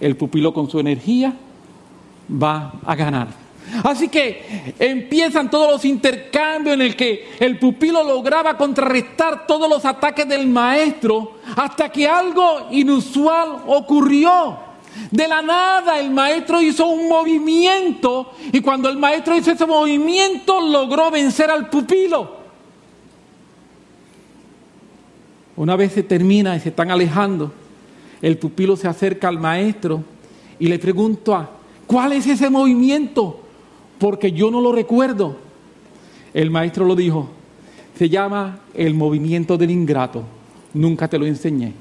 el 0.00 0.16
pupilo 0.16 0.54
con 0.54 0.70
su 0.70 0.78
energía 0.78 1.34
va 2.30 2.72
a 2.84 2.94
ganar. 2.94 3.26
Así 3.82 4.08
que 4.08 4.74
empiezan 4.78 5.50
todos 5.50 5.72
los 5.72 5.84
intercambios 5.84 6.74
en 6.74 6.82
el 6.82 6.94
que 6.94 7.30
el 7.40 7.58
pupilo 7.58 8.04
lograba 8.04 8.56
contrarrestar 8.56 9.44
todos 9.44 9.68
los 9.68 9.84
ataques 9.84 10.28
del 10.28 10.46
maestro 10.46 11.38
hasta 11.56 11.88
que 11.88 12.06
algo 12.06 12.68
inusual 12.70 13.64
ocurrió. 13.66 14.56
De 15.10 15.26
la 15.26 15.42
nada 15.42 15.98
el 15.98 16.10
maestro 16.10 16.62
hizo 16.62 16.86
un 16.86 17.08
movimiento 17.08 18.32
y 18.52 18.60
cuando 18.60 18.88
el 18.88 18.96
maestro 18.96 19.36
hizo 19.36 19.50
ese 19.50 19.66
movimiento 19.66 20.60
logró 20.60 21.10
vencer 21.10 21.50
al 21.50 21.68
pupilo. 21.68 22.35
Una 25.56 25.76
vez 25.76 25.92
se 25.92 26.02
termina 26.02 26.54
y 26.54 26.60
se 26.60 26.68
están 26.68 26.90
alejando, 26.90 27.52
el 28.20 28.38
pupilo 28.38 28.76
se 28.76 28.88
acerca 28.88 29.28
al 29.28 29.38
maestro 29.38 30.02
y 30.58 30.66
le 30.66 30.78
pregunta, 30.78 31.50
¿cuál 31.86 32.12
es 32.12 32.26
ese 32.26 32.50
movimiento? 32.50 33.40
Porque 33.98 34.32
yo 34.32 34.50
no 34.50 34.60
lo 34.60 34.72
recuerdo. 34.72 35.36
El 36.34 36.50
maestro 36.50 36.84
lo 36.84 36.94
dijo, 36.94 37.30
se 37.98 38.08
llama 38.08 38.60
el 38.74 38.94
movimiento 38.94 39.56
del 39.56 39.70
ingrato, 39.70 40.22
nunca 40.74 41.08
te 41.08 41.18
lo 41.18 41.26
enseñé. 41.26 41.72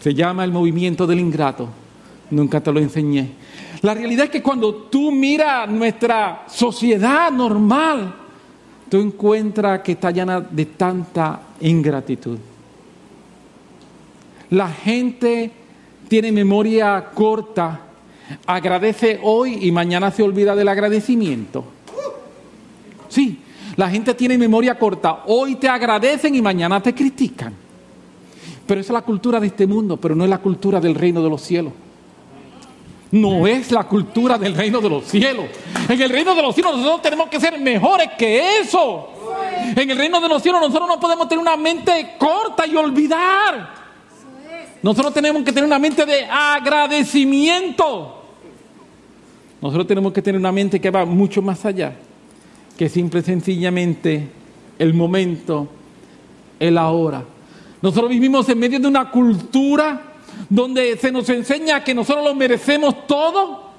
Se 0.00 0.14
llama 0.14 0.44
el 0.44 0.52
movimiento 0.52 1.06
del 1.06 1.20
ingrato. 1.20 1.68
Nunca 2.30 2.60
te 2.62 2.72
lo 2.72 2.80
enseñé. 2.80 3.32
La 3.82 3.94
realidad 3.94 4.26
es 4.26 4.30
que 4.30 4.42
cuando 4.42 4.74
tú 4.74 5.10
miras 5.10 5.68
nuestra 5.68 6.44
sociedad 6.48 7.30
normal, 7.30 8.14
tú 8.90 8.98
encuentras 8.98 9.80
que 9.80 9.92
está 9.92 10.10
llena 10.10 10.40
de 10.40 10.66
tanta 10.66 11.40
ingratitud. 11.60 12.38
La 14.50 14.68
gente 14.68 15.50
tiene 16.08 16.32
memoria 16.32 17.06
corta, 17.14 17.80
agradece 18.46 19.18
hoy 19.22 19.58
y 19.62 19.72
mañana 19.72 20.10
se 20.10 20.24
olvida 20.24 20.54
del 20.54 20.68
agradecimiento. 20.68 21.64
Sí, 23.08 23.40
la 23.76 23.88
gente 23.88 24.12
tiene 24.14 24.36
memoria 24.36 24.78
corta, 24.78 25.22
hoy 25.26 25.54
te 25.54 25.68
agradecen 25.68 26.34
y 26.34 26.42
mañana 26.42 26.82
te 26.82 26.94
critican. 26.94 27.54
Pero 28.66 28.80
esa 28.80 28.92
es 28.92 28.94
la 28.94 29.02
cultura 29.02 29.40
de 29.40 29.46
este 29.46 29.66
mundo, 29.66 29.96
pero 29.96 30.14
no 30.14 30.24
es 30.24 30.30
la 30.30 30.38
cultura 30.38 30.80
del 30.80 30.94
reino 30.94 31.22
de 31.22 31.30
los 31.30 31.40
cielos. 31.40 31.72
No 33.12 33.46
es 33.46 33.72
la 33.72 33.84
cultura 33.84 34.38
del 34.38 34.54
reino 34.54 34.80
de 34.80 34.88
los 34.88 35.04
cielos. 35.04 35.46
En 35.88 36.00
el 36.00 36.10
reino 36.10 36.34
de 36.34 36.42
los 36.42 36.54
cielos 36.54 36.76
nosotros 36.76 37.02
tenemos 37.02 37.28
que 37.28 37.40
ser 37.40 37.58
mejores 37.58 38.10
que 38.16 38.58
eso. 38.58 39.08
En 39.74 39.90
el 39.90 39.96
reino 39.96 40.20
de 40.20 40.28
los 40.28 40.42
cielos 40.42 40.60
nosotros 40.60 40.88
no 40.88 41.00
podemos 41.00 41.28
tener 41.28 41.42
una 41.42 41.56
mente 41.56 42.14
corta 42.18 42.66
y 42.66 42.76
olvidar. 42.76 43.80
Nosotros 44.82 45.12
tenemos 45.12 45.42
que 45.42 45.52
tener 45.52 45.64
una 45.64 45.78
mente 45.78 46.06
de 46.06 46.24
agradecimiento. 46.24 48.16
Nosotros 49.60 49.86
tenemos 49.86 50.12
que 50.12 50.22
tener 50.22 50.38
una 50.38 50.52
mente 50.52 50.80
que 50.80 50.90
va 50.90 51.04
mucho 51.04 51.42
más 51.42 51.64
allá 51.66 51.94
que 52.80 52.88
simple 52.88 53.20
y 53.20 53.22
sencillamente 53.22 54.26
el 54.78 54.94
momento, 54.94 55.68
el 56.58 56.78
ahora. 56.78 57.22
Nosotros 57.82 58.08
vivimos 58.08 58.48
en 58.48 58.58
medio 58.58 58.80
de 58.80 58.88
una 58.88 59.10
cultura 59.10 60.09
donde 60.48 60.96
se 60.96 61.12
nos 61.12 61.28
enseña 61.28 61.84
que 61.84 61.94
nosotros 61.94 62.24
lo 62.24 62.34
merecemos 62.34 63.06
todo, 63.06 63.70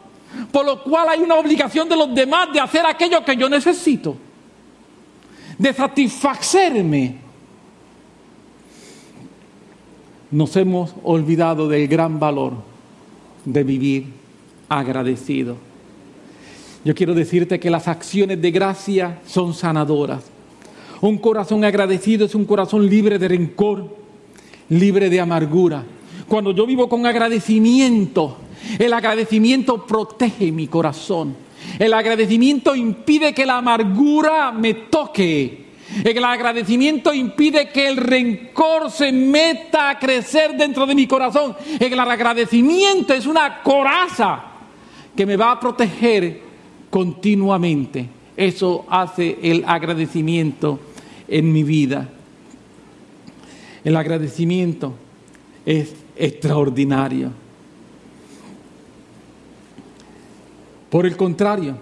por 0.52 0.65
lo 0.65 0.84
cual 0.84 1.10
hay 1.10 1.19
una 1.19 1.36
obligación 1.36 1.89
de 1.89 1.95
los 1.95 2.13
demás 2.13 2.50
de 2.54 2.60
hacer 2.60 2.86
aquello 2.86 3.24
que 3.24 3.36
yo 3.36 3.50
necesito, 3.50 4.15
de 5.58 5.74
satisfacerme. 5.74 7.15
Nos 10.32 10.56
hemos 10.56 10.93
olvidado 11.04 11.67
del 11.67 11.88
gran 11.88 12.19
valor 12.19 12.54
de 13.43 13.63
vivir 13.63 14.06
agradecido. 14.69 15.58
Yo 16.84 16.95
quiero 16.95 17.13
decirte 17.13 17.60
que 17.60 17.69
las 17.69 17.88
acciones 17.88 18.41
de 18.41 18.52
gracia 18.52 19.19
son 19.28 19.54
sanadoras. 19.54 20.24
Un 21.02 21.17
corazón 21.17 21.63
agradecido 21.63 22.26
es 22.26 22.36
un 22.36 22.45
corazón 22.45 22.88
libre 22.88 23.19
de 23.19 23.28
rencor, 23.28 23.95
libre 24.69 25.10
de 25.10 25.19
amargura. 25.19 25.84
Cuando 26.32 26.52
yo 26.52 26.65
vivo 26.65 26.88
con 26.88 27.06
agradecimiento, 27.06 28.38
el 28.80 28.94
agradecimiento 28.94 29.86
protege 29.86 30.50
mi 30.54 30.65
corazón. 30.65 31.36
El 31.78 31.94
agradecimiento 31.94 32.74
impide 32.74 33.34
que 33.34 33.46
la 33.46 33.58
amargura 33.58 34.54
me 34.54 34.74
toque. 34.76 35.65
El 36.02 36.24
agradecimiento 36.24 37.13
impide 37.13 37.67
que 37.67 37.86
el 37.86 37.98
rencor 37.98 38.89
se 38.89 39.12
meta 39.12 39.89
a 39.89 40.00
crecer 40.00 40.56
dentro 40.56 40.86
de 40.86 40.96
mi 40.96 41.06
corazón. 41.06 41.54
El 41.78 42.00
agradecimiento 42.00 43.13
es 43.13 43.26
una 43.26 43.62
coraza 43.62 44.41
que 45.13 45.26
me 45.26 45.36
va 45.36 45.52
a 45.52 45.60
proteger 45.60 46.39
continuamente. 46.89 48.08
Eso 48.38 48.86
hace 48.89 49.38
el 49.41 49.65
agradecimiento 49.67 50.80
en 51.28 51.52
mi 51.52 51.63
vida. 51.63 52.08
El 53.84 53.98
agradecimiento 53.98 54.94
es 55.65 55.94
extraordinario. 56.22 57.32
Por 60.92 61.08
el 61.08 61.18
contrario, 61.18 61.76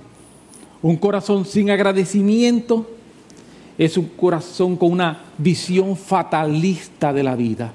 un 0.82 0.95
corazón 0.95 1.43
sin 1.45 1.69
agradecimiento 1.69 2.89
es 3.78 3.97
un 3.97 4.06
corazón 4.06 4.78
con 4.78 4.93
una 4.93 5.23
visión 5.38 5.97
fatalista 5.97 7.12
de 7.12 7.23
la 7.23 7.36
vida. 7.36 7.73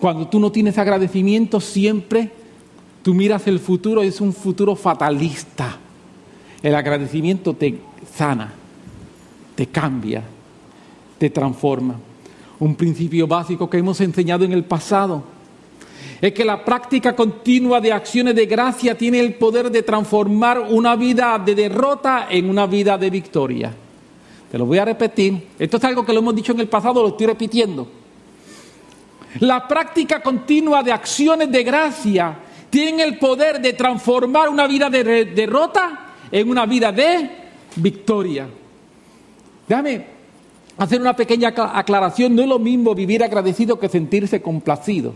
Cuando 0.00 0.26
tú 0.28 0.40
no 0.40 0.50
tienes 0.50 0.78
agradecimiento, 0.78 1.60
siempre 1.60 2.30
tú 3.02 3.12
miras 3.12 3.46
el 3.46 3.58
futuro, 3.58 4.02
es 4.02 4.22
un 4.22 4.32
futuro 4.32 4.74
fatalista. 4.74 5.76
El 6.62 6.74
agradecimiento 6.74 7.52
te 7.52 7.78
sana, 8.14 8.50
te 9.54 9.66
cambia, 9.66 10.22
te 11.18 11.28
transforma. 11.28 11.96
Un 12.60 12.76
principio 12.76 13.26
básico 13.26 13.68
que 13.68 13.76
hemos 13.76 14.00
enseñado 14.00 14.44
en 14.44 14.52
el 14.52 14.64
pasado 14.64 15.33
es 16.20 16.32
que 16.32 16.44
la 16.44 16.64
práctica 16.64 17.14
continua 17.14 17.80
de 17.80 17.92
acciones 17.92 18.34
de 18.34 18.46
gracia 18.46 18.96
tiene 18.96 19.20
el 19.20 19.34
poder 19.34 19.70
de 19.70 19.82
transformar 19.82 20.60
una 20.60 20.96
vida 20.96 21.38
de 21.38 21.54
derrota 21.54 22.26
en 22.30 22.48
una 22.48 22.66
vida 22.66 22.96
de 22.96 23.10
victoria. 23.10 23.74
Te 24.50 24.58
lo 24.58 24.66
voy 24.66 24.78
a 24.78 24.84
repetir. 24.84 25.48
Esto 25.58 25.76
es 25.76 25.84
algo 25.84 26.04
que 26.04 26.12
lo 26.12 26.20
hemos 26.20 26.34
dicho 26.34 26.52
en 26.52 26.60
el 26.60 26.68
pasado, 26.68 27.02
lo 27.02 27.08
estoy 27.08 27.26
repitiendo. 27.26 27.88
La 29.40 29.66
práctica 29.66 30.22
continua 30.22 30.82
de 30.82 30.92
acciones 30.92 31.50
de 31.50 31.64
gracia 31.64 32.36
tiene 32.70 33.02
el 33.02 33.18
poder 33.18 33.60
de 33.60 33.72
transformar 33.72 34.48
una 34.48 34.66
vida 34.66 34.88
de 34.88 35.24
derrota 35.26 36.14
en 36.30 36.48
una 36.48 36.66
vida 36.66 36.92
de 36.92 37.30
victoria. 37.76 38.46
Déjame 39.66 40.04
hacer 40.78 41.00
una 41.00 41.14
pequeña 41.14 41.52
aclaración. 41.56 42.34
No 42.34 42.42
es 42.42 42.48
lo 42.48 42.58
mismo 42.58 42.94
vivir 42.94 43.22
agradecido 43.22 43.78
que 43.78 43.88
sentirse 43.88 44.40
complacido. 44.40 45.14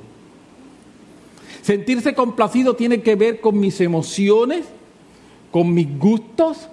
Sentirse 1.68 2.14
complacido 2.14 2.74
tiene 2.76 3.02
que 3.02 3.14
ver 3.14 3.42
con 3.42 3.60
mis 3.60 3.78
emociones, 3.82 4.64
con 5.50 5.74
mis 5.74 5.98
gustos, 5.98 6.66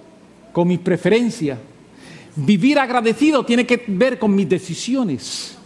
con 0.54 0.68
mis 0.68 0.78
preferencias. 0.78 1.58
Vivir 2.34 2.78
agradecido 2.78 3.44
tiene 3.44 3.66
que 3.66 3.84
ver 3.88 4.18
con 4.18 4.34
mis 4.34 4.48
decisiones. 4.48 5.58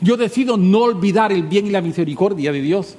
Yo 0.00 0.16
decido 0.16 0.56
no 0.56 0.82
olvidar 0.82 1.32
el 1.32 1.42
bien 1.42 1.66
y 1.66 1.70
la 1.70 1.80
misericordia 1.80 2.52
de 2.52 2.62
Dios. 2.62 2.96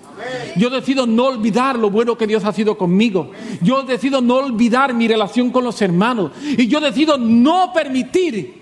Yo 0.58 0.70
decido 0.70 1.08
no 1.08 1.28
olvidar 1.28 1.80
lo 1.80 1.90
bueno 1.90 2.18
que 2.18 2.28
Dios 2.28 2.44
ha 2.44 2.52
sido 2.52 2.78
conmigo. 2.78 3.32
Yo 3.62 3.84
decido 3.84 4.20
no 4.20 4.40
olvidar 4.40 4.94
mi 4.94 5.08
relación 5.08 5.52
con 5.52 5.64
los 5.64 5.82
hermanos. 5.82 6.34
Y 6.58 6.68
yo 6.68 6.82
decido 6.82 7.18
no 7.18 7.72
permitir 7.74 8.56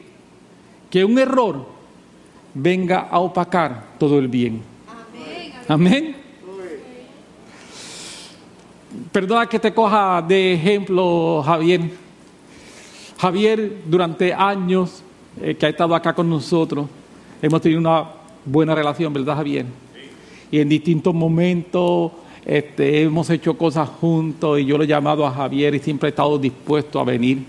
que 0.91 1.04
un 1.04 1.17
error 1.17 1.65
venga 2.54 3.08
a 3.10 3.17
opacar 3.17 3.95
todo 3.98 4.19
el 4.19 4.28
bien. 4.28 4.62
Amén. 5.67 6.19
Perdona 9.12 9.45
que 9.45 9.60
te 9.60 9.71
coja 9.71 10.19
de 10.21 10.54
ejemplo, 10.54 11.43
Javier. 11.45 11.82
Javier, 13.19 13.84
durante 13.86 14.34
años 14.34 15.04
eh, 15.39 15.56
que 15.56 15.67
ha 15.67 15.69
estado 15.69 15.93
acá 15.93 16.13
con 16.13 16.28
nosotros, 16.28 16.88
hemos 17.39 17.62
tenido 17.62 17.80
una 17.80 18.06
buena 18.43 18.73
relación, 18.73 19.13
¿verdad, 19.13 19.36
Javier? 19.36 19.65
Y 20.49 20.60
en 20.60 20.69
distintos 20.69 21.13
momentos 21.13 22.13
este, 22.43 23.04
hemos 23.04 23.30
hecho 23.30 23.56
cosas 23.56 23.88
juntos 23.89 24.60
y 24.60 24.65
yo 24.65 24.75
lo 24.75 24.86
he 24.86 24.88
llamado 24.88 25.23
a 25.23 25.32
Javier 25.32 25.75
y 25.75 25.80
siempre 25.80 26.08
he 26.08 26.12
estado 26.12 26.39
dispuesto 26.39 26.99
a 26.99 27.04
venir 27.04 27.43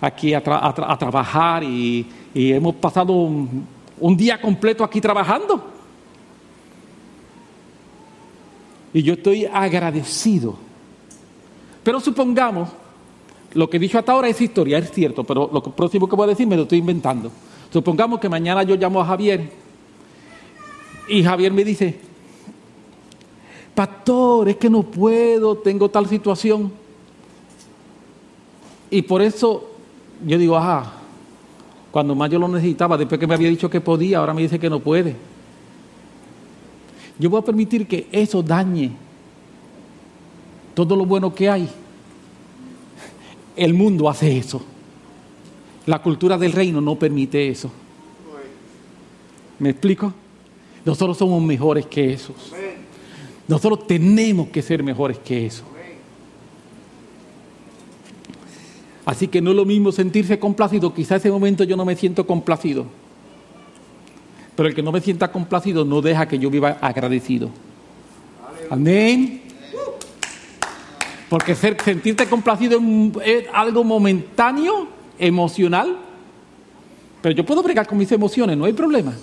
aquí 0.00 0.32
a, 0.32 0.40
trabajar 0.40 1.64
y, 1.64 2.06
hemos 2.34 2.76
pasado 2.76 3.12
un 3.12 4.16
día 4.16 4.40
completo 4.40 4.84
aquí 4.84 5.00
trabajando. 5.00 5.81
Y 8.94 9.02
yo 9.02 9.14
estoy 9.14 9.46
agradecido. 9.46 10.56
Pero 11.82 12.00
supongamos, 12.00 12.68
lo 13.54 13.68
que 13.68 13.76
he 13.76 13.80
dicho 13.80 13.98
hasta 13.98 14.12
ahora 14.12 14.28
es 14.28 14.40
historia, 14.40 14.78
es 14.78 14.90
cierto, 14.90 15.24
pero 15.24 15.50
lo 15.52 15.62
próximo 15.62 16.08
que 16.08 16.16
voy 16.16 16.24
a 16.24 16.28
decir 16.28 16.46
me 16.46 16.56
lo 16.56 16.62
estoy 16.62 16.78
inventando. 16.78 17.30
Supongamos 17.72 18.20
que 18.20 18.28
mañana 18.28 18.62
yo 18.62 18.76
llamo 18.76 19.00
a 19.00 19.06
Javier 19.06 19.50
y 21.08 21.22
Javier 21.22 21.52
me 21.52 21.64
dice, 21.64 21.98
pastor, 23.74 24.48
es 24.48 24.56
que 24.56 24.70
no 24.70 24.82
puedo, 24.82 25.56
tengo 25.56 25.88
tal 25.88 26.06
situación. 26.06 26.70
Y 28.90 29.02
por 29.02 29.22
eso 29.22 29.70
yo 30.24 30.38
digo, 30.38 30.56
ajá, 30.56 30.92
cuando 31.90 32.14
más 32.14 32.30
yo 32.30 32.38
lo 32.38 32.48
necesitaba, 32.48 32.96
después 32.96 33.18
que 33.18 33.26
me 33.26 33.34
había 33.34 33.48
dicho 33.48 33.68
que 33.68 33.80
podía, 33.80 34.18
ahora 34.18 34.34
me 34.34 34.42
dice 34.42 34.58
que 34.58 34.70
no 34.70 34.80
puede. 34.80 35.16
Yo 37.22 37.30
voy 37.30 37.38
a 37.38 37.44
permitir 37.44 37.86
que 37.86 38.08
eso 38.10 38.42
dañe 38.42 38.90
todo 40.74 40.96
lo 40.96 41.06
bueno 41.06 41.32
que 41.32 41.48
hay. 41.48 41.68
El 43.54 43.74
mundo 43.74 44.08
hace 44.08 44.36
eso. 44.36 44.60
La 45.86 46.02
cultura 46.02 46.36
del 46.36 46.50
reino 46.50 46.80
no 46.80 46.96
permite 46.96 47.48
eso. 47.48 47.70
¿Me 49.60 49.70
explico? 49.70 50.12
Nosotros 50.84 51.16
somos 51.16 51.40
mejores 51.40 51.86
que 51.86 52.12
esos. 52.12 52.52
Nosotros 53.46 53.86
tenemos 53.86 54.48
que 54.48 54.60
ser 54.60 54.82
mejores 54.82 55.16
que 55.18 55.46
eso. 55.46 55.62
Así 59.04 59.28
que 59.28 59.40
no 59.40 59.50
es 59.50 59.56
lo 59.56 59.64
mismo 59.64 59.92
sentirse 59.92 60.40
complacido. 60.40 60.92
Quizá 60.92 61.14
ese 61.14 61.30
momento 61.30 61.62
yo 61.62 61.76
no 61.76 61.84
me 61.84 61.94
siento 61.94 62.26
complacido. 62.26 62.86
Pero 64.56 64.68
el 64.68 64.74
que 64.74 64.82
no 64.82 64.92
me 64.92 65.00
sienta 65.00 65.32
complacido 65.32 65.84
no 65.84 66.02
deja 66.02 66.26
que 66.28 66.38
yo 66.38 66.50
viva 66.50 66.78
agradecido. 66.80 67.50
Amén. 68.70 69.42
Porque 71.28 71.54
sentirte 71.54 72.26
complacido 72.26 72.78
es 73.24 73.46
algo 73.52 73.84
momentáneo, 73.84 74.88
emocional. 75.18 75.96
Pero 77.22 77.34
yo 77.34 77.46
puedo 77.46 77.62
bregar 77.62 77.86
con 77.86 77.96
mis 77.96 78.12
emociones, 78.12 78.56
no 78.56 78.66
hay 78.66 78.74
problema. 78.74 79.14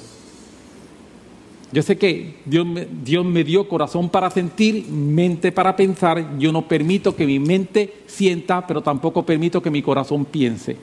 Yo 1.71 1.83
sé 1.83 1.99
que 1.99 2.37
Dios 2.45 2.65
me, 2.65 2.87
Dios 3.03 3.23
me 3.23 3.43
dio 3.43 3.67
corazón 3.67 4.09
para 4.09 4.31
sentir, 4.31 4.87
mente 4.87 5.51
para 5.51 5.75
pensar. 5.75 6.39
Yo 6.39 6.51
no 6.51 6.67
permito 6.67 7.15
que 7.15 7.27
mi 7.27 7.37
mente 7.37 8.01
sienta, 8.07 8.65
pero 8.65 8.81
tampoco 8.81 9.23
permito 9.23 9.61
que 9.61 9.69
mi 9.69 9.83
corazón 9.83 10.25
piense. 10.25 10.77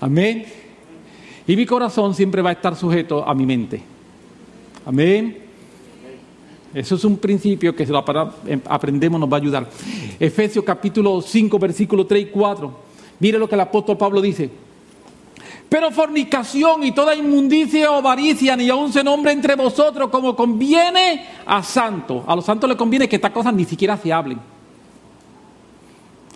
Amén. 0.00 0.46
Y 1.50 1.56
mi 1.56 1.66
corazón 1.66 2.14
siempre 2.14 2.42
va 2.42 2.50
a 2.50 2.52
estar 2.52 2.76
sujeto 2.76 3.28
a 3.28 3.34
mi 3.34 3.44
mente. 3.44 3.82
Amén. 4.86 5.36
Eso 6.72 6.94
es 6.94 7.02
un 7.02 7.16
principio 7.16 7.74
que 7.74 7.84
lo 7.86 7.98
aprendemos 8.66 9.18
nos 9.18 9.28
va 9.28 9.36
a 9.36 9.40
ayudar. 9.40 9.68
Efesios 10.20 10.64
capítulo 10.64 11.20
5, 11.20 11.58
versículo 11.58 12.06
3 12.06 12.22
y 12.22 12.26
4. 12.26 12.72
Mire 13.18 13.36
lo 13.36 13.48
que 13.48 13.56
el 13.56 13.62
apóstol 13.62 13.98
Pablo 13.98 14.20
dice. 14.20 14.48
Pero 15.68 15.90
fornicación 15.90 16.84
y 16.84 16.92
toda 16.92 17.16
inmundicia 17.16 17.90
o 17.90 17.96
avaricia 17.96 18.54
ni 18.54 18.70
aún 18.70 18.92
se 18.92 19.02
nombre 19.02 19.32
entre 19.32 19.56
vosotros 19.56 20.08
como 20.08 20.36
conviene 20.36 21.26
a 21.44 21.64
santos. 21.64 22.22
A 22.28 22.36
los 22.36 22.44
santos 22.44 22.68
les 22.68 22.78
conviene 22.78 23.08
que 23.08 23.16
estas 23.16 23.32
cosas 23.32 23.52
ni 23.52 23.64
siquiera 23.64 23.96
se 23.96 24.12
hablen. 24.12 24.38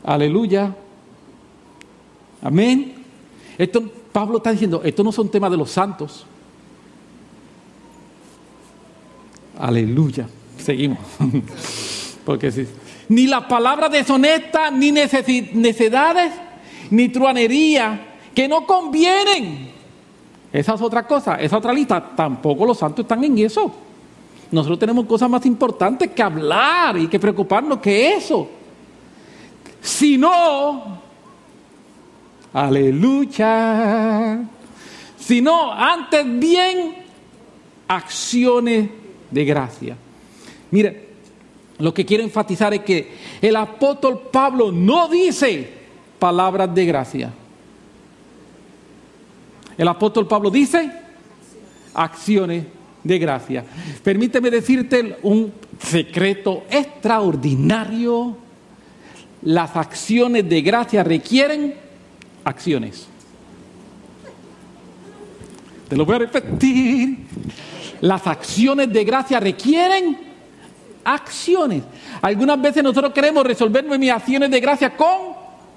Aleluya. 0.03 0.75
Amén. 2.43 2.95
Esto 3.57 4.03
Pablo 4.15 4.37
está 4.37 4.53
diciendo, 4.53 4.81
esto 4.85 5.03
no 5.03 5.11
son 5.11 5.29
temas 5.29 5.51
de 5.51 5.57
los 5.57 5.73
santos. 5.73 6.25
Aleluya. 9.59 10.29
Seguimos. 10.57 11.01
Porque 12.25 12.53
sí. 12.53 12.65
Ni 13.09 13.27
las 13.27 13.43
palabras 13.47 13.91
deshonestas, 13.91 14.73
ni 14.73 14.93
necedades, 14.93 16.33
ni 16.91 17.09
truanería, 17.09 18.15
que 18.33 18.47
no 18.47 18.65
convienen. 18.65 19.73
Esa 20.53 20.75
es 20.75 20.81
otra 20.81 21.05
cosa, 21.09 21.35
esa 21.35 21.57
otra 21.57 21.73
lista. 21.73 22.13
Tampoco 22.15 22.67
los 22.67 22.79
santos 22.79 23.03
están 23.03 23.25
en 23.25 23.37
eso. 23.39 23.75
Nosotros 24.53 24.79
tenemos 24.79 25.07
cosas 25.07 25.29
más 25.29 25.45
importantes 25.45 26.13
que 26.13 26.23
hablar 26.23 26.97
y 26.99 27.09
que 27.09 27.19
preocuparnos 27.19 27.81
que 27.81 28.15
eso. 28.15 28.49
Si 29.81 30.17
no, 30.17 31.03
Aleluya. 32.55 34.45
Sino 35.19 35.73
antes 35.73 36.39
bien 36.39 36.95
acciones 37.89 38.89
de 39.31 39.45
gracia. 39.45 39.97
Mire, 40.71 41.09
lo 41.79 41.93
que 41.93 42.07
quiero 42.07 42.23
enfatizar 42.23 42.73
es 42.73 42.83
que 42.83 43.13
el 43.43 43.57
apóstol 43.57 44.29
Pablo 44.33 44.71
no 44.71 45.09
dice 45.09 45.69
palabras 46.21 46.73
de 46.73 46.87
gracia. 46.87 47.33
El 49.77 49.89
apóstol 49.89 50.29
Pablo 50.29 50.51
dice 50.51 50.93
acciones 51.93 52.65
de 53.03 53.19
gracia. 53.19 53.65
Permíteme 54.05 54.51
decirte 54.51 55.19
un 55.25 55.53
secreto 55.81 56.63
extraordinario. 56.71 58.37
Las 59.43 59.75
acciones 59.75 60.49
de 60.49 60.63
gracia 60.63 61.03
requieren 61.03 61.84
acciones. 62.45 63.09
Te 65.89 65.97
lo 65.97 66.05
voy 66.05 66.17
a 66.17 66.19
repetir. 66.21 67.19
Las 68.01 68.27
acciones 68.27 68.93
de 68.93 69.05
gracia 69.05 69.41
requieren 69.41 70.19
acciones. 71.05 71.83
Algunas 72.23 72.61
veces 72.61 72.83
nosotros 72.83 73.13
queremos 73.13 73.45
resolver 73.45 73.85
mis 73.99 74.11
acciones 74.11 74.51
de 74.51 74.61
gracia 74.61 74.97
con 74.97 75.35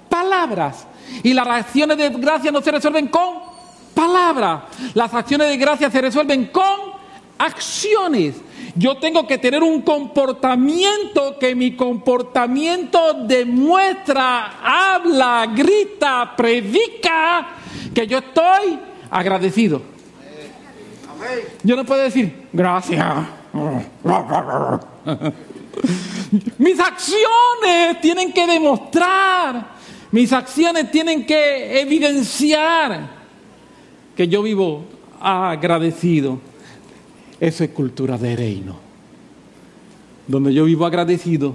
palabras. 0.08 0.86
Y 1.22 1.32
las 1.32 1.46
acciones 1.46 1.96
de 1.96 2.10
gracia 2.10 2.50
no 2.50 2.60
se 2.60 2.70
resuelven 2.70 3.08
con 3.08 3.34
palabras. 3.94 4.62
Las 4.94 5.12
acciones 5.14 5.48
de 5.48 5.56
gracia 5.56 5.90
se 5.90 6.00
resuelven 6.00 6.46
con 6.46 6.97
acciones. 7.38 8.36
Yo 8.74 8.98
tengo 8.98 9.26
que 9.26 9.38
tener 9.38 9.62
un 9.62 9.82
comportamiento 9.82 11.38
que 11.38 11.54
mi 11.54 11.76
comportamiento 11.76 13.14
demuestra, 13.14 14.58
habla, 14.62 15.46
grita, 15.54 16.34
predica 16.36 17.48
que 17.94 18.06
yo 18.06 18.18
estoy 18.18 18.78
agradecido. 19.10 19.82
Yo 21.62 21.76
no 21.76 21.84
puedo 21.84 22.02
decir 22.02 22.48
gracias. 22.52 23.06
Mis 26.58 26.78
acciones 26.78 28.00
tienen 28.00 28.32
que 28.32 28.46
demostrar, 28.46 29.78
mis 30.10 30.32
acciones 30.32 30.90
tienen 30.90 31.24
que 31.24 31.80
evidenciar 31.80 33.08
que 34.16 34.28
yo 34.28 34.42
vivo 34.42 34.84
agradecido. 35.20 36.40
Eso 37.40 37.64
es 37.64 37.70
cultura 37.70 38.18
de 38.18 38.34
reino. 38.34 38.76
Donde 40.26 40.52
yo 40.52 40.64
vivo 40.64 40.84
agradecido 40.84 41.54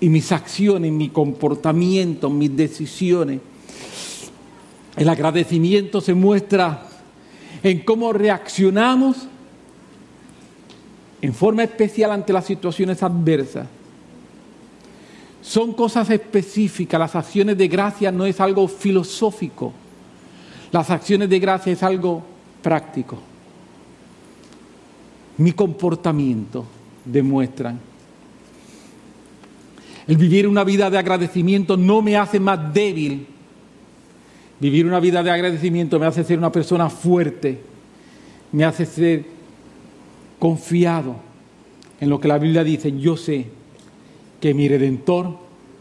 y 0.00 0.08
mis 0.08 0.30
acciones, 0.32 0.92
mi 0.92 1.08
comportamiento, 1.08 2.30
mis 2.30 2.56
decisiones. 2.56 3.40
El 4.96 5.08
agradecimiento 5.08 6.00
se 6.00 6.14
muestra 6.14 6.84
en 7.62 7.80
cómo 7.80 8.12
reaccionamos 8.12 9.26
en 11.20 11.34
forma 11.34 11.64
especial 11.64 12.12
ante 12.12 12.32
las 12.32 12.46
situaciones 12.46 13.02
adversas. 13.02 13.66
Son 15.42 15.72
cosas 15.72 16.10
específicas, 16.10 17.00
las 17.00 17.16
acciones 17.16 17.58
de 17.58 17.68
gracia 17.68 18.12
no 18.12 18.26
es 18.26 18.40
algo 18.40 18.68
filosófico, 18.68 19.72
las 20.70 20.90
acciones 20.90 21.28
de 21.28 21.38
gracia 21.38 21.72
es 21.72 21.82
algo 21.82 22.22
práctico 22.62 23.18
mi 25.38 25.52
comportamiento. 25.52 26.66
demuestran. 27.04 27.80
El 30.06 30.16
vivir 30.16 30.46
una 30.46 30.64
vida 30.64 30.90
de 30.90 30.98
agradecimiento 30.98 31.76
no 31.76 32.02
me 32.02 32.16
hace 32.16 32.40
más 32.40 32.72
débil. 32.72 33.26
Vivir 34.60 34.86
una 34.86 35.00
vida 35.00 35.22
de 35.22 35.30
agradecimiento 35.30 35.98
me 35.98 36.06
hace 36.06 36.24
ser 36.24 36.38
una 36.38 36.50
persona 36.50 36.90
fuerte, 36.90 37.60
me 38.52 38.64
hace 38.64 38.86
ser 38.86 39.24
confiado 40.38 41.16
en 42.00 42.08
lo 42.10 42.20
que 42.20 42.28
la 42.28 42.38
Biblia 42.38 42.64
dice. 42.64 42.98
Yo 42.98 43.16
sé 43.16 43.46
que 44.40 44.54
mi 44.54 44.68
redentor 44.68 45.36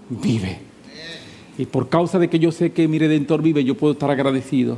vive. 0.09 0.59
Y 1.57 1.65
por 1.65 1.89
causa 1.89 2.19
de 2.19 2.29
que 2.29 2.37
yo 2.37 2.51
sé 2.51 2.71
que 2.71 2.87
mi 2.87 2.99
redentor 2.99 3.41
vive, 3.41 3.63
yo 3.63 3.75
puedo 3.75 3.93
estar 3.93 4.11
agradecido. 4.11 4.77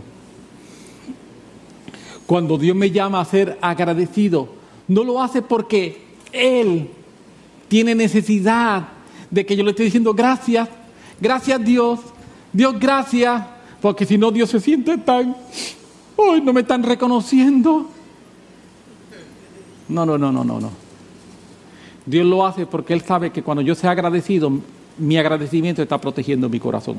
Cuando 2.26 2.58
Dios 2.58 2.76
me 2.76 2.92
llama 2.92 3.20
a 3.20 3.26
ser 3.26 3.58
agradecido, 3.60 4.59
no 4.90 5.04
lo 5.04 5.22
hace 5.22 5.42
porque 5.42 6.02
Él 6.34 6.90
tiene 7.70 7.96
necesidad 7.96 8.90
de 9.30 9.46
que 9.46 9.56
yo 9.56 9.64
le 9.64 9.70
estoy 9.70 9.86
diciendo 9.86 10.14
gracias, 10.14 10.68
gracias 11.22 11.64
Dios, 11.64 12.00
Dios 12.52 12.78
gracias, 12.78 13.44
porque 13.82 14.06
si 14.06 14.18
no 14.18 14.32
Dios 14.32 14.50
se 14.50 14.60
siente 14.60 14.98
tan, 14.98 15.36
hoy 16.18 16.42
no 16.42 16.52
me 16.52 16.62
están 16.62 16.84
reconociendo. 16.84 17.88
No, 19.88 20.06
no, 20.06 20.18
no, 20.18 20.32
no, 20.32 20.44
no, 20.44 20.60
no. 20.60 20.72
Dios 22.06 22.26
lo 22.26 22.46
hace 22.46 22.66
porque 22.66 22.94
Él 22.94 23.02
sabe 23.02 23.32
que 23.32 23.44
cuando 23.44 23.62
yo 23.62 23.76
sea 23.76 23.92
agradecido, 23.92 24.52
mi 24.98 25.18
agradecimiento 25.18 25.82
está 25.84 26.02
protegiendo 26.02 26.50
mi 26.50 26.60
corazón. 26.60 26.98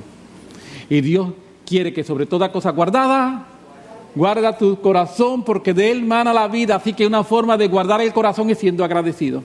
Y 0.88 1.00
Dios 1.00 1.30
quiere 1.66 1.92
que 1.92 2.04
sobre 2.04 2.26
toda 2.26 2.52
cosa 2.52 2.70
guardada, 2.70 3.46
guarda 4.14 4.56
tu 4.56 4.80
corazón 4.80 5.44
porque 5.44 5.74
de 5.74 5.90
Él 5.90 6.04
mana 6.04 6.32
la 6.32 6.48
vida. 6.48 6.76
Así 6.76 6.92
que 6.92 7.06
una 7.06 7.24
forma 7.24 7.56
de 7.56 7.68
guardar 7.68 8.00
el 8.00 8.12
corazón 8.12 8.50
es 8.50 8.58
siendo 8.58 8.84
agradecido. 8.84 9.42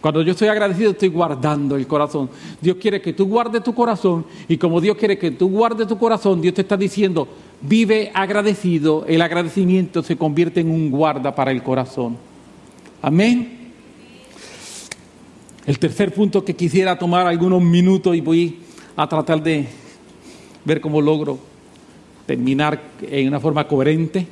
Cuando 0.00 0.22
yo 0.22 0.32
estoy 0.32 0.48
agradecido, 0.48 0.92
estoy 0.92 1.08
guardando 1.08 1.76
el 1.76 1.86
corazón. 1.86 2.30
Dios 2.60 2.76
quiere 2.80 3.00
que 3.00 3.12
tú 3.12 3.26
guardes 3.26 3.62
tu 3.62 3.74
corazón 3.74 4.24
y 4.46 4.56
como 4.56 4.80
Dios 4.80 4.96
quiere 4.96 5.18
que 5.18 5.30
tú 5.30 5.48
guardes 5.48 5.88
tu 5.88 5.98
corazón, 5.98 6.40
Dios 6.40 6.54
te 6.54 6.62
está 6.62 6.76
diciendo, 6.76 7.26
vive 7.60 8.10
agradecido. 8.14 9.04
El 9.06 9.22
agradecimiento 9.22 10.02
se 10.02 10.16
convierte 10.16 10.60
en 10.60 10.70
un 10.70 10.90
guarda 10.90 11.34
para 11.34 11.50
el 11.50 11.62
corazón. 11.62 12.16
Amén. 13.02 13.72
El 15.66 15.78
tercer 15.78 16.14
punto 16.14 16.44
que 16.44 16.54
quisiera 16.54 16.98
tomar 16.98 17.26
algunos 17.26 17.60
minutos 17.60 18.14
y 18.14 18.20
voy 18.20 18.60
a 18.96 19.08
tratar 19.08 19.42
de 19.42 19.66
ver 20.64 20.80
cómo 20.80 21.00
logro 21.00 21.55
terminar 22.26 22.80
en 23.02 23.28
una 23.28 23.40
forma 23.40 23.66
coherente 23.66 24.26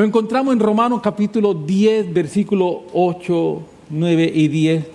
lo 0.00 0.06
encontramos 0.06 0.54
en 0.54 0.60
Romanos 0.60 1.00
capítulo 1.02 1.52
10, 1.52 2.14
versículo 2.14 2.84
8, 2.94 3.62
9 3.90 4.32
y 4.34 4.48
10. 4.48 4.86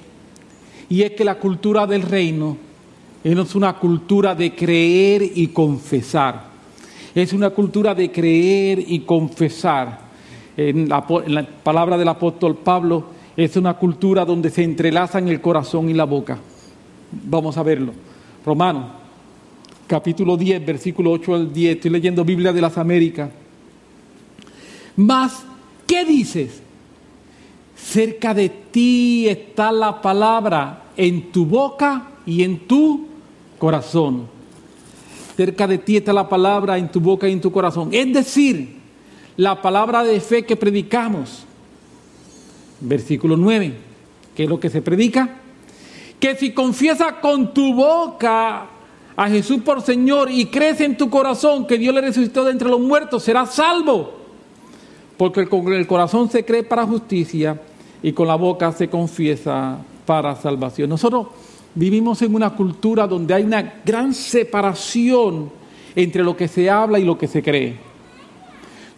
Y 0.89 1.03
es 1.03 1.11
que 1.11 1.23
la 1.23 1.35
cultura 1.35 1.85
del 1.85 2.01
reino 2.01 2.57
es 3.23 3.53
una 3.53 3.73
cultura 3.73 4.33
de 4.33 4.55
creer 4.55 5.21
y 5.35 5.49
confesar. 5.49 6.45
Es 7.13 7.33
una 7.33 7.51
cultura 7.51 7.93
de 7.93 8.11
creer 8.11 8.83
y 8.87 9.01
confesar. 9.01 9.99
En 10.57 10.89
la, 10.89 11.05
en 11.23 11.35
la 11.35 11.45
palabra 11.45 11.99
del 11.99 12.07
apóstol 12.07 12.55
Pablo, 12.55 13.05
es 13.37 13.55
una 13.57 13.75
cultura 13.75 14.25
donde 14.25 14.49
se 14.49 14.63
entrelazan 14.63 15.27
el 15.27 15.39
corazón 15.39 15.87
y 15.87 15.93
la 15.93 16.05
boca. 16.05 16.39
Vamos 17.11 17.57
a 17.57 17.63
verlo. 17.63 17.91
Romanos 18.43 18.85
capítulo 19.87 20.37
10, 20.37 20.65
versículo 20.65 21.11
8 21.11 21.35
al 21.35 21.53
10. 21.53 21.75
Estoy 21.75 21.91
leyendo 21.91 22.25
Biblia 22.25 22.51
de 22.51 22.61
las 22.61 22.77
Américas. 22.77 23.29
Mas, 24.95 25.43
¿qué 25.85 26.05
dices? 26.05 26.61
Cerca 27.75 28.33
de 28.33 28.49
ti 28.49 29.27
está 29.27 29.71
la 29.71 30.01
palabra 30.01 30.85
en 30.97 31.31
tu 31.31 31.45
boca 31.45 32.09
y 32.25 32.43
en 32.43 32.59
tu 32.59 33.07
corazón. 33.59 34.27
Cerca 35.35 35.67
de 35.67 35.77
ti 35.77 35.97
está 35.97 36.13
la 36.13 36.29
palabra 36.29 36.77
en 36.77 36.89
tu 36.89 36.99
boca 36.99 37.27
y 37.27 37.33
en 37.33 37.41
tu 37.41 37.51
corazón. 37.51 37.89
Es 37.91 38.11
decir, 38.13 38.75
la 39.37 39.61
palabra 39.61 40.03
de 40.03 40.19
fe 40.21 40.45
que 40.45 40.55
predicamos. 40.55 41.43
Versículo 42.79 43.35
9. 43.35 43.73
¿Qué 44.33 44.43
es 44.43 44.49
lo 44.49 44.59
que 44.59 44.69
se 44.69 44.81
predica? 44.81 45.37
Que 46.19 46.35
si 46.35 46.53
confiesas 46.53 47.13
con 47.21 47.53
tu 47.53 47.73
boca 47.73 48.69
a 49.15 49.29
Jesús 49.29 49.61
por 49.63 49.81
Señor 49.81 50.29
y 50.29 50.47
crees 50.47 50.81
en 50.81 50.97
tu 50.97 51.09
corazón 51.09 51.65
que 51.65 51.77
Dios 51.77 51.93
le 51.93 52.01
resucitó 52.01 52.43
de 52.43 52.51
entre 52.51 52.69
los 52.69 52.79
muertos, 52.79 53.23
serás 53.23 53.55
salvo 53.55 54.25
porque 55.17 55.47
con 55.47 55.71
el 55.73 55.87
corazón 55.87 56.29
se 56.29 56.43
cree 56.43 56.63
para 56.63 56.85
justicia 56.85 57.59
y 58.01 58.11
con 58.11 58.27
la 58.27 58.35
boca 58.35 58.71
se 58.71 58.89
confiesa 58.89 59.77
para 60.05 60.35
salvación. 60.35 60.89
Nosotros 60.89 61.27
vivimos 61.73 62.21
en 62.21 62.35
una 62.35 62.51
cultura 62.51 63.07
donde 63.07 63.33
hay 63.33 63.43
una 63.43 63.81
gran 63.83 64.13
separación 64.13 65.49
entre 65.95 66.23
lo 66.23 66.35
que 66.35 66.47
se 66.47 66.69
habla 66.69 66.99
y 66.99 67.05
lo 67.05 67.17
que 67.17 67.27
se 67.27 67.41
cree. 67.41 67.77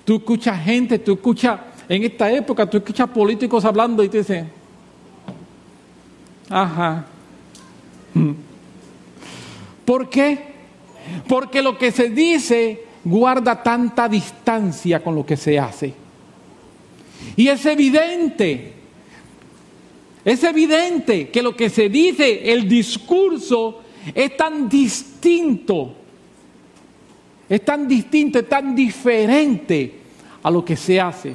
Tú 0.04 0.16
escuchas 0.16 0.64
gente, 0.64 1.00
tú 1.00 1.14
escuchas, 1.14 1.60
en 1.88 2.04
esta 2.04 2.32
época, 2.32 2.70
tú 2.70 2.78
escuchas 2.78 3.10
políticos 3.10 3.64
hablando 3.66 4.04
y 4.04 4.10
te 4.10 4.20
dicen, 4.20 4.50
ajá. 6.50 7.06
¿Por 9.88 10.10
qué? 10.10 10.38
Porque 11.30 11.62
lo 11.62 11.78
que 11.78 11.94
se 11.94 12.10
dice 12.10 12.84
guarda 13.06 13.64
tanta 13.64 14.10
distancia 14.10 15.02
con 15.02 15.16
lo 15.16 15.26
que 15.26 15.38
se 15.38 15.58
hace. 15.58 15.94
Y 17.38 17.48
es 17.48 17.66
evidente, 17.66 18.74
es 20.26 20.44
evidente 20.44 21.30
que 21.30 21.42
lo 21.42 21.56
que 21.56 21.70
se 21.70 21.88
dice, 21.88 22.52
el 22.52 22.68
discurso, 22.68 23.82
es 24.14 24.36
tan 24.36 24.68
distinto, 24.68 25.94
es 27.48 27.64
tan 27.64 27.88
distinto, 27.88 28.40
es 28.40 28.50
tan 28.50 28.76
diferente 28.76 29.94
a 30.44 30.52
lo 30.52 30.66
que 30.66 30.76
se 30.76 31.00
hace, 31.00 31.34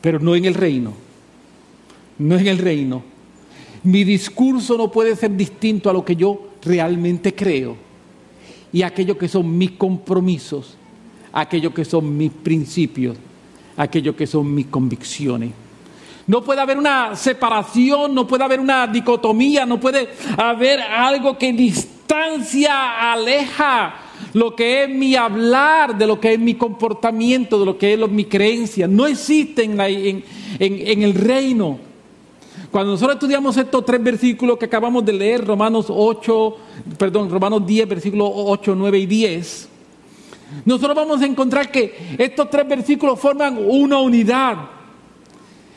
pero 0.00 0.20
no 0.20 0.36
en 0.36 0.44
el 0.44 0.54
reino, 0.54 0.94
no 2.18 2.38
en 2.38 2.46
el 2.46 2.58
reino. 2.58 3.02
Mi 3.82 4.04
discurso 4.04 4.78
no 4.78 4.92
puede 4.92 5.16
ser 5.16 5.36
distinto 5.36 5.90
a 5.90 5.92
lo 5.92 6.04
que 6.04 6.14
yo 6.14 6.51
realmente 6.64 7.34
creo 7.34 7.76
y 8.72 8.82
aquello 8.82 9.18
que 9.18 9.28
son 9.28 9.56
mis 9.56 9.72
compromisos, 9.72 10.76
aquello 11.32 11.72
que 11.74 11.84
son 11.84 12.16
mis 12.16 12.30
principios 12.30 13.16
aquello 13.76 14.14
que 14.16 14.26
son 14.26 14.52
mis 14.54 14.66
convicciones. 14.66 15.50
No 16.26 16.42
puede 16.42 16.60
haber 16.60 16.78
una 16.78 17.16
separación, 17.16 18.14
no 18.14 18.26
puede 18.26 18.44
haber 18.44 18.60
una 18.60 18.86
dicotomía, 18.86 19.66
no 19.66 19.80
puede 19.80 20.08
haber 20.36 20.80
algo 20.80 21.36
que 21.36 21.52
distancia, 21.52 23.12
aleja 23.12 23.94
lo 24.34 24.54
que 24.54 24.84
es 24.84 24.88
mi 24.88 25.16
hablar, 25.16 25.98
de 25.98 26.06
lo 26.06 26.20
que 26.20 26.34
es 26.34 26.38
mi 26.38 26.54
comportamiento, 26.54 27.58
de 27.58 27.66
lo 27.66 27.76
que 27.76 27.94
es 27.94 28.08
mi 28.08 28.24
creencia. 28.26 28.86
No 28.86 29.06
existe 29.06 29.64
en, 29.64 29.80
en 29.80 31.02
el 31.02 31.14
reino. 31.14 31.91
Cuando 32.72 32.92
nosotros 32.92 33.16
estudiamos 33.16 33.54
estos 33.58 33.84
tres 33.84 34.02
versículos 34.02 34.56
que 34.56 34.64
acabamos 34.64 35.04
de 35.04 35.12
leer, 35.12 35.46
Romanos 35.46 35.86
8, 35.90 36.56
perdón, 36.96 37.28
Romanos 37.28 37.66
10, 37.66 37.86
versículos 37.86 38.30
8, 38.34 38.74
9 38.74 38.98
y 38.98 39.04
10, 39.04 39.68
nosotros 40.64 40.96
vamos 40.96 41.20
a 41.20 41.26
encontrar 41.26 41.70
que 41.70 42.16
estos 42.16 42.48
tres 42.48 42.66
versículos 42.66 43.20
forman 43.20 43.58
una 43.58 43.98
unidad. 43.98 44.56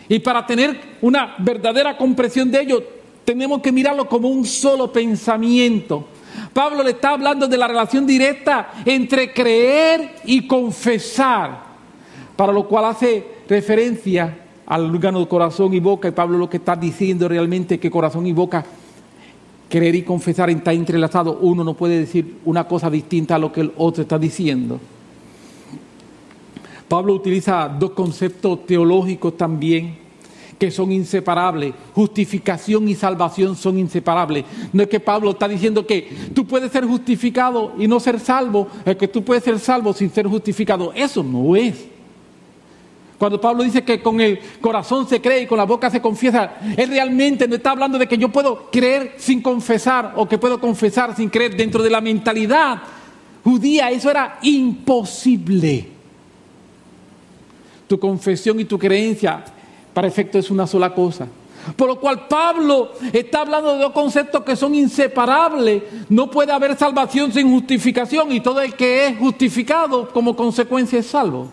Y 0.08 0.20
para 0.20 0.46
tener 0.46 0.80
una 1.02 1.36
verdadera 1.40 1.98
comprensión 1.98 2.50
de 2.50 2.62
ellos, 2.62 2.84
tenemos 3.26 3.62
que 3.62 3.74
mirarlo 3.74 4.08
como 4.08 4.30
un 4.30 4.46
solo 4.46 4.90
pensamiento. 4.90 6.08
Pablo 6.54 6.82
le 6.82 6.92
está 6.92 7.10
hablando 7.10 7.46
de 7.46 7.58
la 7.58 7.68
relación 7.68 8.08
directa 8.08 8.72
entre 8.86 9.34
creer 9.34 10.16
y 10.24 10.48
confesar, 10.48 11.62
para 12.38 12.54
lo 12.54 12.66
cual 12.70 12.86
hace 12.86 13.26
referencia 13.50 14.45
al 14.68 14.86
órgano 14.86 15.20
de 15.20 15.28
corazón 15.28 15.74
y 15.74 15.80
boca. 15.80 16.08
Y 16.08 16.12
Pablo 16.12 16.38
lo 16.38 16.50
que 16.50 16.58
está 16.58 16.76
diciendo 16.76 17.28
realmente 17.28 17.76
es 17.76 17.82
que 17.82 17.92
corazón 17.92 18.26
y 18.28 18.34
boca 18.34 18.66
creer 19.70 19.96
y 19.96 20.04
confesar 20.04 20.50
está 20.50 20.74
entrelazado, 20.74 21.40
uno 21.42 21.64
no 21.64 21.74
puede 21.74 22.00
decir 22.00 22.38
una 22.46 22.68
cosa 22.68 22.90
distinta 22.90 23.36
a 23.36 23.40
lo 23.40 23.52
que 23.52 23.62
el 23.62 23.74
otro 23.78 24.04
está 24.04 24.18
diciendo. 24.18 24.80
Pablo 26.88 27.14
utiliza 27.14 27.68
dos 27.68 27.92
conceptos 27.92 28.66
teológicos 28.66 29.36
también 29.36 30.06
que 30.60 30.72
son 30.72 30.92
inseparables. 30.92 31.74
Justificación 31.94 32.88
y 32.88 32.96
salvación 32.96 33.56
son 33.56 33.78
inseparables. 33.78 34.46
No 34.72 34.84
es 34.84 34.90
que 34.90 35.00
Pablo 35.00 35.32
está 35.32 35.48
diciendo 35.48 35.86
que 35.86 36.10
tú 36.34 36.46
puedes 36.46 36.72
ser 36.72 36.86
justificado 36.86 37.74
y 37.78 37.88
no 37.88 38.00
ser 38.00 38.20
salvo, 38.20 38.68
es 38.86 38.96
que 38.96 39.08
tú 39.08 39.24
puedes 39.24 39.44
ser 39.44 39.60
salvo 39.60 39.94
sin 39.94 40.10
ser 40.12 40.28
justificado. 40.28 40.94
Eso 40.94 41.24
no 41.24 41.56
es. 41.56 41.86
Cuando 43.18 43.40
Pablo 43.40 43.64
dice 43.64 43.84
que 43.84 44.02
con 44.02 44.20
el 44.20 44.40
corazón 44.60 45.08
se 45.08 45.22
cree 45.22 45.44
y 45.44 45.48
con 45.48 45.58
la 45.58 45.64
boca 45.64 45.90
se 45.90 46.02
confiesa, 46.02 46.56
él 46.76 46.90
realmente 46.90 47.48
no 47.48 47.56
está 47.56 47.72
hablando 47.72 47.98
de 47.98 48.08
que 48.08 48.18
yo 48.18 48.30
puedo 48.30 48.70
creer 48.70 49.14
sin 49.18 49.42
confesar 49.42 50.14
o 50.18 50.28
que 50.28 50.38
puedo 50.38 50.60
confesar 50.60 51.16
sin 51.16 51.30
creer. 51.30 51.56
Dentro 51.56 51.82
de 51.82 51.90
la 51.90 52.02
mentalidad 52.02 52.82
judía 53.44 53.90
eso 53.90 54.10
era 54.12 54.40
imposible. 54.42 55.88
Tu 57.88 58.00
confesión 58.00 58.60
y 58.60 58.66
tu 58.66 58.80
creencia 58.80 59.46
Para 59.94 60.08
efecto 60.08 60.40
es 60.40 60.50
una 60.50 60.68
sola 60.68 60.94
cosa. 60.94 61.28
Por 61.76 61.88
lo 61.88 62.00
cual 62.00 62.28
Pablo 62.28 62.92
está 63.14 63.42
hablando 63.42 63.74
de 63.74 63.80
dos 63.80 63.94
conceptos 63.94 64.44
que 64.44 64.56
son 64.56 64.76
inseparables. 64.76 65.84
No 66.10 66.30
puede 66.30 66.52
haber 66.52 66.78
salvación 66.78 67.32
sin 67.32 67.50
justificación 67.50 68.32
y 68.34 68.42
todo 68.42 68.62
el 68.62 68.74
que 68.74 69.08
es 69.08 69.18
justificado 69.18 70.10
como 70.10 70.36
consecuencia 70.36 71.00
es 71.00 71.08
salvo. 71.08 71.50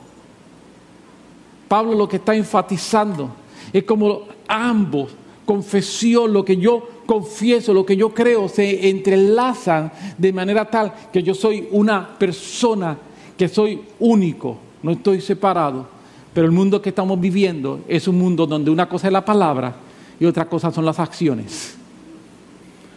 Pablo 1.72 1.94
lo 1.94 2.06
que 2.06 2.16
está 2.16 2.34
enfatizando 2.34 3.30
es 3.72 3.84
como 3.84 4.24
ambos, 4.46 5.12
confesión, 5.46 6.30
lo 6.30 6.44
que 6.44 6.58
yo 6.58 6.86
confieso, 7.06 7.72
lo 7.72 7.86
que 7.86 7.96
yo 7.96 8.12
creo, 8.12 8.46
se 8.46 8.90
entrelazan 8.90 9.90
de 10.18 10.34
manera 10.34 10.68
tal 10.68 10.92
que 11.10 11.22
yo 11.22 11.32
soy 11.32 11.68
una 11.70 12.18
persona, 12.18 12.98
que 13.38 13.48
soy 13.48 13.80
único, 14.00 14.58
no 14.82 14.90
estoy 14.90 15.22
separado. 15.22 15.86
Pero 16.34 16.46
el 16.46 16.52
mundo 16.52 16.82
que 16.82 16.90
estamos 16.90 17.18
viviendo 17.18 17.80
es 17.88 18.06
un 18.06 18.18
mundo 18.18 18.46
donde 18.46 18.70
una 18.70 18.86
cosa 18.86 19.06
es 19.06 19.12
la 19.14 19.24
palabra 19.24 19.74
y 20.20 20.26
otra 20.26 20.46
cosa 20.46 20.70
son 20.70 20.84
las 20.84 21.00
acciones. 21.00 21.74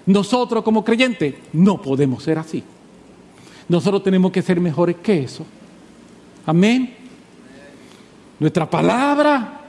Nosotros 0.06 0.66
como 0.66 0.84
creyentes 0.84 1.34
no 1.54 1.82
podemos 1.82 2.22
ser 2.22 2.40
así. 2.40 2.62
Nosotros 3.70 4.04
tenemos 4.04 4.34
que 4.34 4.42
ser 4.42 4.60
mejores 4.60 4.98
que 4.98 5.24
eso. 5.24 5.46
Amén. 6.46 7.05
Nuestra 8.40 8.70
palabra, 8.70 9.62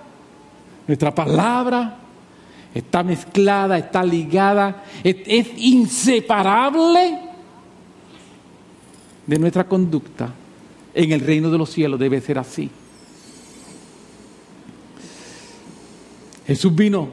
nuestra 0.87 1.15
palabra 1.15 1.99
está 2.75 3.03
mezclada, 3.03 3.79
está 3.79 4.05
ligada, 4.05 4.85
es, 5.03 5.49
inseparable 5.57 7.19
de 9.27 9.39
nuestra 9.39 9.65
conducta. 9.65 10.33
En 10.95 11.13
el 11.13 11.21
reino 11.21 11.51
de 11.51 11.59
los 11.59 11.71
cielos 11.71 12.01
debe 12.01 12.21
ser 12.21 12.39
así. 12.39 12.71
Jesús 16.47 16.75
vino 16.75 17.11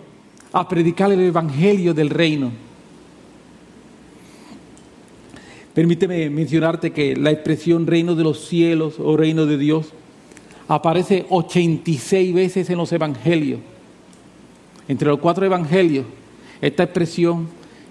a 0.54 0.68
predicar 0.68 1.12
el 1.12 1.20
Evangelio 1.20 1.93
del 1.93 2.10
reino. 2.10 2.51
Permíteme 5.74 6.30
mencionarte 6.30 6.91
que 6.91 7.16
la 7.16 7.32
expresión 7.32 7.88
reino 7.88 8.16
de 8.16 8.24
los 8.24 8.47
cielos 8.47 8.95
o 8.99 9.18
reino 9.18 9.45
de 9.45 9.58
Dios 9.58 9.88
aparece 10.74 11.26
86 11.30 12.34
veces 12.34 12.69
en 12.69 12.78
los 12.78 12.91
evangelios. 12.91 13.59
Entre 14.88 15.07
los 15.07 15.19
cuatro 15.19 15.45
evangelios, 15.45 16.05
esta 16.61 16.84
expresión, 16.84 17.47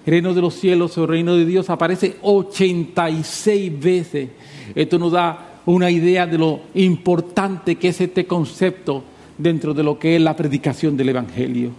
reino 0.06 0.34
de 0.34 0.40
los 0.40 0.54
cielos 0.54 0.96
o 0.98 1.06
reino 1.06 1.36
de 1.36 1.46
Dios, 1.46 1.70
aparece 1.70 2.16
86 2.22 3.80
veces. 3.80 4.28
Esto 4.74 4.98
nos 4.98 5.12
da 5.12 5.60
una 5.66 5.90
idea 5.90 6.26
de 6.26 6.38
lo 6.38 6.60
importante 6.74 7.76
que 7.76 7.88
es 7.88 8.00
este 8.00 8.26
concepto 8.26 9.04
dentro 9.38 9.74
de 9.74 9.82
lo 9.82 9.98
que 9.98 10.16
es 10.16 10.22
la 10.22 10.36
predicación 10.36 10.96
del 10.96 11.10
evangelio. 11.10 11.70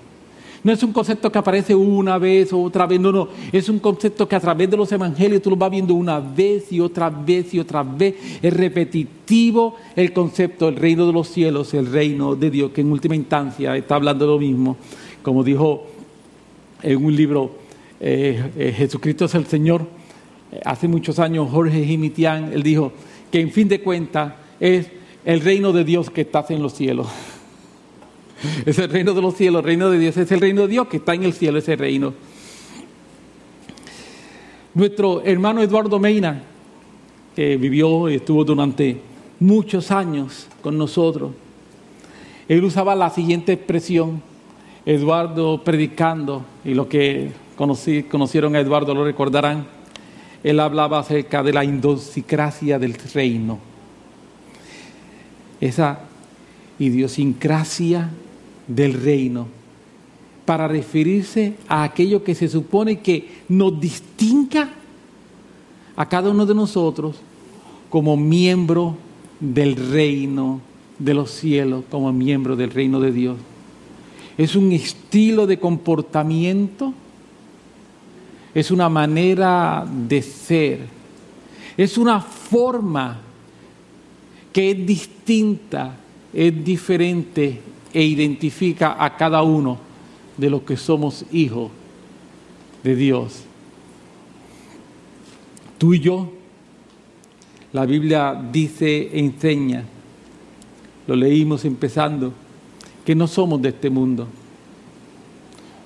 No 0.63 0.71
es 0.71 0.81
un 0.81 0.93
concepto 0.93 1.29
que 1.29 1.37
aparece 1.37 1.75
una 1.75 2.17
vez 2.17 2.53
o 2.53 2.61
otra 2.61 2.87
vez, 2.87 2.99
no, 2.99 3.11
no. 3.11 3.27
Es 3.51 3.67
un 3.67 3.79
concepto 3.79 4.27
que 4.27 4.35
a 4.35 4.39
través 4.39 4.69
de 4.71 4.77
los 4.77 4.89
evangelios 4.91 5.41
tú 5.41 5.49
lo 5.49 5.57
vas 5.57 5.69
viendo 5.69 5.93
una 5.93 6.21
vez 6.21 6.71
y 6.71 6.79
otra 6.79 7.09
vez 7.09 7.53
y 7.53 7.59
otra 7.59 7.83
vez. 7.83 8.15
Es 8.41 8.53
repetitivo 8.53 9.75
el 9.95 10.13
concepto, 10.13 10.69
el 10.69 10.77
reino 10.77 11.05
de 11.05 11.11
los 11.11 11.27
cielos, 11.27 11.73
el 11.73 11.91
reino 11.91 12.35
de 12.35 12.49
Dios, 12.49 12.71
que 12.71 12.79
en 12.79 12.91
última 12.91 13.15
instancia 13.15 13.75
está 13.75 13.95
hablando 13.95 14.25
de 14.25 14.31
lo 14.31 14.39
mismo. 14.39 14.77
Como 15.21 15.43
dijo 15.43 15.85
en 16.81 17.03
un 17.03 17.13
libro, 17.13 17.51
eh, 17.99 18.51
eh, 18.57 18.73
Jesucristo 18.75 19.25
es 19.25 19.35
el 19.35 19.45
Señor. 19.45 19.85
Eh, 20.49 20.61
hace 20.63 20.87
muchos 20.87 21.19
años 21.19 21.49
Jorge 21.51 21.83
Jimitián, 21.83 22.53
él 22.53 22.63
dijo 22.63 22.93
que 23.29 23.41
en 23.41 23.51
fin 23.51 23.67
de 23.67 23.81
cuentas 23.81 24.33
es 24.61 24.87
el 25.25 25.41
reino 25.41 25.73
de 25.73 25.83
Dios 25.83 26.09
que 26.09 26.21
está 26.21 26.45
en 26.47 26.61
los 26.61 26.73
cielos. 26.73 27.07
Es 28.65 28.79
el 28.79 28.89
reino 28.89 29.13
de 29.13 29.21
los 29.21 29.35
cielos, 29.35 29.59
el 29.59 29.65
reino 29.65 29.89
de 29.89 29.99
Dios, 29.99 30.17
es 30.17 30.31
el 30.31 30.41
reino 30.41 30.61
de 30.61 30.67
Dios 30.67 30.87
que 30.87 30.97
está 30.97 31.13
en 31.13 31.23
el 31.23 31.33
cielo, 31.33 31.59
ese 31.59 31.75
reino. 31.75 32.13
Nuestro 34.73 35.23
hermano 35.23 35.61
Eduardo 35.61 35.99
Meina, 35.99 36.41
que 37.35 37.57
vivió 37.57 38.09
y 38.09 38.15
estuvo 38.15 38.43
durante 38.43 38.99
muchos 39.39 39.91
años 39.91 40.47
con 40.61 40.77
nosotros, 40.77 41.31
él 42.47 42.63
usaba 42.63 42.95
la 42.95 43.09
siguiente 43.09 43.53
expresión, 43.53 44.21
Eduardo 44.85 45.63
predicando, 45.63 46.43
y 46.65 46.73
los 46.73 46.87
que 46.87 47.31
conocieron 47.55 48.55
a 48.55 48.59
Eduardo 48.59 48.93
lo 48.93 49.05
recordarán, 49.05 49.65
él 50.43 50.59
hablaba 50.59 50.99
acerca 50.99 51.41
de 51.41 51.53
la 51.53 51.63
indosicracia 51.63 52.79
del 52.79 52.95
reino, 53.13 53.59
esa 55.61 55.99
idiosincrasia 56.79 58.09
del 58.67 58.93
reino 58.93 59.47
para 60.45 60.67
referirse 60.67 61.55
a 61.67 61.83
aquello 61.83 62.23
que 62.23 62.35
se 62.35 62.47
supone 62.47 62.99
que 62.99 63.43
nos 63.49 63.79
distinga 63.79 64.69
a 65.95 66.09
cada 66.09 66.29
uno 66.29 66.45
de 66.45 66.55
nosotros 66.55 67.15
como 67.89 68.17
miembro 68.17 68.97
del 69.39 69.75
reino 69.75 70.61
de 70.99 71.13
los 71.13 71.31
cielos, 71.31 71.85
como 71.89 72.11
miembro 72.11 72.55
del 72.55 72.71
reino 72.71 72.99
de 72.99 73.11
Dios. 73.11 73.37
Es 74.37 74.55
un 74.55 74.71
estilo 74.71 75.45
de 75.45 75.59
comportamiento, 75.59 76.93
es 78.53 78.71
una 78.71 78.89
manera 78.89 79.85
de 80.07 80.21
ser, 80.21 80.79
es 81.77 81.97
una 81.97 82.19
forma 82.19 83.19
que 84.51 84.71
es 84.71 84.85
distinta, 84.85 85.95
es 86.33 86.63
diferente 86.63 87.59
e 87.93 88.03
identifica 88.03 89.03
a 89.03 89.15
cada 89.15 89.43
uno 89.43 89.77
de 90.35 90.49
los 90.49 90.63
que 90.63 90.75
somos 90.75 91.25
hijos 91.31 91.71
de 92.83 92.95
Dios. 92.95 93.43
Tú 95.77 95.93
y 95.93 95.99
yo, 95.99 96.31
la 97.71 97.85
Biblia 97.85 98.41
dice, 98.51 99.19
enseña, 99.19 99.83
lo 101.05 101.15
leímos 101.15 101.65
empezando, 101.65 102.33
que 103.05 103.13
no 103.13 103.27
somos 103.27 103.61
de 103.61 103.69
este 103.69 103.89
mundo. 103.89 104.27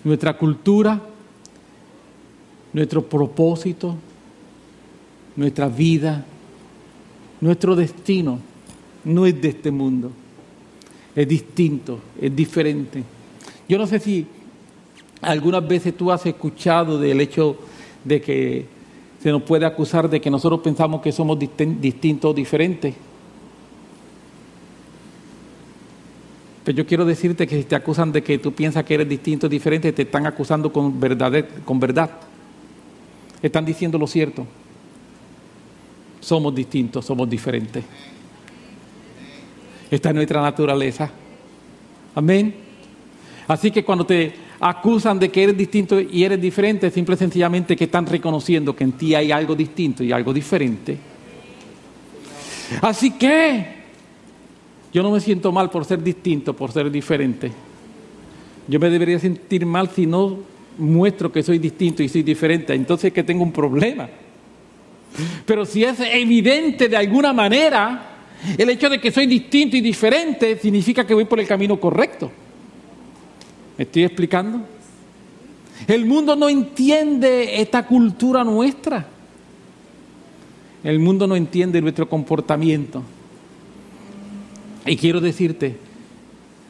Nuestra 0.04 0.38
cultura, 0.38 1.02
nuestro 2.72 3.04
propósito, 3.04 3.96
nuestra 5.36 5.68
vida, 5.68 6.26
nuestro 7.42 7.76
destino 7.76 8.40
no 9.04 9.26
es 9.26 9.42
de 9.42 9.50
este 9.50 9.72
mundo 9.72 10.12
es 11.18 11.28
distinto, 11.28 12.00
es 12.22 12.34
diferente. 12.36 13.04
Yo 13.68 13.80
no 13.80 13.88
sé 13.88 14.00
si 14.00 14.28
algunas 15.20 15.68
veces 15.68 15.98
tú 15.98 16.12
has 16.12 16.24
escuchado 16.28 17.00
del 17.00 17.20
hecho 17.20 17.58
de 18.04 18.22
que 18.22 18.68
se 19.20 19.32
nos 19.32 19.42
puede 19.42 19.66
acusar 19.66 20.08
de 20.08 20.22
que 20.22 20.30
nosotros 20.30 20.62
pensamos 20.62 21.02
que 21.02 21.12
somos 21.12 21.40
distintos 21.40 22.30
o 22.30 22.34
diferentes. 22.36 22.94
Pero 26.64 26.78
yo 26.78 26.86
quiero 26.86 27.04
decirte 27.04 27.48
que 27.48 27.58
si 27.58 27.64
te 27.64 27.76
acusan 27.76 28.12
de 28.12 28.22
que 28.22 28.38
tú 28.38 28.52
piensas 28.52 28.84
que 28.84 28.94
eres 28.94 29.10
distinto 29.10 29.48
o 29.48 29.50
diferente, 29.50 29.92
te 29.92 30.04
están 30.04 30.28
acusando 30.28 30.72
con 30.72 31.00
verdad, 31.00 31.46
con 31.66 31.80
verdad. 31.80 32.12
Están 33.42 33.66
diciendo 33.66 33.98
lo 33.98 34.06
cierto. 34.06 34.46
Somos 36.20 36.54
distintos, 36.54 37.06
somos 37.06 37.28
diferentes. 37.28 37.84
Esta 39.90 40.10
es 40.10 40.16
nuestra 40.16 40.42
naturaleza. 40.42 41.10
Amén. 42.16 42.54
Así 43.48 43.72
que 43.72 43.84
cuando 43.84 44.06
te 44.06 44.34
acusan 44.60 45.20
de 45.20 45.30
que 45.30 45.44
eres 45.44 45.58
distinto 45.58 46.00
y 46.00 46.24
eres 46.24 46.42
diferente, 46.42 46.90
simple 46.92 47.16
y 47.16 47.18
sencillamente 47.18 47.76
que 47.76 47.86
están 47.86 48.06
reconociendo 48.06 48.76
que 48.76 48.84
en 48.84 48.94
ti 48.94 49.16
hay 49.16 49.32
algo 49.32 49.56
distinto 49.56 50.04
y 50.04 50.12
algo 50.12 50.34
diferente. 50.34 50.98
Así 52.82 53.12
que 53.12 53.78
yo 54.92 55.04
no 55.04 55.12
me 55.12 55.20
siento 55.20 55.52
mal 55.52 55.70
por 55.70 55.86
ser 55.86 56.04
distinto, 56.04 56.54
por 56.56 56.72
ser 56.72 56.92
diferente. 56.92 57.52
Yo 58.68 58.80
me 58.80 58.90
debería 58.90 59.20
sentir 59.20 59.66
mal 59.66 59.90
si 59.90 60.06
no 60.06 60.40
muestro 60.78 61.32
que 61.32 61.44
soy 61.44 61.60
distinto 61.60 62.04
y 62.04 62.10
soy 62.10 62.24
diferente. 62.24 62.74
Entonces 62.74 63.14
que 63.14 63.24
tengo 63.24 63.44
un 63.44 63.52
problema. 63.52 64.10
Pero 65.46 65.66
si 65.66 65.84
es 65.84 66.00
evidente 66.00 66.90
de 66.90 66.98
alguna 66.98 67.32
manera, 67.32 68.17
el 68.58 68.70
hecho 68.70 68.90
de 68.90 69.00
que 69.00 69.12
soy 69.12 69.26
distinto 69.26 69.76
y 69.78 69.82
diferente 69.82 70.58
significa 70.58 71.06
que 71.06 71.14
voy 71.14 71.26
por 71.26 71.40
el 71.40 71.48
camino 71.48 71.80
correcto. 71.80 72.32
¿Me 73.78 73.84
estoy 73.84 74.04
explicando? 74.04 74.62
El 75.88 76.06
mundo 76.06 76.36
no 76.36 76.50
entiende 76.50 77.62
esta 77.62 77.86
cultura 77.86 78.44
nuestra. 78.44 79.08
El 80.84 81.00
mundo 81.00 81.28
no 81.28 81.36
entiende 81.36 81.82
nuestro 81.82 82.08
comportamiento. 82.08 83.04
Y 84.86 84.96
quiero 84.96 85.20
decirte, 85.20 85.78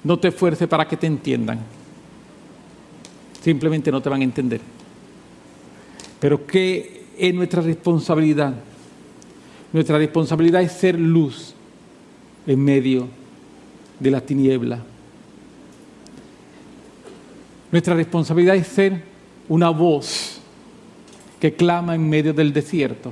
no 0.04 0.18
te 0.18 0.30
esfuerces 0.30 0.68
para 0.68 0.88
que 0.88 0.98
te 0.98 1.08
entiendan. 1.08 1.60
Simplemente 3.42 3.92
no 3.92 4.02
te 4.02 4.10
van 4.10 4.22
a 4.22 4.26
entender. 4.26 4.62
Pero 6.20 6.46
¿qué 6.48 7.06
es 7.18 7.34
nuestra 7.34 7.62
responsabilidad? 7.62 8.56
Nuestra 9.72 9.98
responsabilidad 9.98 10.62
es 10.62 10.72
ser 10.72 11.00
luz 11.00 11.54
en 12.48 12.64
medio 12.64 13.08
de 14.00 14.12
la 14.12 14.22
tiniebla. 14.22 14.84
Nuestra 17.72 17.94
responsabilidad 17.94 18.56
es 18.56 18.68
ser 18.68 19.04
una 19.50 19.70
voz 19.70 20.40
que 21.40 21.54
clama 21.54 21.94
en 21.94 22.10
medio 22.10 22.34
del 22.34 22.54
desierto. 22.54 23.12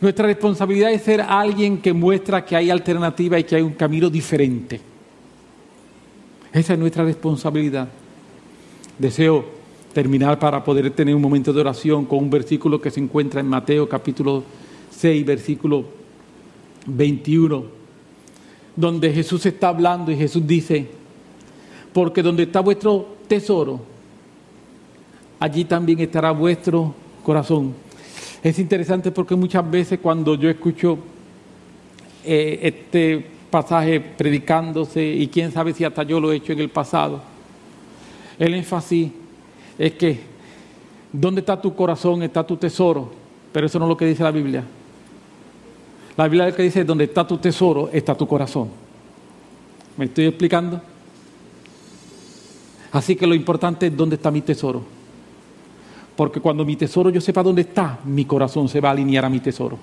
Nuestra 0.00 0.26
responsabilidad 0.26 0.92
es 0.92 1.02
ser 1.02 1.22
alguien 1.22 1.78
que 1.78 1.92
muestra 1.92 2.44
que 2.44 2.54
hay 2.54 2.70
alternativa 2.70 3.38
y 3.38 3.44
que 3.44 3.56
hay 3.56 3.62
un 3.62 3.72
camino 3.72 4.10
diferente. 4.10 4.78
Esa 6.52 6.74
es 6.74 6.78
nuestra 6.78 7.04
responsabilidad. 7.04 7.88
Deseo 8.98 9.44
terminar 9.94 10.38
para 10.38 10.62
poder 10.62 10.90
tener 10.90 11.14
un 11.14 11.22
momento 11.22 11.54
de 11.54 11.60
oración 11.60 12.04
con 12.04 12.18
un 12.18 12.30
versículo 12.30 12.80
que 12.80 12.90
se 12.90 13.00
encuentra 13.00 13.40
en 13.40 13.48
Mateo 13.48 13.88
capítulo 13.88 14.44
6, 14.90 15.24
versículo 15.24 15.95
21, 16.86 17.64
donde 18.74 19.12
Jesús 19.12 19.44
está 19.46 19.68
hablando 19.68 20.10
y 20.12 20.16
Jesús 20.16 20.46
dice, 20.46 20.88
porque 21.92 22.22
donde 22.22 22.44
está 22.44 22.60
vuestro 22.60 23.16
tesoro, 23.26 23.80
allí 25.40 25.64
también 25.64 26.00
estará 26.00 26.30
vuestro 26.30 26.94
corazón. 27.22 27.74
Es 28.42 28.58
interesante 28.58 29.10
porque 29.10 29.34
muchas 29.34 29.68
veces 29.68 29.98
cuando 30.00 30.34
yo 30.34 30.48
escucho 30.48 30.98
eh, 32.24 32.60
este 32.62 33.26
pasaje 33.50 34.00
predicándose, 34.00 35.04
y 35.04 35.28
quién 35.28 35.52
sabe 35.52 35.72
si 35.72 35.84
hasta 35.84 36.02
yo 36.02 36.20
lo 36.20 36.32
he 36.32 36.36
hecho 36.36 36.52
en 36.52 36.60
el 36.60 36.68
pasado, 36.68 37.20
el 38.38 38.54
énfasis 38.54 39.10
es 39.78 39.92
que 39.92 40.20
donde 41.12 41.40
está 41.40 41.60
tu 41.60 41.74
corazón 41.74 42.22
está 42.22 42.46
tu 42.46 42.56
tesoro, 42.56 43.10
pero 43.52 43.66
eso 43.66 43.78
no 43.78 43.86
es 43.86 43.88
lo 43.88 43.96
que 43.96 44.06
dice 44.06 44.22
la 44.22 44.30
Biblia. 44.30 44.64
La 46.16 46.28
Biblia 46.28 46.54
que 46.54 46.62
dice, 46.62 46.84
donde 46.84 47.04
está 47.04 47.26
tu 47.26 47.36
tesoro 47.38 47.90
está 47.92 48.14
tu 48.14 48.26
corazón. 48.26 48.68
¿Me 49.96 50.06
estoy 50.06 50.26
explicando? 50.26 50.80
Así 52.92 53.16
que 53.16 53.26
lo 53.26 53.34
importante 53.34 53.86
es 53.86 53.96
dónde 53.96 54.16
está 54.16 54.30
mi 54.30 54.40
tesoro. 54.40 54.82
Porque 56.16 56.40
cuando 56.40 56.64
mi 56.64 56.76
tesoro 56.76 57.10
yo 57.10 57.20
sepa 57.20 57.42
dónde 57.42 57.62
está, 57.62 57.98
mi 58.04 58.24
corazón 58.24 58.68
se 58.68 58.80
va 58.80 58.88
a 58.88 58.92
alinear 58.92 59.26
a 59.26 59.28
mi 59.28 59.40
tesoro. 59.40 59.78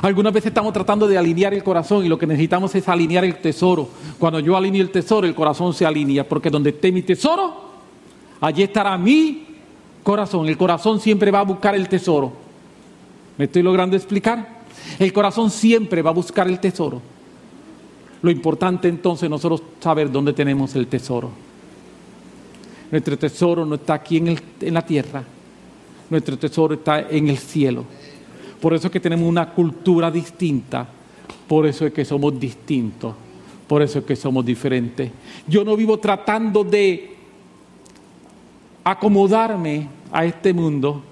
Algunas 0.00 0.32
veces 0.32 0.48
estamos 0.48 0.72
tratando 0.72 1.06
de 1.06 1.18
alinear 1.18 1.52
el 1.54 1.62
corazón 1.62 2.04
y 2.04 2.08
lo 2.08 2.18
que 2.18 2.26
necesitamos 2.26 2.74
es 2.74 2.88
alinear 2.88 3.24
el 3.24 3.36
tesoro. 3.36 3.88
Cuando 4.18 4.40
yo 4.40 4.56
alineo 4.56 4.82
el 4.82 4.90
tesoro, 4.90 5.26
el 5.26 5.34
corazón 5.34 5.74
se 5.74 5.84
alinea. 5.84 6.26
Porque 6.26 6.50
donde 6.50 6.70
esté 6.70 6.90
mi 6.90 7.02
tesoro, 7.02 7.52
allí 8.40 8.62
estará 8.62 8.96
mi 8.98 9.46
corazón. 10.02 10.48
El 10.48 10.56
corazón 10.56 10.98
siempre 10.98 11.30
va 11.30 11.40
a 11.40 11.44
buscar 11.44 11.74
el 11.74 11.88
tesoro. 11.88 12.32
¿Me 13.36 13.44
estoy 13.44 13.62
logrando 13.62 13.96
explicar? 13.96 14.61
El 14.98 15.12
corazón 15.12 15.50
siempre 15.50 16.02
va 16.02 16.10
a 16.10 16.14
buscar 16.14 16.48
el 16.48 16.60
tesoro. 16.60 17.00
Lo 18.22 18.30
importante 18.30 18.88
entonces 18.88 19.24
es 19.24 19.30
nosotros 19.30 19.62
saber 19.80 20.10
dónde 20.10 20.32
tenemos 20.32 20.74
el 20.76 20.86
tesoro. 20.86 21.30
Nuestro 22.90 23.18
tesoro 23.18 23.66
no 23.66 23.76
está 23.76 23.94
aquí 23.94 24.18
en, 24.18 24.38
en 24.60 24.74
la 24.74 24.84
tierra, 24.84 25.24
nuestro 26.10 26.38
tesoro 26.38 26.74
está 26.74 27.00
en 27.00 27.28
el 27.28 27.38
cielo. 27.38 27.84
Por 28.60 28.74
eso 28.74 28.86
es 28.86 28.92
que 28.92 29.00
tenemos 29.00 29.28
una 29.28 29.50
cultura 29.50 30.10
distinta, 30.10 30.86
por 31.48 31.66
eso 31.66 31.86
es 31.86 31.92
que 31.92 32.04
somos 32.04 32.38
distintos, 32.38 33.14
por 33.66 33.82
eso 33.82 33.98
es 33.98 34.04
que 34.04 34.14
somos 34.14 34.44
diferentes. 34.44 35.10
Yo 35.48 35.64
no 35.64 35.74
vivo 35.74 35.98
tratando 35.98 36.62
de 36.62 37.16
acomodarme 38.84 39.88
a 40.12 40.24
este 40.24 40.52
mundo, 40.52 41.02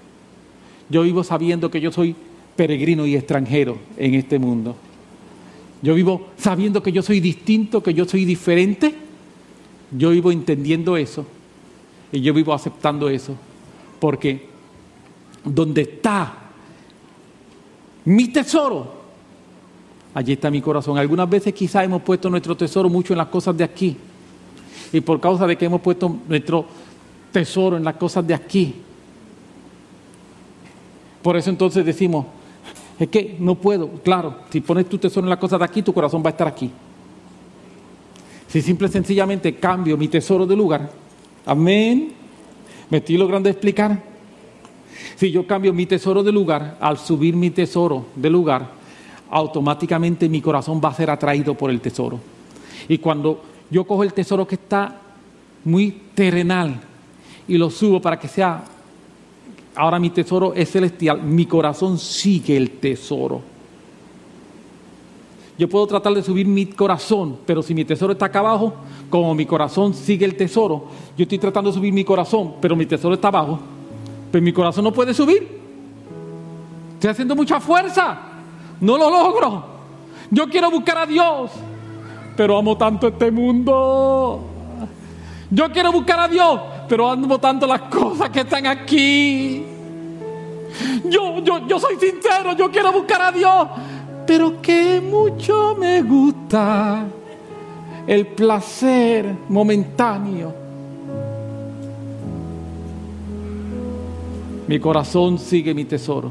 yo 0.89 1.01
vivo 1.01 1.23
sabiendo 1.23 1.69
que 1.71 1.81
yo 1.81 1.91
soy 1.91 2.15
peregrino 2.55 3.05
y 3.05 3.15
extranjero 3.15 3.77
en 3.97 4.15
este 4.15 4.39
mundo. 4.39 4.75
Yo 5.81 5.95
vivo 5.95 6.27
sabiendo 6.37 6.83
que 6.83 6.91
yo 6.91 7.01
soy 7.01 7.19
distinto, 7.19 7.81
que 7.81 7.93
yo 7.93 8.05
soy 8.05 8.25
diferente. 8.25 8.93
Yo 9.91 10.11
vivo 10.11 10.31
entendiendo 10.31 10.95
eso 10.95 11.25
y 12.11 12.21
yo 12.21 12.33
vivo 12.33 12.53
aceptando 12.53 13.09
eso, 13.09 13.35
porque 13.99 14.47
donde 15.43 15.81
está 15.81 16.37
mi 18.05 18.27
tesoro, 18.29 19.01
allí 20.13 20.33
está 20.33 20.49
mi 20.51 20.61
corazón. 20.61 20.97
Algunas 20.97 21.29
veces 21.29 21.53
quizás 21.53 21.85
hemos 21.85 22.01
puesto 22.01 22.29
nuestro 22.29 22.55
tesoro 22.55 22.89
mucho 22.89 23.13
en 23.13 23.17
las 23.17 23.27
cosas 23.27 23.55
de 23.57 23.63
aquí. 23.63 23.95
Y 24.93 25.01
por 25.01 25.19
causa 25.19 25.47
de 25.47 25.57
que 25.57 25.65
hemos 25.65 25.81
puesto 25.81 26.13
nuestro 26.27 26.65
tesoro 27.31 27.77
en 27.77 27.83
las 27.83 27.95
cosas 27.95 28.25
de 28.27 28.33
aquí. 28.33 28.75
Por 31.21 31.37
eso 31.37 31.49
entonces 31.49 31.85
decimos, 31.85 32.25
es 33.05 33.09
que 33.09 33.35
no 33.39 33.55
puedo. 33.55 33.89
Claro, 34.03 34.35
si 34.49 34.61
pones 34.61 34.87
tu 34.87 34.97
tesoro 34.97 35.25
en 35.25 35.29
las 35.29 35.39
cosas 35.39 35.59
de 35.59 35.65
aquí, 35.65 35.81
tu 35.81 35.93
corazón 35.93 36.21
va 36.23 36.29
a 36.29 36.31
estar 36.31 36.47
aquí. 36.47 36.71
Si 38.47 38.61
simple 38.61 38.87
y 38.87 38.91
sencillamente 38.91 39.55
cambio 39.55 39.97
mi 39.97 40.07
tesoro 40.07 40.45
de 40.45 40.55
lugar, 40.55 40.89
Amén. 41.45 42.13
¿Me 42.89 42.99
estoy 42.99 43.17
logrando 43.17 43.49
explicar? 43.49 44.03
Si 45.15 45.31
yo 45.31 45.47
cambio 45.47 45.73
mi 45.73 45.85
tesoro 45.85 46.23
de 46.23 46.31
lugar, 46.31 46.77
al 46.79 46.97
subir 46.97 47.35
mi 47.35 47.49
tesoro 47.49 48.07
de 48.15 48.29
lugar, 48.29 48.69
automáticamente 49.29 50.29
mi 50.29 50.41
corazón 50.41 50.81
va 50.83 50.89
a 50.89 50.93
ser 50.93 51.09
atraído 51.09 51.55
por 51.55 51.71
el 51.71 51.81
tesoro. 51.81 52.19
Y 52.87 52.97
cuando 52.97 53.43
yo 53.69 53.85
cojo 53.85 54.03
el 54.03 54.13
tesoro 54.13 54.47
que 54.47 54.55
está 54.55 54.99
muy 55.63 56.01
terrenal 56.13 56.79
y 57.47 57.57
lo 57.57 57.69
subo 57.69 58.01
para 58.01 58.19
que 58.19 58.27
sea, 58.27 58.63
ahora 59.75 59.99
mi 59.99 60.09
tesoro 60.09 60.53
es 60.53 60.71
celestial, 60.71 61.21
mi 61.21 61.45
corazón 61.45 61.97
sigue 61.97 62.57
el 62.57 62.71
tesoro. 62.71 63.41
Yo 65.57 65.69
puedo 65.69 65.85
tratar 65.85 66.13
de 66.13 66.23
subir 66.23 66.47
mi 66.47 66.65
corazón, 66.65 67.37
pero 67.45 67.61
si 67.61 67.75
mi 67.75 67.85
tesoro 67.85 68.13
está 68.13 68.25
acá 68.25 68.39
abajo, 68.39 68.73
como 69.09 69.35
mi 69.35 69.45
corazón 69.45 69.93
sigue 69.93 70.25
el 70.25 70.35
tesoro, 70.35 70.85
yo 71.17 71.23
estoy 71.23 71.37
tratando 71.37 71.69
de 71.69 71.75
subir 71.75 71.93
mi 71.93 72.03
corazón, 72.03 72.55
pero 72.59 72.75
mi 72.75 72.85
tesoro 72.85 73.13
está 73.13 73.27
abajo, 73.27 73.59
pues 74.31 74.41
mi 74.41 74.53
corazón 74.53 74.83
no 74.85 74.91
puede 74.91 75.13
subir. 75.13 75.61
Estoy 76.93 77.11
haciendo 77.11 77.35
mucha 77.35 77.59
fuerza, 77.59 78.19
no 78.79 78.97
lo 78.97 79.09
logro. 79.09 79.65
Yo 80.31 80.47
quiero 80.47 80.71
buscar 80.71 80.97
a 80.97 81.05
Dios, 81.05 81.51
pero 82.35 82.57
amo 82.57 82.77
tanto 82.77 83.07
este 83.07 83.29
mundo. 83.29 84.41
Yo 85.49 85.69
quiero 85.71 85.91
buscar 85.91 86.21
a 86.21 86.27
Dios, 86.27 86.59
pero 86.91 87.07
amo 87.09 87.39
tanto 87.39 87.65
las 87.65 87.83
cosas 87.83 88.29
que 88.31 88.41
están 88.41 88.67
aquí. 88.67 89.63
Yo, 91.05 91.39
yo, 91.41 91.65
yo 91.65 91.79
soy 91.79 91.95
sincero, 91.95 92.51
yo 92.57 92.69
quiero 92.69 92.91
buscar 92.91 93.21
a 93.21 93.31
Dios, 93.31 93.67
pero 94.27 94.61
que 94.61 94.99
mucho 94.99 95.73
me 95.79 96.01
gusta 96.01 97.05
el 98.05 98.27
placer 98.27 99.25
momentáneo. 99.47 100.53
Mi 104.67 104.77
corazón 104.77 105.39
sigue 105.39 105.73
mi 105.73 105.85
tesoro. 105.85 106.29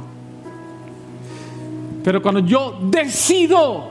Pero 2.05 2.21
cuando 2.21 2.41
yo 2.41 2.79
decido, 2.83 3.89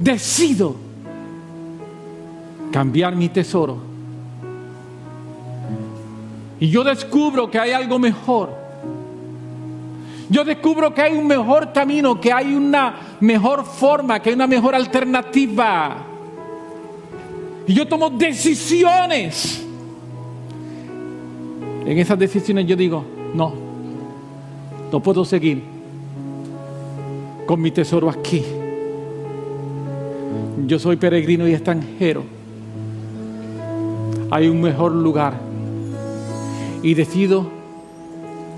decido 0.00 0.76
cambiar 2.72 3.14
mi 3.14 3.28
tesoro, 3.28 3.95
y 6.58 6.68
yo 6.68 6.84
descubro 6.84 7.50
que 7.50 7.58
hay 7.58 7.72
algo 7.72 7.98
mejor, 7.98 8.66
yo 10.28 10.44
descubro 10.44 10.92
que 10.92 11.02
hay 11.02 11.16
un 11.16 11.26
mejor 11.26 11.72
camino, 11.72 12.20
que 12.20 12.32
hay 12.32 12.54
una 12.54 13.16
mejor 13.20 13.64
forma, 13.64 14.20
que 14.20 14.30
hay 14.30 14.34
una 14.34 14.46
mejor 14.46 14.74
alternativa. 14.74 15.96
Y 17.66 17.74
yo 17.74 17.86
tomo 17.86 18.10
decisiones. 18.10 19.64
En 21.84 21.98
esas 21.98 22.18
decisiones 22.18 22.66
yo 22.66 22.74
digo, 22.74 23.04
no, 23.34 23.52
no 24.90 25.00
puedo 25.00 25.24
seguir 25.24 25.62
con 27.46 27.60
mi 27.60 27.70
tesoro 27.70 28.10
aquí. 28.10 28.44
Yo 30.66 30.80
soy 30.80 30.96
peregrino 30.96 31.46
y 31.46 31.54
extranjero. 31.54 32.24
Hay 34.30 34.48
un 34.48 34.60
mejor 34.60 34.90
lugar. 34.90 35.45
Y 36.86 36.94
decido 36.94 37.48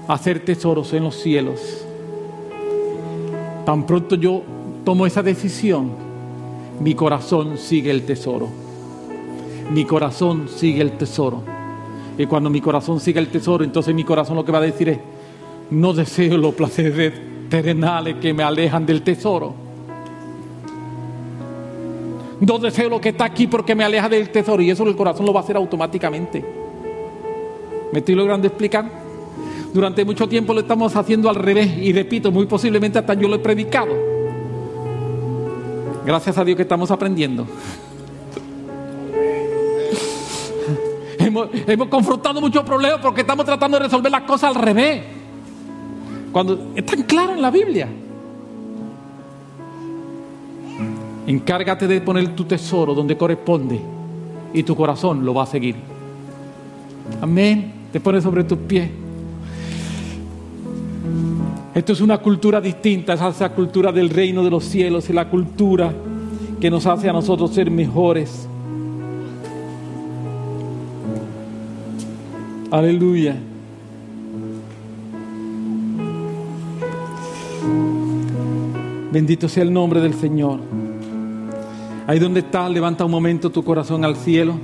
hacer 0.06 0.40
tesoros 0.40 0.92
en 0.92 1.04
los 1.04 1.16
cielos. 1.16 1.86
Tan 3.64 3.86
pronto 3.86 4.16
yo 4.16 4.42
tomo 4.84 5.06
esa 5.06 5.22
decisión, 5.22 5.92
mi 6.78 6.94
corazón 6.94 7.56
sigue 7.56 7.90
el 7.90 8.04
tesoro. 8.04 8.50
Mi 9.72 9.86
corazón 9.86 10.46
sigue 10.46 10.82
el 10.82 10.98
tesoro. 10.98 11.42
Y 12.18 12.26
cuando 12.26 12.50
mi 12.50 12.60
corazón 12.60 13.00
sigue 13.00 13.18
el 13.18 13.28
tesoro, 13.28 13.64
entonces 13.64 13.94
mi 13.94 14.04
corazón 14.04 14.36
lo 14.36 14.44
que 14.44 14.52
va 14.52 14.58
a 14.58 14.60
decir 14.60 14.90
es, 14.90 14.98
no 15.70 15.94
deseo 15.94 16.36
los 16.36 16.52
placeres 16.52 17.14
terrenales 17.48 18.16
que 18.16 18.34
me 18.34 18.42
alejan 18.42 18.84
del 18.84 19.00
tesoro. 19.00 19.54
No 22.42 22.58
deseo 22.58 22.90
lo 22.90 23.00
que 23.00 23.08
está 23.08 23.24
aquí 23.24 23.46
porque 23.46 23.74
me 23.74 23.84
aleja 23.84 24.06
del 24.06 24.28
tesoro. 24.28 24.60
Y 24.60 24.68
eso 24.68 24.86
el 24.86 24.96
corazón 24.96 25.24
lo 25.24 25.32
va 25.32 25.40
a 25.40 25.44
hacer 25.44 25.56
automáticamente. 25.56 26.57
¿Me 27.92 28.00
estoy 28.00 28.14
logrando 28.14 28.46
explicar? 28.46 29.08
Durante 29.72 30.04
mucho 30.04 30.28
tiempo 30.28 30.54
lo 30.54 30.60
estamos 30.60 30.94
haciendo 30.96 31.28
al 31.28 31.36
revés 31.36 31.76
y 31.78 31.92
repito, 31.92 32.30
muy 32.30 32.46
posiblemente 32.46 32.98
hasta 32.98 33.14
yo 33.14 33.28
lo 33.28 33.36
he 33.36 33.38
predicado. 33.38 33.92
Gracias 36.04 36.38
a 36.38 36.44
Dios 36.44 36.56
que 36.56 36.62
estamos 36.62 36.90
aprendiendo. 36.90 37.46
hemos, 41.18 41.48
hemos 41.66 41.88
confrontado 41.88 42.40
muchos 42.40 42.64
problemas 42.64 43.00
porque 43.00 43.20
estamos 43.20 43.44
tratando 43.44 43.78
de 43.78 43.84
resolver 43.84 44.10
las 44.10 44.22
cosas 44.22 44.56
al 44.56 44.62
revés. 44.62 45.02
Cuando 46.32 46.72
es 46.74 46.84
tan 46.84 47.02
claro 47.02 47.34
en 47.34 47.42
la 47.42 47.50
Biblia. 47.50 47.88
Encárgate 51.26 51.86
de 51.86 52.00
poner 52.00 52.34
tu 52.34 52.44
tesoro 52.44 52.94
donde 52.94 53.16
corresponde 53.16 53.78
y 54.54 54.62
tu 54.62 54.74
corazón 54.74 55.26
lo 55.26 55.34
va 55.34 55.42
a 55.42 55.46
seguir. 55.46 55.76
Amén. 57.20 57.77
Te 57.92 58.00
pones 58.00 58.22
sobre 58.22 58.44
tus 58.44 58.58
pies. 58.58 58.90
Esto 61.74 61.92
es 61.92 62.00
una 62.00 62.18
cultura 62.18 62.60
distinta, 62.60 63.14
es 63.14 63.20
esa 63.20 63.50
cultura 63.50 63.92
del 63.92 64.10
reino 64.10 64.42
de 64.42 64.50
los 64.50 64.64
cielos 64.64 65.08
y 65.10 65.12
la 65.12 65.30
cultura 65.30 65.92
que 66.60 66.70
nos 66.70 66.86
hace 66.86 67.08
a 67.08 67.12
nosotros 67.12 67.52
ser 67.52 67.70
mejores. 67.70 68.48
Aleluya. 72.70 73.36
Bendito 79.10 79.48
sea 79.48 79.62
el 79.62 79.72
nombre 79.72 80.00
del 80.00 80.14
Señor. 80.14 80.60
Ahí 82.06 82.18
donde 82.18 82.40
estás, 82.40 82.70
levanta 82.70 83.04
un 83.04 83.10
momento 83.10 83.50
tu 83.50 83.64
corazón 83.64 84.04
al 84.04 84.16
cielo. 84.16 84.54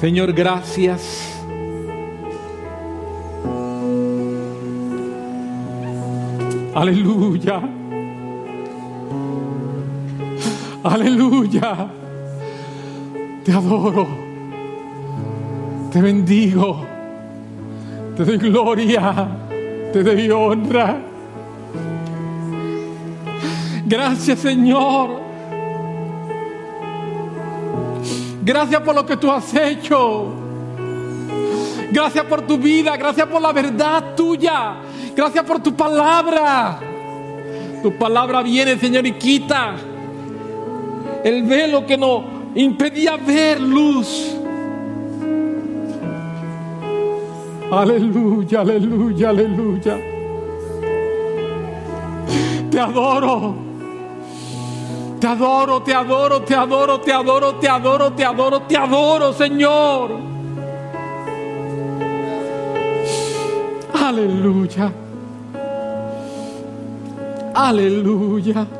Señor, 0.00 0.32
gracias. 0.32 1.34
Aleluya. 6.72 7.60
Aleluya. 10.84 11.90
Te 13.44 13.52
adoro. 13.52 14.06
Te 15.90 16.00
bendigo. 16.00 16.84
Te 18.16 18.24
doy 18.24 18.38
gloria. 18.38 19.28
Te 19.92 20.04
doy 20.04 20.30
honra. 20.30 21.00
Gracias 23.84 24.38
Señor. 24.38 25.27
Gracias 28.48 28.80
por 28.80 28.94
lo 28.94 29.04
que 29.04 29.14
tú 29.18 29.30
has 29.30 29.54
hecho. 29.54 30.32
Gracias 31.92 32.24
por 32.24 32.46
tu 32.46 32.56
vida. 32.56 32.96
Gracias 32.96 33.26
por 33.26 33.42
la 33.42 33.52
verdad 33.52 34.14
tuya. 34.16 34.76
Gracias 35.14 35.44
por 35.44 35.62
tu 35.62 35.76
palabra. 35.76 36.80
Tu 37.82 37.92
palabra 37.98 38.42
viene, 38.42 38.78
Señor, 38.78 39.06
y 39.06 39.12
quita 39.12 39.74
el 41.22 41.42
velo 41.42 41.84
que 41.84 41.98
nos 41.98 42.22
impedía 42.54 43.18
ver 43.18 43.60
luz. 43.60 44.34
Aleluya, 47.70 48.60
aleluya, 48.62 49.28
aleluya. 49.28 49.98
Te 52.70 52.80
adoro. 52.80 53.67
Te 55.20 55.26
adoro, 55.26 55.82
te 55.82 55.92
adoro, 55.92 56.42
te 56.42 56.54
adoro, 56.54 57.00
te 57.00 57.12
adoro, 57.12 57.54
te 57.56 57.68
adoro, 57.68 58.12
te 58.12 58.24
adoro, 58.24 58.62
te 58.62 58.76
adoro, 58.76 59.32
Señor. 59.32 60.10
Aleluya. 63.92 64.92
Aleluya. 67.54 68.77